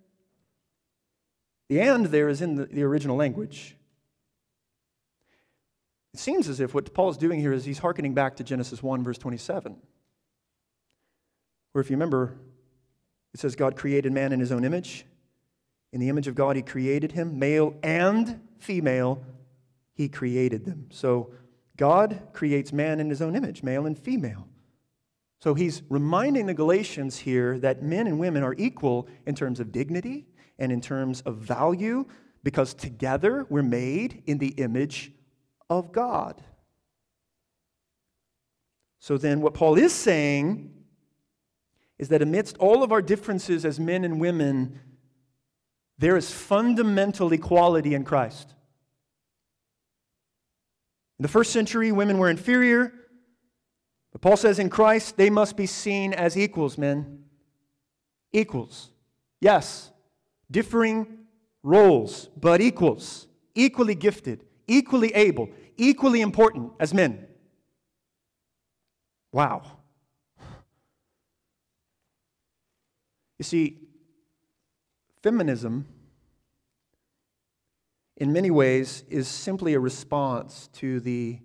The 1.68 1.80
and 1.80 2.07
there 2.07 2.28
is 2.28 2.42
in 2.42 2.57
the, 2.57 2.66
the 2.66 2.82
original 2.82 3.16
language. 3.16 3.76
It 6.12 6.20
seems 6.20 6.49
as 6.49 6.61
if 6.61 6.74
what 6.74 6.92
Paul 6.95 7.11
is 7.11 7.16
doing 7.16 7.40
here 7.40 7.53
is 7.53 7.64
he's 7.64 7.78
hearkening 7.78 8.14
back 8.14 8.36
to 8.36 8.45
Genesis 8.45 8.82
1, 8.82 9.03
verse 9.03 9.18
27, 9.18 9.76
where 11.72 11.82
if 11.82 11.90
you 11.90 11.97
remember, 11.97 12.38
it 13.32 13.40
says 13.40 13.57
God 13.57 13.76
created 13.76 14.12
man 14.12 14.32
in 14.32 14.40
his 14.40 14.53
own 14.53 14.64
image. 14.64 15.07
In 15.95 16.01
the 16.01 16.09
image 16.09 16.26
of 16.26 16.34
God, 16.34 16.57
He 16.57 16.62
created 16.62 17.12
him, 17.12 17.38
male 17.38 17.76
and 17.84 18.40
female, 18.59 19.24
He 19.95 20.09
created 20.09 20.64
them. 20.64 20.88
So 20.90 21.30
God 21.77 22.20
creates 22.33 22.72
man 22.72 23.01
in 23.01 23.11
His 23.11 23.20
own 23.20 23.35
image, 23.35 23.62
male 23.62 23.87
and 23.87 23.99
female. 23.99 24.47
So 25.41 25.55
He's 25.55 25.83
reminding 25.89 26.47
the 26.47 26.55
Galatians 26.55 27.18
here 27.18 27.59
that 27.59 27.83
men 27.83 28.07
and 28.07 28.18
women 28.18 28.43
are 28.43 28.55
equal 28.57 29.09
in 29.27 29.35
terms 29.35 29.61
of 29.61 29.72
dignity 29.72 30.27
and 30.59 30.70
in 30.70 30.81
terms 30.81 31.20
of 31.22 31.37
value 31.37 32.07
because 32.43 32.75
together 32.75 33.47
we're 33.49 33.62
made 33.62 34.22
in 34.27 34.39
the 34.39 34.49
image 34.49 35.12
of 35.68 35.93
God. 35.93 36.43
So 39.01 39.18
then, 39.18 39.41
what 39.41 39.55
Paul 39.55 39.77
is 39.77 39.93
saying 39.93 40.72
is 41.99 42.09
that 42.09 42.22
amidst 42.22 42.57
all 42.59 42.83
of 42.83 42.93
our 42.93 43.03
differences 43.03 43.64
as 43.64 43.79
men 43.79 44.05
and 44.05 44.20
women, 44.20 44.81
there 45.99 46.16
is 46.16 46.31
fundamental 46.31 47.33
equality 47.33 47.95
in 47.95 48.05
Christ. 48.05 48.55
In 51.18 51.22
the 51.22 51.28
first 51.28 51.52
century, 51.52 51.92
women 51.92 52.18
were 52.18 52.30
inferior. 52.30 52.92
But 54.12 54.20
Paul 54.20 54.36
says 54.36 54.58
in 54.58 54.70
Christ, 54.70 55.16
they 55.16 55.30
must 55.30 55.56
be 55.56 55.66
seen 55.66 56.12
as 56.12 56.36
equals, 56.36 56.76
men. 56.78 57.24
Equals. 58.32 58.90
Yes, 59.40 59.90
differing 60.50 61.06
roles, 61.62 62.28
but 62.36 62.60
equals. 62.60 63.26
Equally 63.54 63.94
gifted, 63.94 64.44
equally 64.66 65.14
able, 65.14 65.48
equally 65.76 66.20
important 66.20 66.72
as 66.80 66.92
men. 66.92 67.26
Wow. 69.32 69.62
You 73.38 73.44
see, 73.44 73.78
Feminism, 75.22 75.86
in 78.16 78.32
many 78.32 78.50
ways, 78.50 79.04
is 79.08 79.26
simply 79.26 79.74
a 79.74 79.80
response 79.80 80.68
to 80.74 81.00
the 81.00 81.40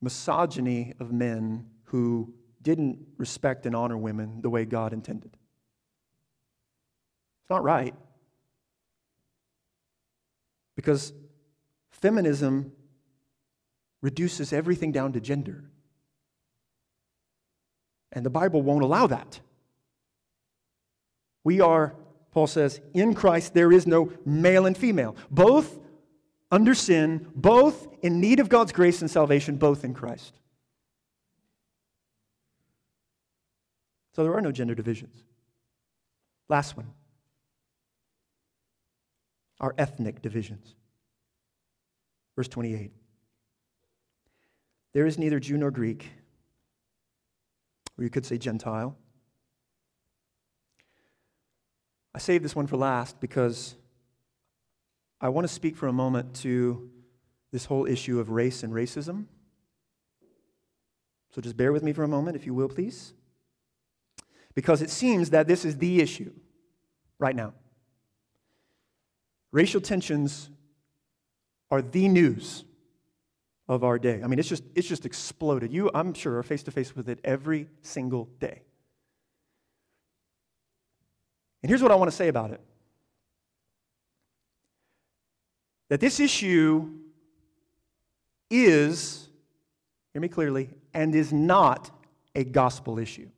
misogyny 0.00 0.94
of 1.00 1.12
men 1.12 1.66
who 1.84 2.32
didn't 2.62 2.98
respect 3.16 3.66
and 3.66 3.74
honor 3.74 3.96
women 3.96 4.40
the 4.42 4.50
way 4.50 4.64
God 4.64 4.92
intended. 4.92 5.32
It's 7.40 7.50
not 7.50 7.64
right. 7.64 7.94
Because 10.76 11.12
feminism 11.90 12.72
reduces 14.00 14.52
everything 14.52 14.92
down 14.92 15.12
to 15.14 15.20
gender. 15.20 15.64
And 18.12 18.24
the 18.24 18.30
Bible 18.30 18.62
won't 18.62 18.84
allow 18.84 19.08
that. 19.08 19.40
We 21.42 21.60
are 21.60 21.96
Paul 22.38 22.46
says, 22.46 22.80
in 22.94 23.14
Christ 23.14 23.52
there 23.52 23.72
is 23.72 23.84
no 23.84 24.12
male 24.24 24.66
and 24.66 24.78
female. 24.78 25.16
Both 25.28 25.80
under 26.52 26.72
sin, 26.72 27.26
both 27.34 27.88
in 28.00 28.20
need 28.20 28.38
of 28.38 28.48
God's 28.48 28.70
grace 28.70 29.00
and 29.00 29.10
salvation, 29.10 29.56
both 29.56 29.82
in 29.82 29.92
Christ. 29.92 30.38
So 34.14 34.22
there 34.22 34.32
are 34.34 34.40
no 34.40 34.52
gender 34.52 34.76
divisions. 34.76 35.16
Last 36.48 36.76
one 36.76 36.92
our 39.58 39.74
ethnic 39.76 40.22
divisions. 40.22 40.76
Verse 42.36 42.46
28. 42.46 42.92
There 44.92 45.06
is 45.06 45.18
neither 45.18 45.40
Jew 45.40 45.56
nor 45.56 45.72
Greek, 45.72 46.08
or 47.98 48.04
you 48.04 48.10
could 48.10 48.24
say 48.24 48.38
Gentile 48.38 48.96
I 52.18 52.20
saved 52.20 52.44
this 52.44 52.56
one 52.56 52.66
for 52.66 52.76
last 52.76 53.20
because 53.20 53.76
I 55.20 55.28
want 55.28 55.46
to 55.46 55.54
speak 55.54 55.76
for 55.76 55.86
a 55.86 55.92
moment 55.92 56.34
to 56.42 56.90
this 57.52 57.64
whole 57.64 57.86
issue 57.86 58.18
of 58.18 58.28
race 58.28 58.64
and 58.64 58.72
racism. 58.72 59.26
So 61.32 61.40
just 61.40 61.56
bear 61.56 61.72
with 61.72 61.84
me 61.84 61.92
for 61.92 62.02
a 62.02 62.08
moment, 62.08 62.34
if 62.34 62.44
you 62.44 62.54
will, 62.54 62.68
please. 62.68 63.14
Because 64.56 64.82
it 64.82 64.90
seems 64.90 65.30
that 65.30 65.46
this 65.46 65.64
is 65.64 65.78
the 65.78 66.00
issue 66.00 66.32
right 67.20 67.36
now. 67.36 67.54
Racial 69.52 69.80
tensions 69.80 70.50
are 71.70 71.82
the 71.82 72.08
news 72.08 72.64
of 73.68 73.84
our 73.84 73.96
day. 73.96 74.22
I 74.24 74.26
mean, 74.26 74.40
it's 74.40 74.48
just, 74.48 74.64
it's 74.74 74.88
just 74.88 75.06
exploded. 75.06 75.72
You, 75.72 75.88
I'm 75.94 76.14
sure, 76.14 76.38
are 76.38 76.42
face 76.42 76.64
to 76.64 76.72
face 76.72 76.96
with 76.96 77.08
it 77.08 77.20
every 77.22 77.68
single 77.82 78.28
day. 78.40 78.62
And 81.62 81.70
here's 81.70 81.82
what 81.82 81.92
I 81.92 81.96
want 81.96 82.10
to 82.10 82.16
say 82.16 82.28
about 82.28 82.50
it 82.50 82.60
that 85.88 86.00
this 86.00 86.20
issue 86.20 86.90
is, 88.50 89.28
hear 90.12 90.20
me 90.20 90.28
clearly, 90.28 90.70
and 90.92 91.14
is 91.14 91.32
not 91.32 91.90
a 92.34 92.44
gospel 92.44 92.98
issue. 92.98 93.28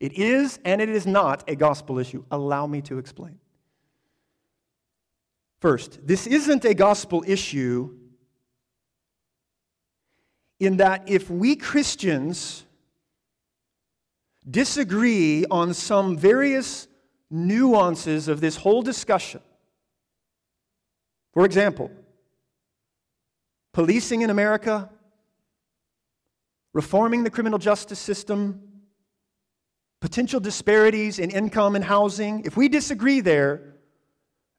It 0.00 0.12
is 0.12 0.58
and 0.64 0.80
it 0.80 0.88
is 0.88 1.06
not 1.06 1.48
a 1.48 1.56
gospel 1.56 1.98
issue. 1.98 2.24
Allow 2.30 2.66
me 2.66 2.82
to 2.82 2.98
explain. 2.98 3.38
First, 5.60 6.06
this 6.06 6.26
isn't 6.26 6.64
a 6.64 6.74
gospel 6.74 7.24
issue 7.26 7.96
in 10.60 10.76
that 10.76 11.08
if 11.08 11.30
we 11.30 11.56
Christians 11.56 12.64
disagree 14.50 15.44
on 15.50 15.74
some 15.74 16.16
various 16.16 16.88
nuances 17.30 18.28
of 18.28 18.40
this 18.40 18.56
whole 18.56 18.82
discussion. 18.82 19.40
For 21.34 21.44
example, 21.44 21.90
policing 23.72 24.22
in 24.22 24.30
America, 24.30 24.90
reforming 26.72 27.24
the 27.24 27.30
criminal 27.30 27.58
justice 27.58 27.98
system, 27.98 28.62
potential 30.00 30.40
disparities 30.40 31.18
in 31.18 31.30
income 31.30 31.76
and 31.76 31.84
housing, 31.84 32.44
if 32.44 32.56
we 32.56 32.68
disagree 32.68 33.20
there, 33.20 33.74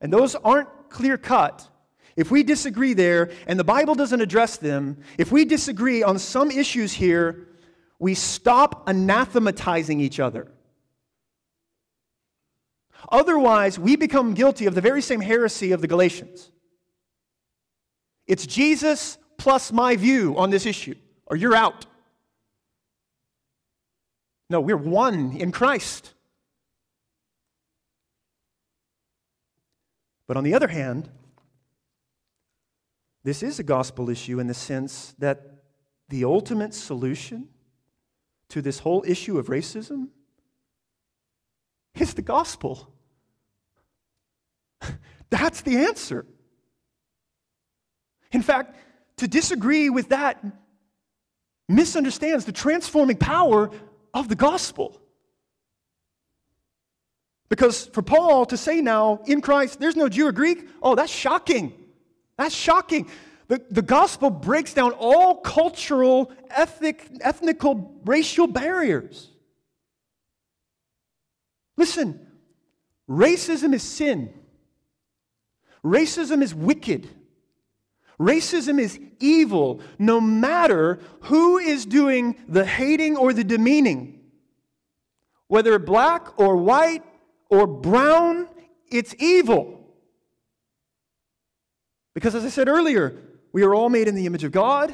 and 0.02 0.14
those 0.14 0.36
aren't 0.36 0.70
clear 0.90 1.18
cut, 1.18 1.68
if 2.16 2.32
we 2.32 2.44
disagree 2.44 2.94
there 2.94 3.32
and 3.48 3.58
the 3.58 3.64
Bible 3.64 3.96
doesn't 3.96 4.22
address 4.22 4.58
them, 4.58 4.98
if 5.18 5.32
we 5.32 5.46
disagree 5.46 6.04
on 6.04 6.20
some 6.20 6.52
issues 6.52 6.94
here, 6.94 7.49
we 8.00 8.16
stop 8.16 8.88
anathematizing 8.88 10.00
each 10.00 10.20
other. 10.20 10.50
Otherwise, 13.12 13.78
we 13.78 13.96
become 13.96 14.34
guilty 14.34 14.66
of 14.66 14.76
the 14.76 14.82
very 14.82 15.02
same 15.02 15.22
heresy 15.22 15.72
of 15.74 15.82
the 15.82 15.88
Galatians. 15.88 16.50
It's 18.26 18.46
Jesus 18.46 19.18
plus 19.38 19.72
my 19.72 19.96
view 19.96 20.38
on 20.38 20.50
this 20.50 20.66
issue, 20.66 20.96
or 21.26 21.36
you're 21.36 21.56
out. 21.56 21.86
No, 24.50 24.62
we're 24.62 24.78
one 24.78 25.36
in 25.38 25.52
Christ. 25.52 26.14
But 30.28 30.38
on 30.38 30.44
the 30.44 30.54
other 30.54 30.68
hand, 30.68 31.10
this 33.24 33.44
is 33.44 33.60
a 33.60 33.64
gospel 33.64 34.10
issue 34.10 34.40
in 34.40 34.48
the 34.48 34.54
sense 34.54 35.16
that 35.20 35.64
the 36.10 36.24
ultimate 36.24 36.74
solution 36.74 37.50
to 38.50 38.62
this 38.62 38.80
whole 38.80 39.04
issue 39.06 39.38
of 39.38 39.48
racism 39.48 40.10
is 41.96 42.14
the 42.14 42.22
gospel. 42.22 42.92
That's 45.30 45.62
the 45.62 45.78
answer. 45.78 46.26
In 48.32 48.42
fact, 48.42 48.76
to 49.18 49.28
disagree 49.28 49.90
with 49.90 50.10
that 50.10 50.44
misunderstands 51.68 52.46
the 52.46 52.52
transforming 52.52 53.18
power 53.18 53.70
of 54.14 54.28
the 54.28 54.36
gospel. 54.36 55.00
Because 57.50 57.88
for 57.88 58.02
Paul 58.02 58.46
to 58.48 58.58
say 58.58 58.82
now, 58.82 59.22
in 59.26 59.42
Christ, 59.42 59.80
there's 59.80 59.96
no 59.96 60.08
Jew 60.08 60.28
or 60.28 60.32
Greek, 60.32 60.68
oh, 60.82 60.96
that's 60.96 61.12
shocking. 61.12 61.74
That's 62.38 62.56
shocking. 62.56 63.10
The, 63.50 63.66
the 63.72 63.82
gospel 63.82 64.30
breaks 64.30 64.76
down 64.76 64.92
all 64.92 65.38
cultural, 65.38 66.32
ethnic, 66.52 67.06
ethnical, 67.20 68.00
racial 68.06 68.46
barriers. 68.46 69.28
Listen, 71.76 72.28
racism 73.10 73.74
is 73.74 73.82
sin. 73.82 74.32
Racism 75.84 76.44
is 76.44 76.54
wicked. 76.54 77.10
Racism 78.20 78.80
is 78.80 79.00
evil, 79.20 79.82
no 79.98 80.22
matter 80.22 81.00
who 81.22 81.58
is 81.58 81.88
doing 81.88 82.36
the 82.48 82.66
hating 82.66 83.18
or 83.18 83.34
the 83.34 83.44
demeaning. 83.44 84.20
Whether 85.48 85.80
black 85.80 86.40
or 86.40 86.56
white 86.58 87.04
or 87.50 87.66
brown, 87.66 88.48
it's 88.92 89.16
evil. 89.18 89.80
Because 92.14 92.36
as 92.36 92.46
I 92.46 92.50
said 92.50 92.68
earlier, 92.68 93.18
we 93.52 93.64
are 93.64 93.74
all 93.74 93.90
made 93.90 94.08
in 94.08 94.16
the 94.16 94.26
image 94.26 94.44
of 94.44 94.52
God. 94.52 94.94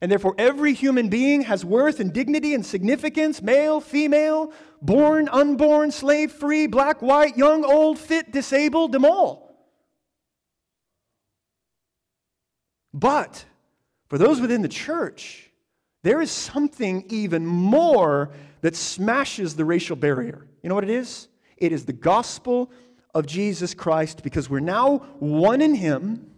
And 0.00 0.10
therefore, 0.10 0.34
every 0.38 0.74
human 0.74 1.08
being 1.08 1.42
has 1.42 1.64
worth 1.64 1.98
and 1.98 2.12
dignity 2.12 2.54
and 2.54 2.64
significance 2.64 3.42
male, 3.42 3.80
female, 3.80 4.52
born, 4.80 5.28
unborn, 5.28 5.90
slave 5.90 6.30
free, 6.30 6.68
black, 6.68 7.02
white, 7.02 7.36
young, 7.36 7.64
old, 7.64 7.98
fit, 7.98 8.30
disabled, 8.30 8.92
them 8.92 9.04
all. 9.04 9.48
But 12.94 13.44
for 14.08 14.18
those 14.18 14.40
within 14.40 14.62
the 14.62 14.68
church, 14.68 15.50
there 16.02 16.20
is 16.20 16.30
something 16.30 17.04
even 17.08 17.44
more 17.44 18.30
that 18.60 18.76
smashes 18.76 19.56
the 19.56 19.64
racial 19.64 19.96
barrier. 19.96 20.46
You 20.62 20.68
know 20.68 20.74
what 20.74 20.84
it 20.84 20.90
is? 20.90 21.28
It 21.56 21.72
is 21.72 21.84
the 21.84 21.92
gospel 21.92 22.70
of 23.14 23.26
Jesus 23.26 23.74
Christ 23.74 24.22
because 24.22 24.48
we're 24.48 24.60
now 24.60 24.98
one 25.18 25.60
in 25.60 25.74
Him, 25.74 26.30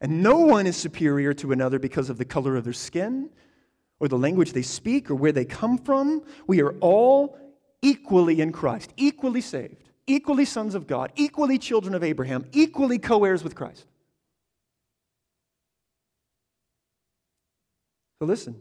and 0.00 0.22
no 0.22 0.38
one 0.38 0.66
is 0.66 0.76
superior 0.76 1.32
to 1.34 1.52
another 1.52 1.78
because 1.78 2.10
of 2.10 2.18
the 2.18 2.24
color 2.24 2.56
of 2.56 2.64
their 2.64 2.72
skin 2.72 3.30
or 4.00 4.08
the 4.08 4.18
language 4.18 4.52
they 4.52 4.62
speak 4.62 5.10
or 5.10 5.14
where 5.14 5.32
they 5.32 5.44
come 5.44 5.78
from. 5.78 6.22
We 6.46 6.60
are 6.62 6.72
all 6.80 7.38
equally 7.80 8.40
in 8.40 8.52
Christ, 8.52 8.92
equally 8.96 9.40
saved, 9.40 9.76
equally 10.06 10.44
sons 10.44 10.74
of 10.74 10.86
God, 10.86 11.12
equally 11.16 11.58
children 11.58 11.94
of 11.94 12.02
Abraham, 12.02 12.44
equally 12.52 12.98
co 12.98 13.24
heirs 13.24 13.44
with 13.44 13.54
Christ. 13.54 13.86
So 18.18 18.26
listen. 18.26 18.60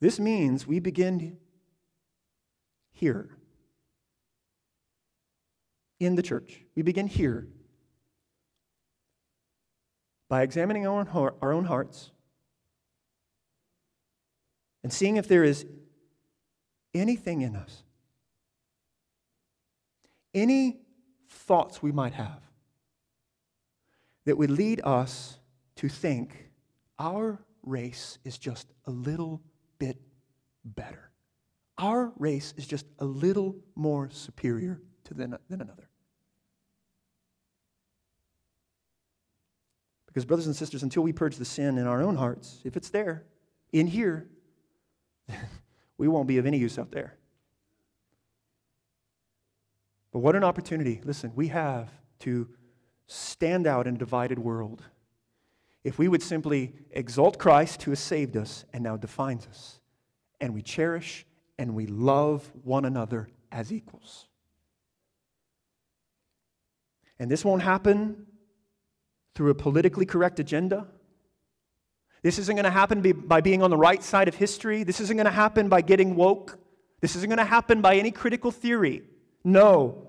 This 0.00 0.20
means 0.20 0.66
we 0.66 0.78
begin 0.78 1.38
here 2.92 3.36
in 5.98 6.14
the 6.14 6.22
church. 6.22 6.60
We 6.76 6.82
begin 6.82 7.08
here 7.08 7.48
by 10.28 10.42
examining 10.42 10.86
our 10.86 11.00
own, 11.00 11.06
heart, 11.06 11.36
our 11.40 11.52
own 11.52 11.64
hearts 11.64 12.10
and 14.82 14.92
seeing 14.92 15.16
if 15.16 15.28
there 15.28 15.44
is 15.44 15.66
anything 16.94 17.42
in 17.42 17.56
us, 17.56 17.82
any 20.34 20.80
thoughts 21.28 21.82
we 21.82 21.92
might 21.92 22.14
have 22.14 22.40
that 24.24 24.36
would 24.36 24.50
lead 24.50 24.80
us 24.84 25.38
to 25.76 25.88
think 25.88 26.50
our 26.98 27.38
race 27.62 28.18
is 28.24 28.38
just 28.38 28.68
a 28.86 28.90
little 28.90 29.40
bit 29.78 29.98
better. 30.64 31.10
Our 31.78 32.12
race 32.18 32.54
is 32.56 32.66
just 32.66 32.86
a 32.98 33.04
little 33.04 33.56
more 33.74 34.10
superior 34.10 34.80
to 35.04 35.14
than, 35.14 35.36
than 35.48 35.60
another. 35.60 35.88
Because, 40.18 40.26
brothers 40.26 40.46
and 40.48 40.56
sisters, 40.56 40.82
until 40.82 41.04
we 41.04 41.12
purge 41.12 41.36
the 41.36 41.44
sin 41.44 41.78
in 41.78 41.86
our 41.86 42.02
own 42.02 42.16
hearts, 42.16 42.60
if 42.64 42.76
it's 42.76 42.90
there, 42.90 43.22
in 43.70 43.86
here, 43.86 44.28
we 45.96 46.08
won't 46.08 46.26
be 46.26 46.38
of 46.38 46.44
any 46.44 46.58
use 46.58 46.76
out 46.76 46.90
there. 46.90 47.14
But 50.10 50.18
what 50.18 50.34
an 50.34 50.42
opportunity, 50.42 51.00
listen, 51.04 51.30
we 51.36 51.46
have 51.46 51.88
to 52.18 52.48
stand 53.06 53.68
out 53.68 53.86
in 53.86 53.94
a 53.94 53.98
divided 53.98 54.40
world 54.40 54.82
if 55.84 56.00
we 56.00 56.08
would 56.08 56.24
simply 56.24 56.72
exalt 56.90 57.38
Christ 57.38 57.84
who 57.84 57.92
has 57.92 58.00
saved 58.00 58.36
us 58.36 58.64
and 58.72 58.82
now 58.82 58.96
defines 58.96 59.46
us, 59.46 59.78
and 60.40 60.52
we 60.52 60.62
cherish 60.62 61.26
and 61.60 61.76
we 61.76 61.86
love 61.86 62.50
one 62.64 62.84
another 62.84 63.28
as 63.52 63.72
equals. 63.72 64.26
And 67.20 67.30
this 67.30 67.44
won't 67.44 67.62
happen 67.62 68.26
through 69.34 69.50
a 69.50 69.54
politically 69.54 70.06
correct 70.06 70.40
agenda. 70.40 70.86
This 72.22 72.38
isn't 72.38 72.56
going 72.56 72.64
to 72.64 72.70
happen 72.70 73.00
by 73.26 73.40
being 73.40 73.62
on 73.62 73.70
the 73.70 73.76
right 73.76 74.02
side 74.02 74.28
of 74.28 74.34
history. 74.34 74.82
This 74.82 75.00
isn't 75.00 75.16
going 75.16 75.26
to 75.26 75.30
happen 75.30 75.68
by 75.68 75.82
getting 75.82 76.16
woke. 76.16 76.58
This 77.00 77.14
isn't 77.14 77.28
going 77.28 77.38
to 77.38 77.44
happen 77.44 77.80
by 77.80 77.96
any 77.96 78.10
critical 78.10 78.50
theory. 78.50 79.02
No. 79.44 80.04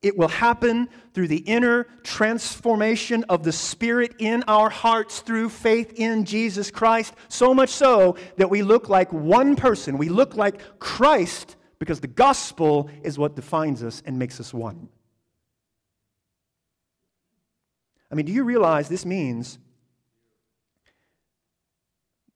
It 0.00 0.16
will 0.16 0.28
happen 0.28 0.88
through 1.12 1.26
the 1.26 1.38
inner 1.38 1.88
transformation 2.04 3.24
of 3.28 3.42
the 3.42 3.50
Spirit 3.50 4.14
in 4.20 4.44
our 4.46 4.70
hearts 4.70 5.18
through 5.20 5.48
faith 5.48 5.94
in 5.96 6.24
Jesus 6.24 6.70
Christ. 6.70 7.14
So 7.28 7.52
much 7.52 7.70
so 7.70 8.16
that 8.36 8.48
we 8.48 8.62
look 8.62 8.88
like 8.88 9.12
one 9.12 9.56
person. 9.56 9.98
We 9.98 10.08
look 10.08 10.36
like 10.36 10.78
Christ 10.78 11.56
because 11.80 11.98
the 11.98 12.06
gospel 12.06 12.88
is 13.02 13.18
what 13.18 13.34
defines 13.34 13.82
us 13.82 14.00
and 14.06 14.16
makes 14.16 14.38
us 14.38 14.54
one. 14.54 14.88
I 18.10 18.14
mean, 18.14 18.26
do 18.26 18.32
you 18.32 18.44
realize 18.44 18.88
this 18.88 19.04
means 19.04 19.58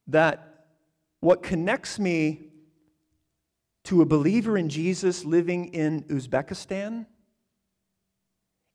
that 0.06 0.66
what 1.20 1.42
connects 1.42 1.98
me 1.98 2.48
to 3.84 4.02
a 4.02 4.06
believer 4.06 4.56
in 4.56 4.68
Jesus 4.68 5.24
living 5.24 5.66
in 5.66 6.02
Uzbekistan 6.04 7.06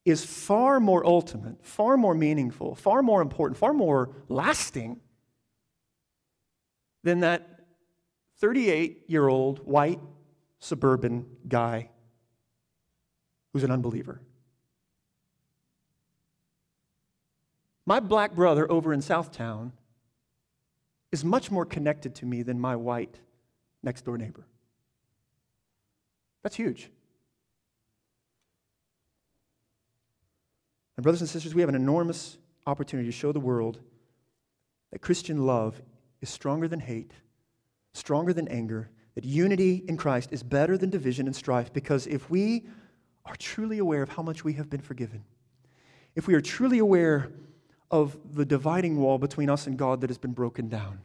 is 0.06 0.26
far 0.26 0.80
more 0.80 1.06
ultimate, 1.06 1.64
far 1.66 1.98
more 1.98 2.16
meaningful, 2.16 2.76
far 2.76 3.04
more 3.04 3.22
important, 3.22 3.58
far 3.58 3.74
more 3.74 4.16
lasting 4.30 5.00
than 7.04 7.20
that 7.20 7.66
38 8.40 9.04
year 9.08 9.28
old 9.28 9.60
white 9.60 10.00
suburban 10.60 11.26
guy 11.48 11.90
who's 13.52 13.64
an 13.64 13.72
unbeliever. 13.72 14.22
My 17.88 18.02
black 18.02 18.36
brother 18.36 18.70
over 18.70 18.92
in 18.92 19.00
Southtown 19.00 19.72
is 21.14 21.24
much 21.24 21.50
more 21.50 21.66
connected 21.66 22.14
to 22.16 22.26
me 22.26 22.44
than 22.44 22.60
my 22.60 22.76
white 22.76 23.18
next 23.82 24.04
door 24.04 24.18
neighbor. 24.18 24.46
That's 26.44 26.58
huge. 26.58 26.92
And, 30.98 31.04
brothers 31.04 31.22
and 31.22 31.30
sisters, 31.30 31.56
we 31.56 31.62
have 31.62 31.70
an 31.70 31.76
enormous 31.76 32.38
opportunity 32.66 33.08
to 33.08 33.14
show 33.14 33.32
the 33.32 33.40
world 33.40 33.80
that 34.92 35.00
Christian 35.00 35.46
love 35.46 35.82
is 36.20 36.30
stronger 36.30 36.68
than 36.68 36.82
hate, 36.82 37.14
stronger 37.94 38.34
than 38.34 38.50
anger, 38.50 38.90
that 39.16 39.24
unity 39.24 39.86
in 39.88 39.96
Christ 39.96 40.34
is 40.34 40.44
better 40.44 40.78
than 40.78 40.90
division 40.90 41.26
and 41.26 41.36
strife, 41.36 41.72
because 41.72 42.06
if 42.06 42.30
we 42.30 42.68
are 43.26 43.36
truly 43.38 43.78
aware 43.78 44.02
of 44.02 44.10
how 44.10 44.24
much 44.24 44.44
we 44.44 44.54
have 44.54 44.70
been 44.70 44.82
forgiven, 44.82 45.24
if 46.16 46.28
we 46.28 46.34
are 46.34 46.42
truly 46.42 46.80
aware 46.80 47.32
of 47.90 48.18
the 48.36 48.46
dividing 48.46 48.98
wall 48.98 49.18
between 49.18 49.50
us 49.50 49.68
and 49.68 49.78
God 49.78 50.02
that 50.02 50.10
has 50.10 50.18
been 50.18 50.34
broken 50.34 50.68
down, 50.68 51.02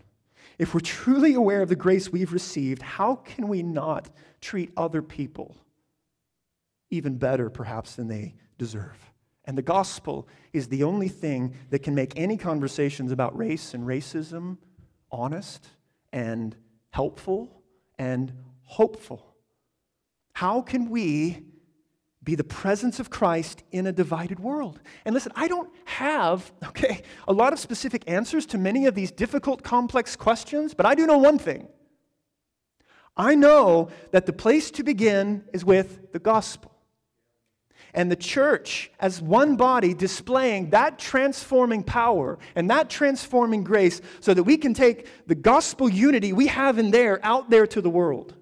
if 0.58 0.74
we're 0.74 0.80
truly 0.80 1.34
aware 1.34 1.62
of 1.62 1.68
the 1.68 1.76
grace 1.76 2.10
we've 2.10 2.32
received, 2.32 2.82
how 2.82 3.16
can 3.16 3.48
we 3.48 3.62
not 3.62 4.10
treat 4.40 4.70
other 4.76 5.02
people 5.02 5.56
even 6.90 7.16
better, 7.16 7.48
perhaps, 7.48 7.94
than 7.94 8.08
they 8.08 8.34
deserve? 8.58 8.96
And 9.44 9.58
the 9.58 9.62
gospel 9.62 10.28
is 10.52 10.68
the 10.68 10.84
only 10.84 11.08
thing 11.08 11.54
that 11.70 11.80
can 11.80 11.94
make 11.94 12.12
any 12.16 12.36
conversations 12.36 13.10
about 13.10 13.36
race 13.36 13.74
and 13.74 13.86
racism 13.86 14.58
honest 15.10 15.66
and 16.12 16.54
helpful 16.90 17.62
and 17.98 18.32
hopeful. 18.62 19.34
How 20.32 20.62
can 20.62 20.90
we 20.90 21.44
be 22.24 22.34
the 22.34 22.44
presence 22.44 23.00
of 23.00 23.10
Christ 23.10 23.64
in 23.72 23.86
a 23.86 23.92
divided 23.92 24.38
world. 24.38 24.80
And 25.04 25.14
listen, 25.14 25.32
I 25.34 25.48
don't 25.48 25.70
have, 25.84 26.52
okay, 26.66 27.02
a 27.26 27.32
lot 27.32 27.52
of 27.52 27.58
specific 27.58 28.04
answers 28.06 28.46
to 28.46 28.58
many 28.58 28.86
of 28.86 28.94
these 28.94 29.10
difficult, 29.10 29.62
complex 29.62 30.16
questions, 30.16 30.74
but 30.74 30.86
I 30.86 30.94
do 30.94 31.06
know 31.06 31.18
one 31.18 31.38
thing. 31.38 31.68
I 33.16 33.34
know 33.34 33.90
that 34.12 34.26
the 34.26 34.32
place 34.32 34.70
to 34.72 34.82
begin 34.82 35.44
is 35.52 35.64
with 35.64 36.12
the 36.12 36.18
gospel. 36.18 36.70
And 37.94 38.10
the 38.10 38.16
church, 38.16 38.90
as 39.00 39.20
one 39.20 39.56
body, 39.56 39.92
displaying 39.92 40.70
that 40.70 40.98
transforming 40.98 41.82
power 41.82 42.38
and 42.54 42.70
that 42.70 42.88
transforming 42.88 43.64
grace 43.64 44.00
so 44.20 44.32
that 44.32 44.44
we 44.44 44.56
can 44.56 44.72
take 44.72 45.06
the 45.26 45.34
gospel 45.34 45.90
unity 45.90 46.32
we 46.32 46.46
have 46.46 46.78
in 46.78 46.90
there 46.90 47.20
out 47.22 47.50
there 47.50 47.66
to 47.66 47.82
the 47.82 47.90
world. 47.90 48.34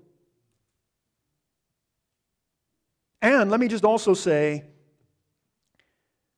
And 3.22 3.50
let 3.50 3.60
me 3.60 3.68
just 3.68 3.84
also 3.84 4.14
say 4.14 4.64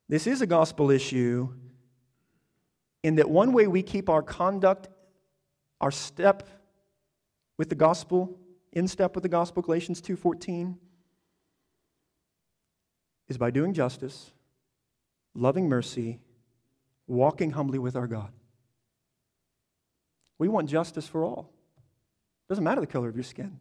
this 0.09 0.27
is 0.27 0.41
a 0.41 0.47
gospel 0.47 0.91
issue 0.91 1.49
in 3.03 3.15
that 3.15 3.29
one 3.29 3.53
way 3.53 3.67
we 3.67 3.81
keep 3.81 4.09
our 4.09 4.21
conduct, 4.21 4.89
our 5.81 5.91
step 5.91 6.47
with 7.57 7.69
the 7.69 7.75
gospel, 7.75 8.37
in 8.71 8.87
step 8.87 9.15
with 9.15 9.23
the 9.23 9.29
gospel, 9.29 9.61
Galatians 9.61 10.01
2:14, 10.01 10.77
is 13.27 13.37
by 13.37 13.51
doing 13.51 13.73
justice, 13.73 14.33
loving 15.33 15.69
mercy, 15.69 16.19
walking 17.07 17.51
humbly 17.51 17.79
with 17.79 17.95
our 17.95 18.07
God. 18.07 18.31
We 20.37 20.47
want 20.47 20.69
justice 20.69 21.07
for 21.07 21.23
all. 21.23 21.53
Doesn't 22.49 22.63
matter 22.63 22.81
the 22.81 22.87
color 22.87 23.07
of 23.07 23.15
your 23.15 23.23
skin. 23.23 23.59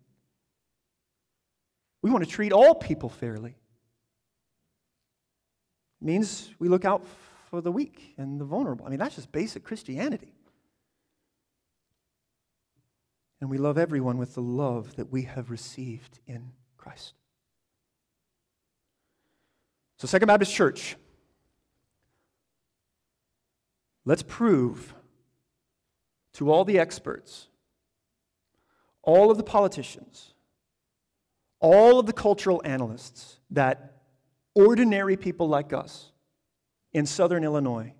We 2.02 2.10
want 2.10 2.24
to 2.24 2.30
treat 2.30 2.52
all 2.52 2.74
people 2.74 3.08
fairly. 3.08 3.56
It 6.00 6.04
means 6.04 6.50
we 6.58 6.68
look 6.68 6.84
out 6.84 7.06
for 7.48 7.60
the 7.60 7.70
weak 7.70 8.14
and 8.18 8.40
the 8.40 8.44
vulnerable. 8.44 8.84
I 8.84 8.90
mean, 8.90 8.98
that's 8.98 9.14
just 9.14 9.30
basic 9.30 9.62
Christianity. 9.62 10.34
And 13.40 13.48
we 13.48 13.58
love 13.58 13.78
everyone 13.78 14.18
with 14.18 14.34
the 14.34 14.42
love 14.42 14.96
that 14.96 15.10
we 15.10 15.22
have 15.22 15.50
received 15.50 16.18
in 16.26 16.50
Christ. 16.76 17.14
So, 19.98 20.08
Second 20.08 20.26
Baptist 20.26 20.52
Church, 20.52 20.96
let's 24.04 24.22
prove 24.22 24.94
to 26.34 26.50
all 26.50 26.64
the 26.64 26.78
experts, 26.78 27.48
all 29.02 29.30
of 29.30 29.36
the 29.36 29.44
politicians, 29.44 30.31
all 31.62 32.00
of 32.00 32.06
the 32.06 32.12
cultural 32.12 32.60
analysts 32.64 33.38
that 33.52 34.02
ordinary 34.54 35.16
people 35.16 35.48
like 35.48 35.72
us 35.72 36.10
in 36.92 37.06
southern 37.06 37.44
Illinois 37.44 37.94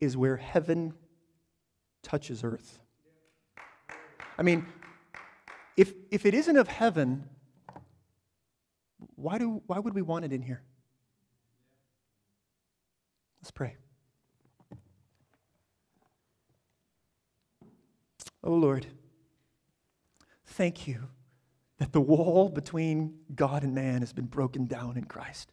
is 0.00 0.16
where 0.16 0.36
heaven 0.36 0.94
touches 2.02 2.42
earth. 2.44 2.78
I 4.38 4.42
mean, 4.42 4.64
if, 5.76 5.92
if 6.10 6.24
it 6.24 6.32
isn't 6.32 6.56
of 6.56 6.68
heaven, 6.68 7.28
why, 9.16 9.36
do, 9.38 9.60
why 9.66 9.78
would 9.78 9.94
we 9.94 10.00
want 10.00 10.24
it 10.24 10.32
in 10.32 10.40
here? 10.40 10.62
Let's 13.42 13.50
pray. 13.50 13.76
Oh 18.42 18.54
Lord, 18.54 18.86
thank 20.46 20.86
you 20.86 21.08
that 21.80 21.92
the 21.92 22.00
wall 22.00 22.50
between 22.50 23.14
God 23.34 23.64
and 23.64 23.74
man 23.74 24.00
has 24.00 24.12
been 24.12 24.26
broken 24.26 24.66
down 24.66 24.98
in 24.98 25.04
Christ. 25.04 25.50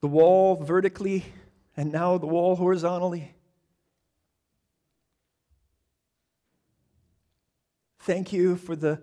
The 0.00 0.08
wall 0.08 0.56
vertically 0.56 1.26
and 1.76 1.92
now 1.92 2.16
the 2.16 2.26
wall 2.26 2.56
horizontally. 2.56 3.34
Thank 8.00 8.32
you 8.32 8.56
for 8.56 8.74
the, 8.74 9.02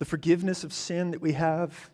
the 0.00 0.04
forgiveness 0.04 0.64
of 0.64 0.72
sin 0.72 1.12
that 1.12 1.20
we 1.20 1.34
have. 1.34 1.88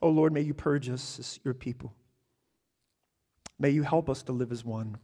Oh 0.00 0.10
Lord, 0.10 0.32
may 0.32 0.42
you 0.42 0.54
purge 0.54 0.88
us 0.88 1.18
as 1.18 1.40
your 1.42 1.54
people. 1.54 1.92
May 3.58 3.70
you 3.70 3.82
help 3.82 4.08
us 4.08 4.22
to 4.24 4.32
live 4.32 4.52
as 4.52 4.64
one. 4.64 4.98